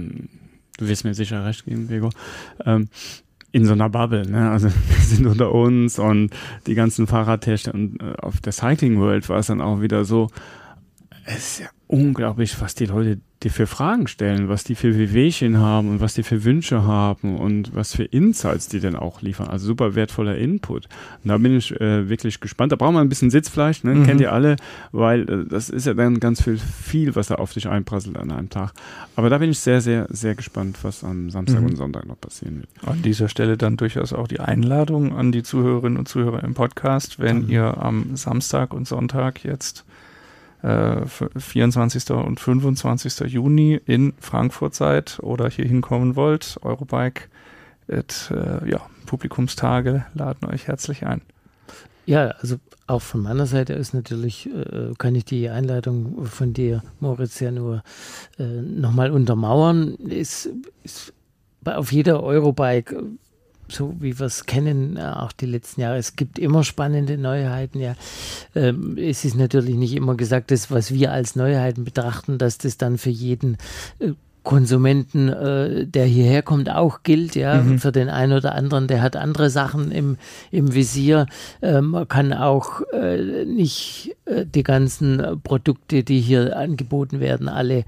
du 0.78 0.88
wirst 0.88 1.06
mir 1.06 1.14
sicher 1.14 1.46
recht 1.46 1.66
geben, 1.66 1.88
Gregor, 1.88 2.12
ähm, 2.66 2.90
in 3.56 3.66
so 3.66 3.72
einer 3.72 3.90
Bubble. 3.90 4.30
Ne? 4.30 4.52
Also 4.52 4.68
wir 4.90 4.98
sind 4.98 5.26
unter 5.26 5.54
uns 5.54 5.98
und 5.98 6.32
die 6.68 6.76
ganzen 6.76 7.08
Fahrradhersteller 7.08 7.76
und 7.76 8.02
äh, 8.02 8.16
auf 8.22 8.42
der 8.42 8.52
Cycling 8.52 9.00
World 9.00 9.30
war 9.30 9.40
es 9.40 9.48
dann 9.48 9.62
auch 9.62 9.80
wieder 9.80 10.04
so, 10.04 10.30
es 11.26 11.38
ist 11.38 11.60
ja 11.62 11.68
unglaublich, 11.88 12.60
was 12.62 12.76
die 12.76 12.86
Leute 12.86 13.20
dir 13.44 13.52
für 13.52 13.68
Fragen 13.68 14.08
stellen, 14.08 14.50
was 14.50 14.64
die 14.64 14.76
für 14.76 14.98
Wehwehchen 14.98 15.60
haben 15.60 15.90
und 15.90 16.00
was 16.00 16.16
die 16.16 16.24
für 16.24 16.44
Wünsche 16.44 16.84
haben 16.84 17.38
und 17.38 17.76
was 17.76 17.96
für 17.96 18.04
Insights 18.04 18.70
die 18.70 18.80
denn 18.80 18.96
auch 18.96 19.22
liefern. 19.22 19.50
Also 19.50 19.68
super 19.68 19.94
wertvoller 19.94 20.36
Input. 20.38 20.88
Und 21.24 21.30
da 21.30 21.38
bin 21.38 21.56
ich 21.56 21.72
äh, 21.80 22.10
wirklich 22.10 22.40
gespannt. 22.40 22.72
Da 22.72 22.76
brauchen 22.76 22.96
wir 22.96 23.02
ein 23.02 23.10
bisschen 23.10 23.30
Sitzfleisch, 23.30 23.84
ne? 23.84 23.94
Mhm. 23.94 24.06
kennt 24.06 24.22
ihr 24.22 24.32
alle, 24.32 24.56
weil 24.92 25.30
äh, 25.30 25.46
das 25.46 25.70
ist 25.70 25.86
ja 25.86 25.94
dann 25.94 26.20
ganz 26.20 26.42
viel, 26.42 26.58
viel, 26.58 27.16
was 27.16 27.28
da 27.28 27.36
auf 27.36 27.54
dich 27.54 27.68
einprasselt 27.68 28.18
an 28.18 28.32
einem 28.32 28.50
Tag. 28.50 28.74
Aber 29.16 29.30
da 29.30 29.38
bin 29.38 29.52
ich 29.52 29.60
sehr, 29.60 29.82
sehr, 29.82 30.08
sehr 30.10 30.34
gespannt, 30.34 30.80
was 30.82 31.04
am 31.04 31.30
Samstag 31.30 31.62
mhm. 31.62 31.68
und 31.68 31.76
Sonntag 31.76 32.08
noch 32.08 32.20
passieren 32.20 32.62
wird. 32.62 32.70
An 32.90 33.02
dieser 33.04 33.30
Stelle 33.30 33.58
dann 33.58 33.78
durchaus 33.78 34.12
auch 34.12 34.28
die 34.28 34.40
Einladung 34.40 35.16
an 35.16 35.32
die 35.32 35.44
Zuhörerinnen 35.44 36.00
und 36.00 36.08
Zuhörer 36.08 36.44
im 36.44 36.56
Podcast, 36.56 37.20
wenn 37.20 37.44
mhm. 37.44 37.50
ihr 37.50 37.78
am 37.78 38.16
Samstag 38.16 38.74
und 38.74 38.88
Sonntag 38.88 39.44
jetzt 39.44 39.86
24. 40.62 42.10
Äh, 42.10 42.14
und 42.14 42.40
25. 42.40 43.32
Juni 43.32 43.80
in 43.86 44.14
Frankfurt 44.20 44.76
seid 44.76 45.20
oder 45.22 45.50
hier 45.50 45.66
hinkommen 45.66 46.16
wollt, 46.16 46.58
Eurobike, 46.62 47.30
et, 47.88 48.32
äh, 48.32 48.70
ja, 48.70 48.82
Publikumstage 49.06 50.06
laden 50.14 50.50
euch 50.50 50.68
herzlich 50.68 51.06
ein. 51.06 51.22
Ja, 52.08 52.30
also 52.40 52.58
auch 52.88 53.02
von 53.02 53.22
meiner 53.22 53.48
Seite 53.48 53.74
ist 53.74 53.94
natürlich, 53.94 54.48
äh, 54.48 54.94
kann 54.98 55.16
ich 55.16 55.26
die 55.26 55.50
Einleitung 55.50 56.26
von 56.26 56.54
dir, 56.54 56.84
Moritz, 57.00 57.40
ja 57.40 57.52
nur 57.52 57.84
äh, 58.38 58.44
nochmal 58.44 59.12
untermauern. 59.12 59.96
Ist, 59.96 60.50
ist 60.84 61.14
auf 61.64 61.92
jeder 61.92 62.22
Eurobike 62.22 63.04
so 63.76 63.94
wie 64.00 64.18
wir 64.18 64.26
es 64.26 64.46
kennen, 64.46 64.98
äh, 64.98 65.02
auch 65.02 65.32
die 65.32 65.46
letzten 65.46 65.82
Jahre. 65.82 65.98
Es 65.98 66.16
gibt 66.16 66.40
immer 66.40 66.64
spannende 66.64 67.18
Neuheiten, 67.18 67.80
ja. 67.80 67.96
Ähm, 68.56 68.98
es 68.98 69.26
ist 69.26 69.36
natürlich 69.36 69.76
nicht 69.76 69.94
immer 69.94 70.16
gesagt, 70.16 70.52
das, 70.52 70.72
was 70.72 70.94
wir 70.94 71.12
als 71.12 71.36
Neuheiten 71.36 71.84
betrachten, 71.84 72.38
dass 72.38 72.58
das 72.58 72.78
dann 72.78 72.98
für 72.98 73.10
jeden 73.10 73.58
äh, 74.00 74.14
Konsumenten, 74.46 75.28
äh, 75.28 75.86
der 75.86 76.06
hierher 76.06 76.42
kommt, 76.42 76.70
auch 76.70 77.04
gilt. 77.04 77.36
Ja, 77.36 77.62
mhm. 77.62 77.80
für 77.80 77.92
den 77.92 78.08
einen 78.08 78.32
oder 78.32 78.56
anderen, 78.56 78.88
der 78.88 79.02
hat 79.02 79.18
andere 79.18 79.50
Sachen 79.50 79.92
im, 79.92 80.18
im 80.52 80.74
Visier. 80.74 81.26
Äh, 81.62 81.82
man 81.82 82.08
kann 82.08 82.32
auch 82.32 82.82
äh, 82.94 83.44
nicht 83.44 84.16
äh, 84.26 84.46
die 84.46 84.64
ganzen 84.64 85.42
Produkte, 85.44 86.04
die 86.04 86.22
hier 86.22 86.56
angeboten 86.56 87.20
werden, 87.20 87.50
alle 87.50 87.84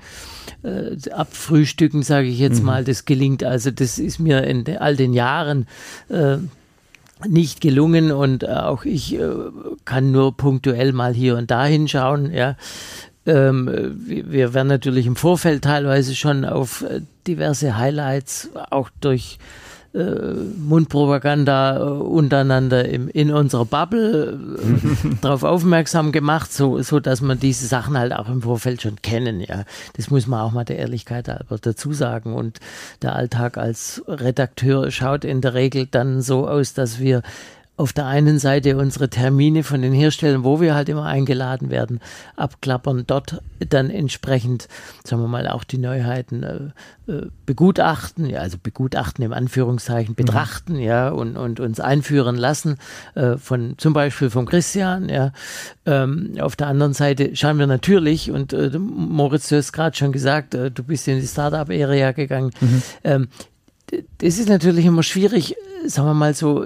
äh, 0.64 1.10
abfrühstücken, 1.12 2.04
sage 2.04 2.28
ich 2.28 2.40
jetzt 2.40 2.60
mhm. 2.60 2.66
mal. 2.66 2.84
Das 2.84 3.06
gelingt 3.06 3.44
also, 3.44 3.72
das 3.72 4.00
ist 4.00 4.20
mir 4.20 4.44
in 4.44 4.66
all 4.78 4.98
den 4.98 5.14
Jahren 5.14 5.68
äh, 6.10 6.38
nicht 7.28 7.62
gelungen 7.62 8.12
und 8.12 8.48
auch 8.48 8.86
ich 8.86 9.18
kann 9.86 10.12
nur 10.12 10.38
punktuell 10.38 10.92
mal 10.92 11.16
hier 11.16 11.36
und 11.36 11.50
da 11.50 11.66
hinschauen. 11.66 12.32
Ja, 12.32 12.56
ähm, 13.28 13.70
wir 14.06 14.54
werden 14.54 14.68
natürlich 14.68 15.06
im 15.06 15.16
Vorfeld 15.16 15.64
teilweise 15.64 16.16
schon 16.16 16.46
auf 16.46 16.82
äh, 16.82 17.02
diverse 17.28 17.78
Highlights, 17.78 18.50
auch 18.70 18.90
durch 19.02 19.38
äh, 19.94 20.34
Mundpropaganda 20.58 21.78
äh, 21.78 21.82
untereinander 21.82 22.88
im, 22.88 23.08
in 23.10 23.32
unserer 23.32 23.66
Bubble 23.66 24.38
darauf 25.22 25.44
aufmerksam 25.44 26.12
gemacht, 26.12 26.54
so, 26.54 26.82
so 26.82 27.00
dass 27.00 27.22
man 27.22 27.40
diese 27.40 27.68
Sachen 27.68 27.98
halt 27.98 28.14
auch 28.14 28.30
im 28.30 28.42
Vorfeld 28.42 28.82
schon 28.82 29.02
kennen. 29.02 29.40
Ja, 29.40 29.64
das 29.96 30.10
muss 30.10 30.28
man 30.28 30.42
auch 30.42 30.52
mal 30.52 30.66
der 30.66 30.78
Ehrlichkeit 30.78 31.28
halber 31.28 31.58
dazu 31.60 31.94
sagen. 31.94 32.34
Und 32.34 32.60
der 33.02 33.16
Alltag 33.16 33.58
als 33.58 34.04
Redakteur 34.08 34.92
schaut 34.92 35.26
in 35.26 35.42
der 35.42 35.54
Regel 35.54 35.88
dann 35.90 36.22
so 36.22 36.48
aus, 36.48 36.74
dass 36.74 37.00
wir 37.00 37.24
auf 37.78 37.94
der 37.94 38.08
einen 38.08 38.40
Seite 38.40 38.76
unsere 38.76 39.08
Termine 39.08 39.64
von 39.64 39.84
den 39.84 39.94
Herstellern, 39.94 40.44
wo 40.44 40.60
wir 40.60 40.74
halt 40.74 40.90
immer 40.90 41.06
eingeladen 41.06 41.70
werden, 41.70 42.00
abklappern, 42.36 43.04
dort 43.06 43.42
dann 43.70 43.92
entsprechend, 43.92 44.68
sagen 45.04 45.22
wir 45.22 45.28
mal, 45.28 45.48
auch 45.48 45.64
die 45.64 45.78
Neuheiten 45.78 46.44
äh, 46.44 47.12
äh 47.12 47.28
begutachten, 47.46 48.26
ja, 48.26 48.40
also 48.40 48.58
begutachten 48.62 49.24
im 49.24 49.32
Anführungszeichen, 49.32 50.14
mhm. 50.14 50.16
betrachten, 50.16 50.74
mhm. 50.74 50.80
ja, 50.80 51.10
und, 51.10 51.38
und 51.38 51.60
uns 51.60 51.80
einführen 51.80 52.36
lassen, 52.36 52.78
äh, 53.14 53.38
von 53.38 53.76
zum 53.78 53.94
Beispiel 53.94 54.32
von 54.32 54.48
Christian, 54.48 55.08
ja. 55.08 55.32
Ähm, 55.86 56.34
auf 56.40 56.56
der 56.56 56.68
anderen 56.68 56.94
Seite 56.94 57.36
schauen 57.36 57.60
wir 57.60 57.68
natürlich, 57.68 58.32
und 58.32 58.54
äh, 58.54 58.72
Moritz, 58.80 59.50
du 59.50 59.56
hast 59.56 59.72
gerade 59.72 59.96
schon 59.96 60.12
gesagt, 60.12 60.56
äh, 60.56 60.72
du 60.72 60.84
bist 60.84 61.08
in 61.08 61.22
die 61.22 61.28
Startup-Area 61.28 62.12
gegangen. 62.12 62.52
Mhm. 62.60 62.82
Ähm, 63.04 63.28
das 64.18 64.40
ist 64.40 64.50
natürlich 64.50 64.86
immer 64.86 65.04
schwierig, 65.04 65.56
sagen 65.86 66.08
wir 66.08 66.14
mal 66.16 66.34
so, 66.34 66.66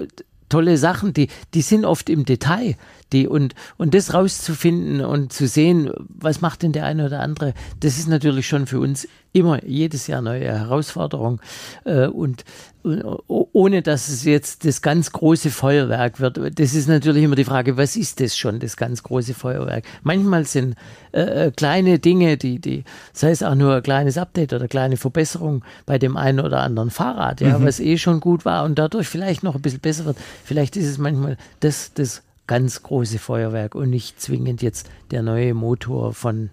tolle 0.52 0.76
Sachen, 0.76 1.14
die, 1.14 1.28
die 1.54 1.62
sind 1.62 1.84
oft 1.84 2.10
im 2.10 2.24
Detail. 2.26 2.76
Die, 3.12 3.28
und, 3.28 3.54
und 3.76 3.94
das 3.94 4.14
rauszufinden 4.14 5.04
und 5.04 5.32
zu 5.32 5.46
sehen, 5.46 5.90
was 6.08 6.40
macht 6.40 6.62
denn 6.62 6.72
der 6.72 6.84
eine 6.86 7.06
oder 7.06 7.20
andere, 7.20 7.54
das 7.80 7.98
ist 7.98 8.08
natürlich 8.08 8.46
schon 8.46 8.66
für 8.66 8.80
uns 8.80 9.06
immer 9.32 9.64
jedes 9.64 10.06
Jahr 10.06 10.22
neue 10.22 10.44
Herausforderung. 10.44 11.40
Äh, 11.84 12.06
und, 12.06 12.44
ohne 12.84 13.82
dass 13.82 14.08
es 14.08 14.24
jetzt 14.24 14.64
das 14.64 14.82
ganz 14.82 15.12
große 15.12 15.50
Feuerwerk 15.50 16.18
wird. 16.18 16.58
Das 16.58 16.74
ist 16.74 16.88
natürlich 16.88 17.22
immer 17.22 17.36
die 17.36 17.44
Frage, 17.44 17.76
was 17.76 17.94
ist 17.94 18.20
das 18.20 18.36
schon, 18.36 18.58
das 18.58 18.76
ganz 18.76 19.04
große 19.04 19.34
Feuerwerk? 19.34 19.84
Manchmal 20.02 20.46
sind 20.46 20.74
äh, 21.12 21.46
äh, 21.46 21.50
kleine 21.52 22.00
Dinge, 22.00 22.36
die, 22.36 22.58
die, 22.58 22.84
sei 23.12 23.30
es 23.30 23.42
auch 23.42 23.54
nur 23.54 23.76
ein 23.76 23.82
kleines 23.82 24.18
Update 24.18 24.52
oder 24.52 24.66
kleine 24.66 24.96
Verbesserung 24.96 25.64
bei 25.86 25.98
dem 25.98 26.16
einen 26.16 26.40
oder 26.40 26.60
anderen 26.60 26.90
Fahrrad, 26.90 27.40
ja, 27.40 27.58
mhm. 27.58 27.64
was 27.64 27.78
eh 27.78 27.98
schon 27.98 28.18
gut 28.18 28.44
war 28.44 28.64
und 28.64 28.78
dadurch 28.78 29.06
vielleicht 29.06 29.44
noch 29.44 29.54
ein 29.54 29.62
bisschen 29.62 29.80
besser 29.80 30.04
wird. 30.04 30.16
Vielleicht 30.44 30.76
ist 30.76 30.88
es 30.88 30.98
manchmal 30.98 31.36
das, 31.60 31.92
das 31.94 32.22
ganz 32.46 32.82
große 32.82 33.18
Feuerwerk 33.18 33.74
und 33.74 33.90
nicht 33.90 34.20
zwingend 34.20 34.62
jetzt 34.62 34.90
der 35.10 35.22
neue 35.22 35.54
Motor 35.54 36.12
von 36.12 36.50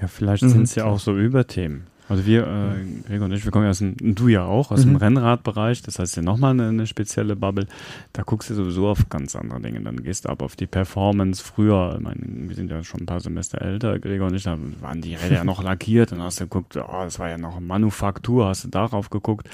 ja, 0.00 0.08
vielleicht 0.08 0.42
mhm. 0.42 0.48
sind 0.48 0.62
es 0.62 0.74
ja 0.74 0.84
auch 0.84 0.98
so 0.98 1.16
Überthemen. 1.16 1.84
Also 2.08 2.26
wir, 2.26 2.46
äh, 2.46 3.06
Gregor 3.06 3.26
und 3.26 3.32
ich, 3.32 3.44
wir 3.44 3.52
kommen 3.52 3.64
ja 3.64 3.70
aus 3.70 3.78
dem, 3.78 3.94
du 3.98 4.28
ja 4.28 4.44
auch, 4.44 4.72
aus 4.72 4.84
mhm. 4.84 4.90
dem 4.90 4.96
Rennradbereich, 4.96 5.80
das 5.82 6.00
heißt 6.00 6.16
ja 6.16 6.22
nochmal 6.22 6.50
eine, 6.50 6.68
eine 6.68 6.86
spezielle 6.86 7.36
Bubble. 7.36 7.66
Da 8.12 8.22
guckst 8.22 8.50
du 8.50 8.54
sowieso 8.54 8.88
auf 8.88 9.08
ganz 9.08 9.36
andere 9.36 9.60
Dinge. 9.60 9.80
Dann 9.80 10.02
gehst 10.02 10.24
du 10.24 10.28
ab 10.28 10.42
auf 10.42 10.56
die 10.56 10.66
Performance. 10.66 11.42
Früher, 11.42 11.94
ich 11.96 12.02
meine, 12.02 12.20
wir 12.20 12.56
sind 12.56 12.70
ja 12.70 12.82
schon 12.82 13.02
ein 13.02 13.06
paar 13.06 13.20
Semester 13.20 13.62
älter, 13.62 13.98
Gregor 14.00 14.26
und 14.26 14.34
ich, 14.34 14.42
da 14.42 14.58
waren 14.80 15.00
die 15.00 15.14
Räder 15.14 15.36
ja 15.36 15.44
noch 15.44 15.62
lackiert. 15.64 16.10
Dann 16.10 16.20
hast 16.20 16.40
du 16.40 16.44
geguckt, 16.44 16.76
oh, 16.76 17.04
das 17.04 17.18
war 17.18 17.30
ja 17.30 17.38
noch 17.38 17.60
Manufaktur, 17.60 18.46
hast 18.46 18.64
du 18.64 18.68
darauf 18.68 19.08
geguckt. 19.08 19.48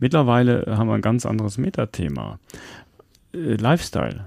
Mittlerweile 0.00 0.66
haben 0.76 0.88
wir 0.88 0.94
ein 0.94 1.02
ganz 1.02 1.24
anderes 1.24 1.56
Metathema. 1.56 2.40
Äh, 3.32 3.54
Lifestyle. 3.54 4.24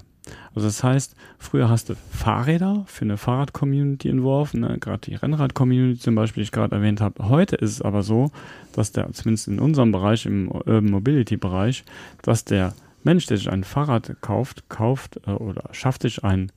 Also 0.54 0.68
das 0.68 0.82
heißt, 0.82 1.14
früher 1.38 1.68
hast 1.68 1.88
du 1.88 1.94
Fahrräder 2.10 2.84
für 2.86 3.04
eine 3.04 3.16
Fahrrad-Community 3.16 4.08
entworfen, 4.08 4.60
ne? 4.60 4.78
gerade 4.78 5.10
die 5.10 5.14
Rennrad-Community 5.14 6.00
zum 6.00 6.14
Beispiel, 6.14 6.42
die 6.42 6.46
ich 6.46 6.52
gerade 6.52 6.74
erwähnt 6.74 7.00
habe. 7.00 7.28
Heute 7.28 7.56
ist 7.56 7.72
es 7.72 7.82
aber 7.82 8.02
so, 8.02 8.30
dass 8.72 8.92
der, 8.92 9.12
zumindest 9.12 9.48
in 9.48 9.58
unserem 9.58 9.92
Bereich, 9.92 10.26
im 10.26 10.50
Urban 10.50 10.90
Mobility-Bereich, 10.90 11.84
dass 12.22 12.44
der 12.44 12.74
Mensch, 13.04 13.26
der 13.26 13.36
sich 13.36 13.50
ein 13.50 13.64
Fahrrad 13.64 14.16
kauft, 14.20 14.68
kauft 14.68 15.20
äh, 15.26 15.30
oder 15.30 15.68
schafft 15.72 16.02
sich 16.02 16.24
ein 16.24 16.50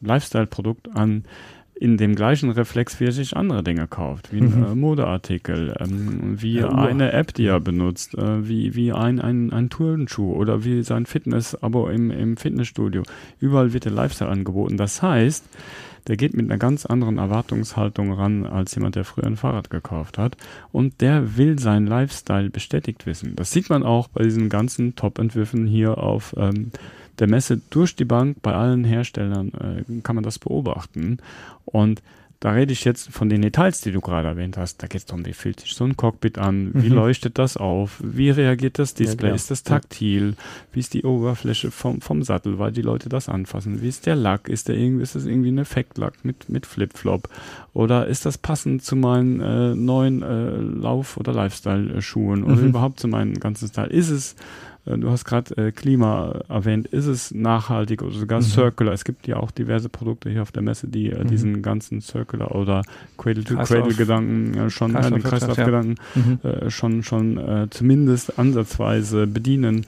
Lifestyle-Produkt 0.00 0.96
an, 0.96 1.24
in 1.80 1.96
dem 1.96 2.14
gleichen 2.14 2.50
Reflex, 2.50 3.00
wie 3.00 3.06
er 3.06 3.12
sich 3.12 3.34
andere 3.34 3.64
Dinge 3.64 3.88
kauft, 3.88 4.34
wie 4.34 4.40
ein 4.42 4.54
mhm. 4.54 4.64
äh, 4.64 4.74
Modeartikel, 4.74 5.74
ähm, 5.80 6.36
wie 6.40 6.56
ja, 6.56 6.68
eine 6.68 7.12
App, 7.12 7.32
die 7.32 7.46
er 7.46 7.58
benutzt, 7.58 8.14
äh, 8.18 8.46
wie, 8.46 8.74
wie 8.74 8.92
ein, 8.92 9.18
ein, 9.18 9.50
ein 9.50 9.70
Turnschuh 9.70 10.34
oder 10.34 10.62
wie 10.62 10.82
sein 10.82 11.06
Fitness-Abo 11.06 11.88
im, 11.88 12.10
im 12.10 12.36
Fitnessstudio. 12.36 13.02
Überall 13.40 13.72
wird 13.72 13.86
der 13.86 13.92
Lifestyle 13.92 14.30
angeboten. 14.30 14.76
Das 14.76 15.00
heißt, 15.00 15.46
der 16.06 16.18
geht 16.18 16.34
mit 16.34 16.50
einer 16.50 16.58
ganz 16.58 16.84
anderen 16.84 17.16
Erwartungshaltung 17.16 18.12
ran 18.12 18.44
als 18.44 18.74
jemand, 18.74 18.96
der 18.96 19.04
früher 19.04 19.24
ein 19.24 19.36
Fahrrad 19.36 19.70
gekauft 19.70 20.18
hat. 20.18 20.36
Und 20.72 21.00
der 21.00 21.38
will 21.38 21.58
seinen 21.58 21.86
Lifestyle 21.86 22.50
bestätigt 22.50 23.06
wissen. 23.06 23.36
Das 23.36 23.52
sieht 23.52 23.70
man 23.70 23.84
auch 23.84 24.08
bei 24.08 24.22
diesen 24.22 24.50
ganzen 24.50 24.96
Top-Entwürfen 24.96 25.66
hier 25.66 25.96
auf 25.96 26.34
ähm, 26.36 26.72
der 27.18 27.28
Messe 27.28 27.60
durch 27.70 27.96
die 27.96 28.04
Bank 28.04 28.38
bei 28.42 28.54
allen 28.54 28.84
Herstellern 28.84 29.52
äh, 29.54 30.00
kann 30.02 30.16
man 30.16 30.24
das 30.24 30.38
beobachten. 30.38 31.18
Und 31.64 32.02
da 32.40 32.52
rede 32.52 32.72
ich 32.72 32.84
jetzt 32.84 33.12
von 33.12 33.28
den 33.28 33.42
Details, 33.42 33.82
die 33.82 33.92
du 33.92 34.00
gerade 34.00 34.28
erwähnt 34.28 34.56
hast. 34.56 34.82
Da 34.82 34.86
geht 34.86 35.00
es 35.00 35.04
darum, 35.04 35.26
wie 35.26 35.34
fühlt 35.34 35.60
sich 35.60 35.74
so 35.74 35.84
ein 35.84 35.98
Cockpit 35.98 36.38
an, 36.38 36.70
wie 36.72 36.88
mhm. 36.88 36.94
leuchtet 36.94 37.38
das 37.38 37.58
auf, 37.58 38.00
wie 38.02 38.30
reagiert 38.30 38.78
das 38.78 38.94
Display, 38.94 39.28
ja, 39.28 39.34
ist 39.34 39.50
das 39.50 39.62
taktil, 39.62 40.36
wie 40.72 40.80
ist 40.80 40.94
die 40.94 41.04
Oberfläche 41.04 41.70
vom, 41.70 42.00
vom 42.00 42.22
Sattel, 42.22 42.58
weil 42.58 42.72
die 42.72 42.80
Leute 42.80 43.10
das 43.10 43.28
anfassen, 43.28 43.82
wie 43.82 43.88
ist 43.88 44.06
der 44.06 44.16
Lack, 44.16 44.48
ist, 44.48 44.68
der 44.68 44.76
irgendwie, 44.76 45.02
ist 45.02 45.14
das 45.14 45.26
irgendwie 45.26 45.50
ein 45.50 45.58
Effektlack 45.58 46.24
mit, 46.24 46.48
mit 46.48 46.64
Flip-Flop? 46.64 47.28
Oder 47.74 48.06
ist 48.06 48.24
das 48.24 48.38
passend 48.38 48.82
zu 48.82 48.96
meinen 48.96 49.40
äh, 49.40 49.74
neuen 49.74 50.22
äh, 50.22 50.56
Lauf- 50.56 51.18
oder 51.18 51.34
Lifestyle-Schuhen 51.34 52.44
oder 52.44 52.56
mhm. 52.56 52.68
überhaupt 52.68 53.00
zu 53.00 53.08
meinem 53.08 53.38
ganzen 53.38 53.68
Style, 53.68 53.90
ist 53.90 54.08
es 54.08 54.34
du 54.86 55.10
hast 55.10 55.24
gerade 55.24 55.56
äh, 55.56 55.72
Klima 55.72 56.40
erwähnt. 56.48 56.86
Ist 56.86 57.06
es 57.06 57.32
nachhaltig 57.32 58.02
oder 58.02 58.12
sogar 58.12 58.40
mhm. 58.40 58.44
circular? 58.44 58.92
Es 58.92 59.04
gibt 59.04 59.26
ja 59.26 59.36
auch 59.36 59.50
diverse 59.50 59.88
Produkte 59.88 60.30
hier 60.30 60.42
auf 60.42 60.52
der 60.52 60.62
Messe, 60.62 60.88
die 60.88 61.10
äh, 61.10 61.22
mhm. 61.22 61.28
diesen 61.28 61.62
ganzen 61.62 62.00
circular 62.00 62.54
oder 62.54 62.82
Cradle-to-Cradle-Gedanken 63.18 64.54
äh, 64.54 64.70
schon, 64.70 64.94
äh, 64.94 65.10
den 65.10 65.22
Kreislaufgedanken 65.22 65.96
ja. 66.14 66.22
mhm. 66.22 66.38
äh, 66.42 66.70
schon, 66.70 67.02
schon 67.02 67.38
äh, 67.38 67.68
zumindest 67.70 68.38
ansatzweise 68.38 69.26
bedienen. 69.26 69.86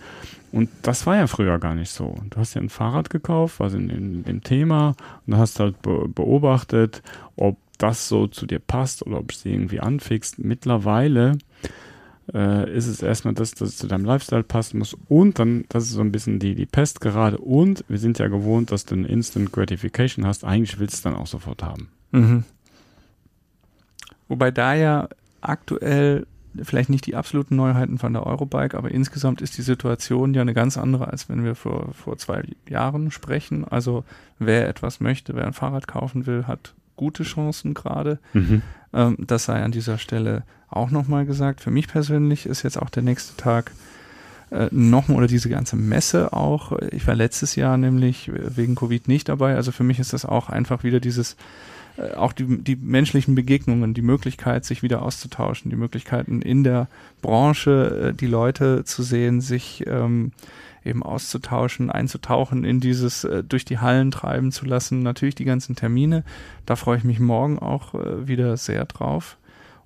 Und 0.53 0.68
das 0.82 1.07
war 1.07 1.16
ja 1.16 1.26
früher 1.26 1.59
gar 1.59 1.74
nicht 1.74 1.90
so. 1.90 2.16
Du 2.28 2.36
hast 2.36 2.55
ja 2.55 2.61
ein 2.61 2.68
Fahrrad 2.68 3.09
gekauft, 3.09 3.59
was 3.59 3.72
in, 3.72 3.88
in 3.88 4.24
dem 4.24 4.43
Thema, 4.43 4.95
und 5.26 5.38
hast 5.38 5.59
halt 5.59 5.80
be 5.80 6.09
beobachtet, 6.09 7.03
ob 7.36 7.57
das 7.78 8.09
so 8.09 8.26
zu 8.26 8.47
dir 8.47 8.59
passt 8.59 9.05
oder 9.07 9.18
ob 9.18 9.32
es 9.32 9.43
dir 9.43 9.53
irgendwie 9.53 9.80
anfixt. 9.80 10.38
Mittlerweile 10.38 11.38
äh, 12.35 12.70
ist 12.72 12.87
es 12.87 13.03
erstmal, 13.03 13.35
dass 13.35 13.53
das 13.53 13.76
zu 13.76 13.87
deinem 13.87 14.05
Lifestyle 14.05 14.43
passen 14.43 14.78
muss 14.78 14.97
und 15.09 15.39
dann, 15.39 15.64
das 15.68 15.85
ist 15.85 15.93
so 15.93 16.01
ein 16.01 16.12
bisschen 16.12 16.39
die, 16.39 16.55
die 16.55 16.66
Pest 16.66 17.01
gerade 17.01 17.39
und 17.39 17.85
wir 17.89 17.99
sind 17.99 18.18
ja 18.18 18.28
gewohnt, 18.28 18.72
dass 18.72 18.85
du 18.85 18.95
eine 18.95 19.09
Instant 19.09 19.53
Gratification 19.53 20.26
hast. 20.26 20.45
Eigentlich 20.45 20.78
willst 20.78 20.95
du 20.95 20.97
es 20.97 21.03
dann 21.03 21.14
auch 21.14 21.26
sofort 21.26 21.62
haben. 21.62 21.89
Mhm. 22.11 22.45
Wobei 24.28 24.51
da 24.51 24.74
ja 24.74 25.09
aktuell 25.41 26.26
vielleicht 26.62 26.91
nicht 26.91 27.07
die 27.07 27.16
absoluten 27.16 27.57
Neuheiten 27.57 27.99
von 27.99 28.12
der 28.12 28.26
Eurobike, 28.26 28.76
aber 28.76 28.91
insgesamt 28.91 29.41
ist 29.41 29.57
die 29.57 29.62
Situation 29.62 30.35
ja 30.35 30.43
eine 30.43 30.55
ganz 30.55 30.76
andere, 30.76 31.09
als 31.09 31.28
wenn 31.28 31.45
wir 31.45 31.55
vor, 31.55 31.93
vor 31.95 32.18
zwei 32.18 32.45
Jahren 32.68 33.11
sprechen. 33.11 33.64
Also 33.66 34.05
wer 34.39 34.68
etwas 34.68 35.01
möchte, 35.01 35.35
wer 35.35 35.47
ein 35.47 35.55
Fahrrad 35.55 35.89
kaufen 35.89 36.26
will, 36.26 36.47
hat 36.47 36.74
gute 37.03 37.24
Chancen 37.24 37.74
gerade. 37.74 38.20
Mhm. 38.32 38.62
Ähm, 38.94 39.16
das 39.18 39.46
sei 39.46 39.61
an 39.61 39.72
dieser 39.72 39.98
Stelle 39.98 40.44
auch 40.68 40.92
nochmal 40.92 41.26
gesagt. 41.26 41.61
Für 41.61 41.72
mich 41.72 41.88
persönlich 41.88 42.46
ist 42.46 42.62
jetzt 42.62 42.80
auch 42.80 42.90
der 42.90 43.03
nächste 43.03 43.36
Tag 43.36 43.72
äh, 44.53 44.68
nochmal 44.70 45.18
oder 45.18 45.26
diese 45.26 45.48
ganze 45.48 45.74
Messe 45.74 46.32
auch. 46.32 46.78
Ich 46.92 47.07
war 47.09 47.16
letztes 47.16 47.57
Jahr 47.57 47.76
nämlich 47.76 48.30
wegen 48.32 48.76
Covid 48.76 49.09
nicht 49.09 49.28
dabei. 49.28 49.57
Also 49.57 49.72
für 49.72 49.82
mich 49.82 49.98
ist 49.98 50.12
das 50.12 50.24
auch 50.24 50.48
einfach 50.48 50.84
wieder 50.84 51.00
dieses, 51.00 51.36
äh, 51.96 52.14
auch 52.14 52.32
die, 52.32 52.62
die 52.62 52.76
menschlichen 52.76 53.34
Begegnungen, 53.34 53.94
die 53.94 54.03
Möglichkeit, 54.03 54.64
sich 54.64 54.84
wieder 54.84 55.03
auszutauschen, 55.03 55.70
die 55.70 55.76
Möglichkeiten 55.76 56.40
in 56.40 56.62
der 56.62 56.86
Branche, 57.20 58.11
äh, 58.11 58.14
die 58.14 58.28
Leute 58.28 58.84
zu 58.84 59.03
sehen, 59.03 59.40
sich 59.40 59.84
ähm, 59.88 60.30
eben 60.85 61.03
auszutauschen, 61.03 61.91
einzutauchen 61.91 62.64
in 62.64 62.80
dieses 62.80 63.24
äh, 63.24 63.45
durch 63.45 63.64
die 63.64 63.78
Hallen 63.78 64.11
treiben 64.11 64.53
zu 64.53 64.66
lassen. 64.66 65.03
Natürlich 65.03 65.35
die 65.35 65.45
ganzen 65.45 65.76
Termine. 65.76 66.24
Da 66.66 66.76
freue 66.76 66.99
ich 66.99 67.05
mich 67.05 67.20
morgen 67.20 67.59
auch 67.59 67.95
äh, 67.95 68.26
wieder 68.26 68.57
sehr 68.57 68.85
drauf. 68.85 69.37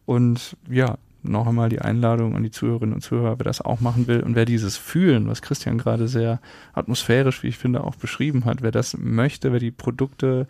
Und 0.05 0.57
ja, 0.69 0.97
noch 1.23 1.47
einmal 1.47 1.69
die 1.69 1.81
Einladung 1.81 2.37
an 2.37 2.43
die 2.43 2.51
Zuhörerinnen 2.51 2.95
und 2.95 3.01
Zuhörer, 3.01 3.39
wer 3.39 3.45
das 3.45 3.61
auch 3.61 3.81
machen 3.81 4.07
will 4.07 4.21
und 4.21 4.35
wer 4.35 4.45
dieses 4.45 4.77
Fühlen, 4.77 5.29
was 5.29 5.43
Christian 5.43 5.79
gerade 5.79 6.09
sehr 6.09 6.41
atmosphärisch, 6.73 7.43
wie 7.43 7.49
ich 7.49 7.59
finde, 7.59 7.85
auch 7.85 7.97
beschrieben 7.97 8.45
hat, 8.45 8.63
wer 8.63 8.71
das 8.71 8.97
möchte, 8.97 9.53
wer 9.53 9.59
die 9.59 9.71
Produkte 9.71 10.47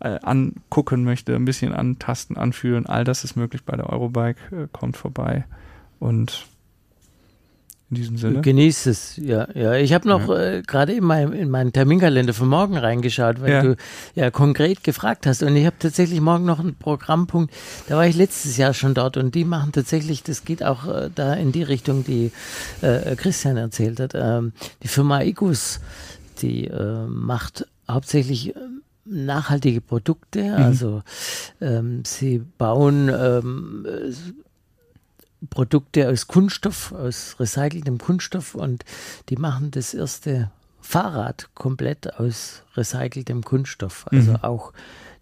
äh, 0.00 0.18
angucken 0.22 1.04
möchte, 1.04 1.34
ein 1.34 1.44
bisschen 1.44 1.72
antasten, 1.72 2.36
anfühlen, 2.36 2.86
all 2.86 3.04
das 3.04 3.24
ist 3.24 3.36
möglich 3.36 3.64
bei 3.64 3.76
der 3.76 3.90
Eurobike, 3.90 4.56
äh, 4.56 4.68
kommt 4.72 4.96
vorbei 4.96 5.44
und 6.00 6.46
in 7.90 7.96
diesem 7.96 8.16
Sinne. 8.16 8.40
Genießt 8.40 8.86
es, 8.86 9.16
ja. 9.16 9.46
ja. 9.54 9.74
Ich 9.74 9.92
habe 9.92 10.08
noch 10.08 10.28
ja. 10.28 10.38
äh, 10.38 10.62
gerade 10.62 10.92
in, 10.92 11.04
mein, 11.04 11.32
in 11.32 11.50
meinen 11.50 11.72
Terminkalender 11.72 12.32
für 12.32 12.46
morgen 12.46 12.76
reingeschaut, 12.76 13.40
weil 13.40 13.50
ja. 13.50 13.62
du 13.62 13.76
ja 14.14 14.30
konkret 14.30 14.82
gefragt 14.82 15.26
hast. 15.26 15.42
Und 15.42 15.54
ich 15.54 15.66
habe 15.66 15.76
tatsächlich 15.78 16.20
morgen 16.20 16.44
noch 16.44 16.60
einen 16.60 16.74
Programmpunkt, 16.74 17.52
da 17.88 17.96
war 17.96 18.06
ich 18.06 18.16
letztes 18.16 18.56
Jahr 18.56 18.74
schon 18.74 18.94
dort 18.94 19.16
und 19.16 19.34
die 19.34 19.44
machen 19.44 19.72
tatsächlich, 19.72 20.22
das 20.22 20.44
geht 20.44 20.64
auch 20.64 20.86
äh, 20.86 21.10
da 21.14 21.34
in 21.34 21.52
die 21.52 21.62
Richtung, 21.62 22.04
die 22.04 22.32
äh, 22.80 23.16
Christian 23.16 23.56
erzählt 23.56 24.00
hat. 24.00 24.12
Ähm, 24.14 24.52
die 24.82 24.88
Firma 24.88 25.22
Igus, 25.22 25.80
die 26.40 26.66
äh, 26.66 27.06
macht 27.06 27.66
hauptsächlich 27.88 28.56
ähm, 28.56 28.82
nachhaltige 29.04 29.80
Produkte. 29.80 30.42
Mhm. 30.42 30.54
Also 30.54 31.02
ähm, 31.60 32.02
sie 32.06 32.38
bauen 32.38 33.08
ähm, 33.08 33.86
Produkte 35.50 36.08
aus 36.08 36.26
Kunststoff, 36.26 36.92
aus 36.92 37.36
recyceltem 37.38 37.98
Kunststoff 37.98 38.54
und 38.54 38.84
die 39.28 39.36
machen 39.36 39.70
das 39.70 39.94
erste 39.94 40.50
Fahrrad 40.80 41.48
komplett 41.54 42.18
aus 42.18 42.62
recyceltem 42.74 43.42
Kunststoff. 43.42 44.06
Also 44.10 44.32
mhm. 44.32 44.38
auch 44.42 44.72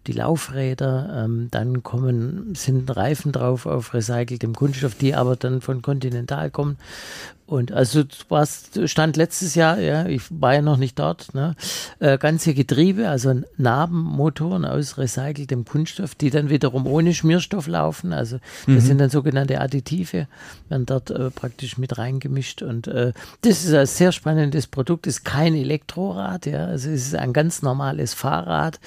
die 0.07 0.11
Laufräder, 0.11 1.23
ähm, 1.23 1.47
dann 1.51 1.81
kommen, 1.81 2.53
sind 2.55 2.93
Reifen 2.95 3.31
drauf 3.31 3.65
auf 3.65 3.93
recyceltem 3.93 4.53
Kunststoff, 4.53 4.95
die 4.95 5.15
aber 5.15 5.35
dann 5.37 5.61
von 5.61 5.81
Continental 5.81 6.51
kommen 6.51 6.77
und 7.45 7.73
also 7.73 8.03
was 8.29 8.69
stand 8.85 9.17
letztes 9.17 9.53
Jahr, 9.55 9.77
ja, 9.79 10.05
ich 10.05 10.23
war 10.29 10.53
ja 10.53 10.61
noch 10.61 10.77
nicht 10.77 10.97
dort, 10.97 11.33
ne, 11.33 11.55
äh, 11.99 12.17
ganze 12.17 12.53
Getriebe, 12.53 13.09
also 13.09 13.33
Nabenmotoren 13.57 14.63
aus 14.63 14.97
recyceltem 14.97 15.65
Kunststoff, 15.65 16.15
die 16.15 16.29
dann 16.29 16.49
wiederum 16.49 16.87
ohne 16.87 17.13
Schmierstoff 17.13 17.67
laufen. 17.67 18.13
Also 18.13 18.37
das 18.65 18.75
mhm. 18.75 18.79
sind 18.79 18.97
dann 18.99 19.09
sogenannte 19.09 19.59
Additive, 19.59 20.27
werden 20.69 20.85
dort 20.85 21.11
äh, 21.11 21.31
praktisch 21.31 21.77
mit 21.77 21.97
reingemischt. 21.97 22.61
Und 22.61 22.87
äh, 22.87 23.11
das 23.41 23.65
ist 23.65 23.73
ein 23.73 23.87
sehr 23.87 24.13
spannendes 24.13 24.67
Produkt, 24.67 25.05
ist 25.05 25.25
kein 25.25 25.53
Elektrorad, 25.53 26.45
ja, 26.45 26.65
also 26.65 26.89
es 26.89 27.07
ist 27.07 27.15
ein 27.15 27.33
ganz 27.33 27.61
normales 27.61 28.13
Fahrrad. 28.13 28.79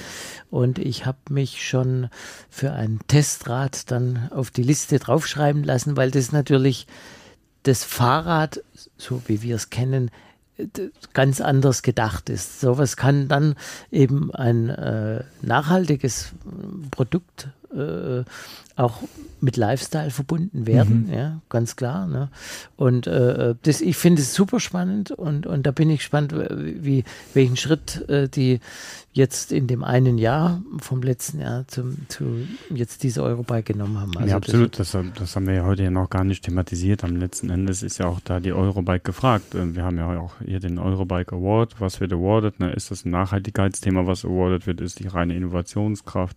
Und 0.48 0.78
ich 0.78 1.04
habe 1.04 1.18
mich 1.28 1.66
schon 1.66 2.08
für 2.48 2.72
ein 2.72 3.00
Testrad 3.06 3.90
dann 3.90 4.30
auf 4.30 4.50
die 4.50 4.62
Liste 4.62 4.98
draufschreiben 4.98 5.62
lassen, 5.62 5.98
weil 5.98 6.10
das 6.10 6.32
natürlich 6.32 6.86
das 7.66 7.84
Fahrrad, 7.84 8.62
so 8.96 9.22
wie 9.26 9.42
wir 9.42 9.56
es 9.56 9.70
kennen, 9.70 10.10
ganz 11.12 11.40
anders 11.40 11.82
gedacht 11.82 12.30
ist. 12.30 12.60
Sowas 12.60 12.96
kann 12.96 13.28
dann 13.28 13.56
eben 13.90 14.34
ein 14.34 14.70
äh, 14.70 15.24
nachhaltiges 15.42 16.32
Produkt 16.90 17.48
äh, 17.74 18.24
auch 18.76 19.02
mit 19.40 19.56
Lifestyle 19.56 20.10
verbunden 20.10 20.66
werden, 20.66 21.06
mhm. 21.08 21.12
ja, 21.12 21.40
ganz 21.48 21.76
klar. 21.76 22.06
Ne? 22.06 22.30
Und 22.76 23.06
äh, 23.06 23.54
das, 23.62 23.80
ich 23.80 23.96
finde 23.96 24.22
es 24.22 24.34
super 24.34 24.60
spannend 24.60 25.10
und, 25.10 25.46
und 25.46 25.66
da 25.66 25.72
bin 25.72 25.90
ich 25.90 26.00
gespannt, 26.00 26.34
wie, 26.34 27.04
welchen 27.34 27.56
Schritt 27.56 28.08
äh, 28.08 28.28
die 28.28 28.60
jetzt 29.16 29.50
in 29.50 29.66
dem 29.66 29.82
einen 29.82 30.18
Jahr 30.18 30.62
vom 30.78 31.00
letzten 31.00 31.40
Jahr 31.40 31.66
zum, 31.68 31.96
zu 32.08 32.46
jetzt 32.68 33.02
diese 33.02 33.22
Eurobike 33.22 33.72
genommen 33.72 33.98
haben. 33.98 34.14
Also 34.14 34.28
ja, 34.28 34.36
absolut. 34.36 34.78
Das, 34.78 34.94
das, 35.14 35.36
haben 35.36 35.46
wir 35.46 35.54
ja 35.54 35.64
heute 35.64 35.84
ja 35.84 35.90
noch 35.90 36.10
gar 36.10 36.22
nicht 36.22 36.44
thematisiert. 36.44 37.02
Am 37.02 37.16
letzten 37.16 37.48
Endes 37.48 37.82
ist 37.82 37.96
ja 37.96 38.08
auch 38.08 38.20
da 38.20 38.40
die 38.40 38.52
Eurobike 38.52 39.00
gefragt. 39.00 39.54
Ähm, 39.54 39.74
wir 39.74 39.84
haben 39.84 39.96
ja 39.96 40.18
auch 40.18 40.34
hier 40.44 40.60
den 40.60 40.78
Eurobike 40.78 41.34
Award. 41.34 41.80
Was 41.80 41.98
wird 42.00 42.12
awarded? 42.12 42.60
Ne? 42.60 42.72
Ist 42.74 42.90
das 42.90 43.06
ein 43.06 43.10
Nachhaltigkeitsthema, 43.10 44.06
was 44.06 44.26
awarded 44.26 44.66
wird? 44.66 44.82
Ist 44.82 44.98
die 44.98 45.08
reine 45.08 45.34
Innovationskraft? 45.34 46.36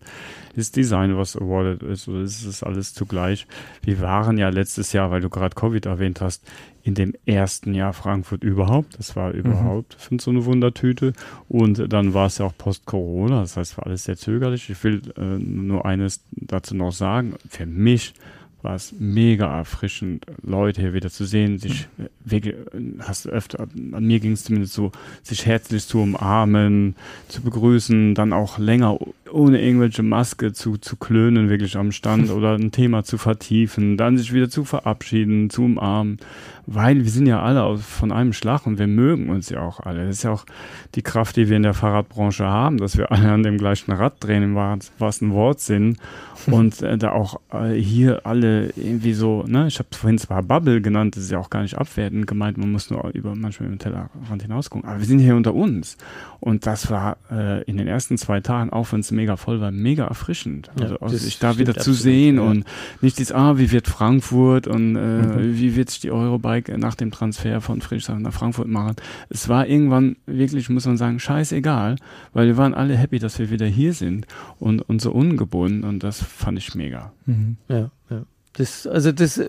Ist 0.54 0.74
Design, 0.76 1.18
was 1.18 1.36
awarded 1.36 1.82
ist. 1.82 2.08
Oder 2.08 2.26
ist 2.36 2.46
es 2.46 2.62
alles 2.62 2.94
zugleich? 2.94 3.46
Wir 3.82 4.00
waren 4.00 4.38
ja 4.38 4.48
letztes 4.48 4.92
Jahr, 4.92 5.10
weil 5.10 5.20
du 5.20 5.28
gerade 5.28 5.54
Covid 5.54 5.86
erwähnt 5.86 6.20
hast, 6.20 6.42
in 6.82 6.94
dem 6.94 7.14
ersten 7.26 7.74
Jahr 7.74 7.92
Frankfurt 7.92 8.42
überhaupt. 8.42 8.98
Das 8.98 9.16
war 9.16 9.32
überhaupt, 9.32 9.94
mhm. 9.94 10.00
finde 10.00 10.24
so 10.24 10.30
eine 10.30 10.44
Wundertüte. 10.44 11.12
Und 11.48 11.92
dann 11.92 12.14
war 12.14 12.26
es 12.26 12.38
ja 12.38 12.46
auch 12.46 12.56
Post-Corona. 12.56 13.40
Das 13.40 13.56
heißt, 13.56 13.76
war 13.76 13.86
alles 13.86 14.04
sehr 14.04 14.16
zögerlich. 14.16 14.70
Ich 14.70 14.82
will 14.82 15.02
äh, 15.16 15.22
nur 15.38 15.84
eines 15.84 16.22
dazu 16.30 16.74
noch 16.74 16.92
sagen. 16.92 17.34
Für 17.48 17.66
mich 17.66 18.14
war 18.62 18.74
es 18.74 18.92
mega 18.98 19.46
erfrischend, 19.58 20.26
Leute 20.42 20.82
hier 20.82 20.92
wieder 20.92 21.10
zu 21.10 21.24
sehen, 21.24 21.58
sich 21.58 21.88
mhm. 21.96 22.08
wirklich, 22.24 22.54
hast 23.00 23.24
du 23.24 23.30
öfter, 23.30 23.60
an 23.60 24.04
mir 24.04 24.20
ging 24.20 24.32
es 24.32 24.44
zumindest 24.44 24.74
so, 24.74 24.92
sich 25.22 25.46
herzlich 25.46 25.86
zu 25.86 26.02
umarmen, 26.02 26.94
zu 27.28 27.42
begrüßen, 27.42 28.14
dann 28.14 28.32
auch 28.32 28.58
länger 28.58 28.98
ohne 29.32 29.60
irgendwelche 29.60 30.02
Maske 30.02 30.52
zu, 30.52 30.76
zu 30.76 30.96
klönen, 30.96 31.48
wirklich 31.48 31.76
am 31.76 31.92
Stand 31.92 32.30
oder 32.30 32.54
ein 32.54 32.72
Thema 32.72 33.04
zu 33.04 33.18
vertiefen, 33.18 33.96
dann 33.96 34.16
sich 34.16 34.32
wieder 34.32 34.50
zu 34.50 34.64
verabschieden, 34.64 35.50
zu 35.50 35.64
umarmen, 35.64 36.18
weil 36.66 37.02
wir 37.04 37.10
sind 37.10 37.26
ja 37.26 37.42
alle 37.42 37.64
aus, 37.64 37.82
von 37.82 38.12
einem 38.12 38.32
Schlag 38.32 38.66
und 38.66 38.78
wir 38.78 38.86
mögen 38.86 39.28
uns 39.28 39.48
ja 39.48 39.60
auch 39.60 39.80
alle. 39.80 40.06
Das 40.06 40.16
ist 40.16 40.22
ja 40.22 40.30
auch 40.30 40.46
die 40.94 41.02
Kraft, 41.02 41.36
die 41.36 41.48
wir 41.48 41.56
in 41.56 41.62
der 41.62 41.74
Fahrradbranche 41.74 42.44
haben, 42.44 42.78
dass 42.78 42.96
wir 42.96 43.10
alle 43.10 43.30
an 43.30 43.42
dem 43.42 43.58
gleichen 43.58 43.92
Rad 43.92 44.14
drehen, 44.20 44.42
im 44.42 44.54
wahrsten 44.54 45.32
Wortsinn 45.32 45.96
und 46.46 46.82
äh, 46.82 46.96
da 46.96 47.12
auch 47.12 47.40
äh, 47.52 47.74
hier 47.74 48.24
alle 48.24 48.70
irgendwie 48.76 49.14
so, 49.14 49.44
ne, 49.46 49.66
ich 49.66 49.78
habe 49.78 49.88
vorhin 49.92 50.18
zwar 50.18 50.42
Bubble 50.42 50.80
genannt, 50.80 51.16
das 51.16 51.24
ist 51.24 51.30
ja 51.30 51.38
auch 51.38 51.50
gar 51.50 51.62
nicht 51.62 51.76
abwertend 51.76 52.26
gemeint, 52.26 52.58
man 52.58 52.70
muss 52.70 52.90
nur 52.90 53.10
über 53.14 53.34
manchmal 53.34 53.68
im 53.68 53.78
Tellerrand 53.78 54.42
hinausgucken, 54.42 54.88
aber 54.88 54.98
wir 54.98 55.06
sind 55.06 55.18
hier 55.18 55.36
unter 55.36 55.54
uns. 55.54 55.96
Und 56.40 56.66
das 56.66 56.90
war 56.90 57.18
äh, 57.30 57.62
in 57.64 57.76
den 57.76 57.86
ersten 57.86 58.16
zwei 58.16 58.40
Tagen, 58.40 58.70
auch 58.70 58.92
wenn 58.92 59.00
es 59.00 59.10
mega 59.20 59.36
voll 59.36 59.60
war, 59.60 59.70
mega 59.70 60.06
erfrischend. 60.06 60.70
Also, 60.80 60.96
ja, 60.98 61.08
sich 61.10 61.38
da 61.38 61.58
wieder 61.58 61.74
zu 61.74 61.92
sehen 61.92 62.36
ja. 62.36 62.42
und 62.42 62.64
nicht 63.02 63.18
dieses, 63.18 63.32
ah, 63.32 63.58
wie 63.58 63.70
wird 63.70 63.86
Frankfurt 63.86 64.66
und 64.66 64.96
äh, 64.96 64.98
mhm. 64.98 65.58
wie 65.58 65.76
wird 65.76 65.90
sich 65.90 66.00
die 66.00 66.10
Eurobike 66.10 66.78
nach 66.78 66.94
dem 66.94 67.10
Transfer 67.10 67.60
von 67.60 67.82
Friedrichshafen 67.82 68.22
nach 68.22 68.32
Frankfurt 68.32 68.68
machen. 68.68 68.96
Es 69.28 69.48
war 69.48 69.66
irgendwann 69.66 70.16
wirklich, 70.26 70.70
muss 70.70 70.86
man 70.86 70.96
sagen, 70.96 71.20
scheißegal, 71.20 71.96
weil 72.32 72.46
wir 72.46 72.56
waren 72.56 72.72
alle 72.72 72.96
happy, 72.96 73.18
dass 73.18 73.38
wir 73.38 73.50
wieder 73.50 73.66
hier 73.66 73.92
sind 73.92 74.26
und, 74.58 74.80
und 74.80 75.02
so 75.02 75.12
ungebunden 75.12 75.84
und 75.84 76.02
das 76.02 76.22
fand 76.22 76.56
ich 76.56 76.74
mega. 76.74 77.12
Mhm. 77.26 77.56
Ja, 77.68 77.90
ja. 78.08 78.22
Das, 78.54 78.86
also 78.86 79.12
das 79.12 79.38
äh, 79.38 79.48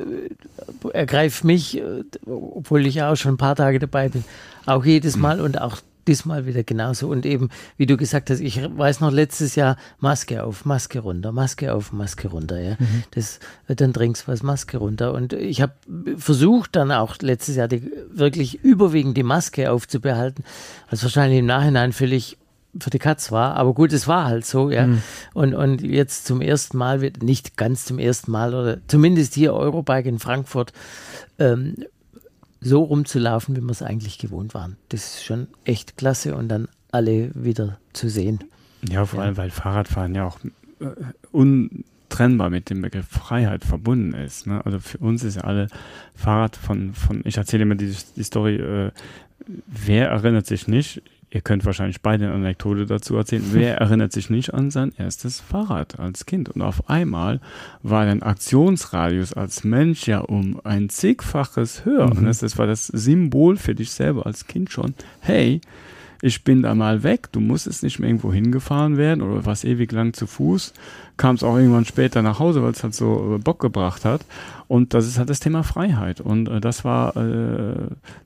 ergreift 0.93 1.43
mich, 1.43 1.78
äh, 1.78 2.03
obwohl 2.26 2.86
ich 2.86 3.01
auch 3.01 3.15
schon 3.15 3.34
ein 3.34 3.38
paar 3.38 3.55
Tage 3.55 3.80
dabei 3.80 4.09
bin, 4.09 4.24
auch 4.65 4.86
jedes 4.86 5.15
mhm. 5.15 5.22
Mal 5.22 5.41
und 5.41 5.59
auch 5.59 5.78
diesmal 6.12 6.45
wieder 6.45 6.64
genauso. 6.64 7.07
Und 7.07 7.26
eben, 7.26 7.49
wie 7.78 7.86
du 7.86 7.95
gesagt 7.95 8.30
hast, 8.30 8.41
ich 8.41 8.62
weiß 8.62 8.99
noch 8.99 9.12
letztes 9.12 9.55
Jahr 9.55 9.78
Maske 9.99 10.43
auf, 10.43 10.66
Maske 10.66 10.99
runter, 10.99 11.32
Maske 11.32 11.74
auf, 11.74 11.93
Maske 11.93 12.28
runter. 12.28 12.59
Ja, 12.59 12.76
mhm. 12.78 13.03
das 13.12 13.39
dann 13.68 13.93
trinkst 13.93 14.28
was 14.28 14.43
Maske 14.43 14.78
runter. 14.78 15.14
Und 15.14 15.34
ich 15.34 15.62
habe 15.62 15.74
versucht 16.18 16.76
dann 16.76 16.91
auch 16.91 17.16
letztes 17.22 17.55
Jahr 17.55 17.68
die, 17.68 17.91
wirklich 18.12 18.64
überwiegend 18.64 19.16
die 19.16 19.24
Maske 19.24 19.72
aufzubehalten, 19.72 20.43
was 20.89 21.03
wahrscheinlich 21.03 21.39
im 21.39 21.45
Nachhinein 21.45 21.93
völlig 21.93 22.38
für 22.80 22.89
die 22.89 22.99
Katz 22.99 23.32
war, 23.32 23.55
aber 23.55 23.74
gut, 23.74 23.91
es 23.91 24.07
war 24.07 24.26
halt 24.26 24.45
so, 24.45 24.70
ja. 24.70 24.88
Mhm. 24.88 25.01
Und, 25.34 25.53
und 25.53 25.82
jetzt 25.82 26.26
zum 26.26 26.39
ersten 26.39 26.78
Mal, 26.78 27.01
wird 27.01 27.22
nicht 27.22 27.57
ganz 27.57 27.84
zum 27.84 27.99
ersten 27.99 28.32
Mal, 28.32 28.53
oder 28.53 28.78
zumindest 28.88 29.34
hier 29.34 29.53
Eurobike 29.53 30.07
in 30.07 30.20
Frankfurt, 30.20 30.72
ähm, 31.38 31.76
so 32.62 32.84
rumzulaufen, 32.84 33.55
wie 33.55 33.62
wir 33.62 33.72
es 33.72 33.82
eigentlich 33.82 34.20
gewohnt 34.20 34.53
waren. 34.53 34.78
Das 34.89 35.16
ist 35.16 35.26
schon 35.26 35.47
echt 35.66 35.97
klasse 35.97 36.36
und 36.36 36.47
dann 36.47 36.68
alle 36.91 37.32
wieder 37.34 37.80
zu 37.93 38.09
sehen. 38.09 38.39
Ja, 38.88 39.05
vor 39.05 39.20
ja. 39.20 39.26
allem, 39.26 39.38
weil 39.38 39.49
Fahrradfahren 39.49 40.16
ja 40.16 40.26
auch 40.26 40.39
äh, 40.80 40.86
untrennbar 41.32 42.49
mit 42.49 42.70
dem 42.70 42.82
Begriff 42.82 43.07
Freiheit 43.07 43.66
verbunden 43.66 44.14
ist. 44.14 44.47
Ne? 44.47 44.64
Also 44.66 44.80
für 44.80 44.99
uns 44.99 45.24
ist 45.24 45.36
ja 45.36 45.43
alle 45.43 45.68
Fahrrad 46.16 46.55
von, 46.55 46.93
von 46.93 47.22
ich 47.26 47.38
erzähle 47.38 47.64
immer 47.64 47.76
die, 47.76 47.95
die 48.16 48.24
Story, 48.24 48.55
äh, 48.55 48.91
wer 49.68 50.09
erinnert 50.09 50.45
sich 50.45 50.68
nicht, 50.68 51.01
Ihr 51.34 51.40
könnt 51.40 51.64
wahrscheinlich 51.64 52.02
beide 52.02 52.26
eine 52.26 52.34
Anekdote 52.34 52.86
dazu 52.86 53.16
erzählen. 53.16 53.44
Wer 53.52 53.78
erinnert 53.80 54.12
sich 54.12 54.30
nicht 54.30 54.54
an 54.54 54.70
sein 54.70 54.92
erstes 54.98 55.40
Fahrrad 55.40 55.98
als 55.98 56.26
Kind? 56.26 56.50
Und 56.50 56.62
auf 56.62 56.90
einmal 56.90 57.40
war 57.82 58.06
dein 58.06 58.22
Aktionsradius 58.22 59.32
als 59.34 59.64
Mensch 59.64 60.08
ja 60.08 60.20
um 60.20 60.60
ein 60.66 60.90
zigfaches 60.90 61.86
höher. 61.86 62.08
Mhm. 62.08 62.18
Und 62.18 62.26
das, 62.26 62.40
das 62.40 62.58
war 62.58 62.68
das 62.68 62.88
Symbol 62.88 63.56
für 63.56 63.74
dich 63.74 63.92
selber 63.92 64.26
als 64.26 64.46
Kind 64.46 64.72
schon. 64.72 64.94
Hey, 65.22 65.62
ich 66.22 66.43
bin 66.43 66.61
da 66.61 66.76
mal 66.76 67.03
weg, 67.03 67.32
du 67.32 67.39
musstest 67.39 67.84
nicht 67.84 67.99
mehr 67.99 68.09
irgendwo 68.09 68.32
hingefahren 68.32 68.97
werden 68.97 69.22
oder 69.22 69.45
was 69.45 69.63
ewig 69.63 69.91
lang 69.91 70.13
zu 70.13 70.28
Fuß, 70.28 70.74
kam 71.17 71.36
es 71.36 71.43
auch 71.43 71.55
irgendwann 71.55 71.86
später 71.86 72.22
nach 72.22 72.39
Hause, 72.39 72.63
weil 72.63 72.72
es 72.72 72.84
halt 72.84 72.95
so 72.95 73.36
äh, 73.36 73.38
Bock 73.39 73.59
gebracht 73.59 74.05
hat. 74.05 74.26
Und 74.67 74.93
das 74.93 75.05
ist 75.05 75.19
halt 75.19 75.30
das 75.30 75.39
Thema 75.39 75.63
Freiheit. 75.63 76.22
Und 76.22 76.47
äh, 76.47 76.61
das 76.61 76.86
war 76.86 77.15
äh, 77.17 77.76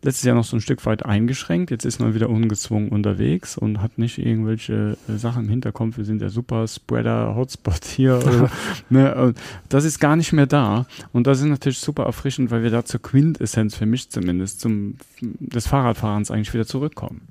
letztes 0.01 0.23
Jahr 0.23 0.35
noch 0.35 0.43
so 0.43 0.55
ein 0.57 0.61
Stück 0.61 0.85
weit 0.85 1.05
eingeschränkt. 1.05 1.71
Jetzt 1.71 1.85
ist 1.85 1.99
man 1.99 2.13
wieder 2.13 2.29
ungezwungen 2.29 2.89
unterwegs 2.89 3.57
und 3.57 3.81
hat 3.81 3.97
nicht 3.97 4.17
irgendwelche 4.17 4.97
äh, 5.09 5.17
Sachen 5.17 5.45
im 5.45 5.49
Hinterkopf. 5.49 5.97
Wir 5.97 6.05
sind 6.05 6.21
der 6.21 6.29
super 6.29 6.67
Spreader 6.67 7.35
Hotspot 7.35 7.83
hier. 7.83 8.17
Oder, 8.17 8.49
ne? 8.89 9.33
Das 9.69 9.85
ist 9.85 9.99
gar 9.99 10.15
nicht 10.15 10.33
mehr 10.33 10.47
da. 10.47 10.85
Und 11.11 11.27
das 11.27 11.39
ist 11.39 11.47
natürlich 11.47 11.79
super 11.79 12.03
erfrischend, 12.03 12.51
weil 12.51 12.63
wir 12.63 12.69
da 12.69 12.85
zur 12.85 13.01
Quintessenz 13.01 13.75
für 13.75 13.85
mich 13.85 14.09
zumindest 14.09 14.61
zum 14.61 14.95
des 15.21 15.67
Fahrradfahrens 15.67 16.31
eigentlich 16.31 16.53
wieder 16.53 16.67
zurückkommen. 16.67 17.21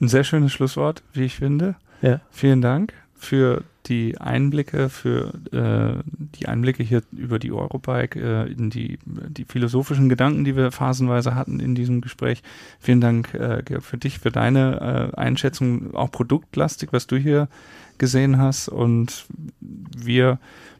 Ein 0.00 0.08
sehr 0.08 0.24
schönes 0.24 0.52
Schlusswort, 0.52 1.02
wie 1.12 1.24
ich 1.24 1.36
finde. 1.36 1.76
Ja. 2.02 2.20
Vielen 2.30 2.60
Dank 2.60 2.92
für 3.14 3.64
die 3.86 4.18
Einblicke, 4.18 4.88
für 4.88 5.32
äh, 5.50 6.02
die 6.38 6.46
Einblicke 6.46 6.82
hier 6.82 7.02
über 7.12 7.38
die 7.38 7.52
Eurobike, 7.52 8.20
äh, 8.20 8.52
in 8.52 8.70
die, 8.70 8.98
die 9.04 9.44
philosophischen 9.44 10.08
Gedanken, 10.08 10.44
die 10.44 10.56
wir 10.56 10.70
phasenweise 10.70 11.34
hatten 11.34 11.58
in 11.58 11.74
diesem 11.74 12.00
Gespräch. 12.00 12.42
Vielen 12.78 13.00
Dank, 13.00 13.34
äh, 13.34 13.62
Georg, 13.64 13.82
für 13.82 13.98
dich, 13.98 14.18
für 14.18 14.30
deine 14.30 15.12
äh, 15.14 15.16
Einschätzung, 15.16 15.94
auch 15.94 16.10
produktlastig, 16.10 16.92
was 16.92 17.06
du 17.06 17.16
hier 17.16 17.48
gesehen 17.96 18.38
hast. 18.38 18.68
Und 18.68 19.26
wir 19.60 20.38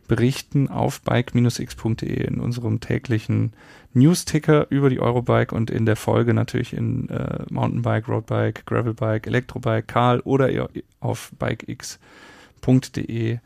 berichten 0.08 0.68
auf 0.68 1.02
bike-x.de 1.02 2.26
in 2.26 2.40
unserem 2.40 2.80
täglichen 2.80 3.52
News-Ticker 3.94 4.66
über 4.70 4.90
die 4.90 5.00
Eurobike 5.00 5.54
und 5.54 5.70
in 5.70 5.86
der 5.86 5.96
Folge 5.96 6.34
natürlich 6.34 6.72
in 6.72 7.08
äh, 7.08 7.44
Mountainbike, 7.50 8.08
Roadbike, 8.08 8.66
Gravelbike, 8.66 9.26
Elektrobike, 9.26 9.84
Karl 9.86 10.20
oder 10.20 10.68
auf 11.00 11.32
bikex.de 11.38 13.38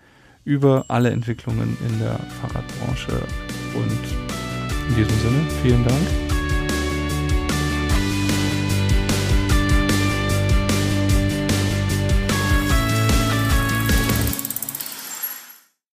über 0.45 0.85
alle 0.89 1.11
Entwicklungen 1.11 1.77
in 1.87 1.99
der 1.99 2.19
Fahrradbranche. 2.41 3.23
Und 3.75 4.01
in 4.89 4.97
diesem 4.97 5.19
Sinne, 5.19 5.41
vielen 5.63 5.85
Dank. 5.85 6.32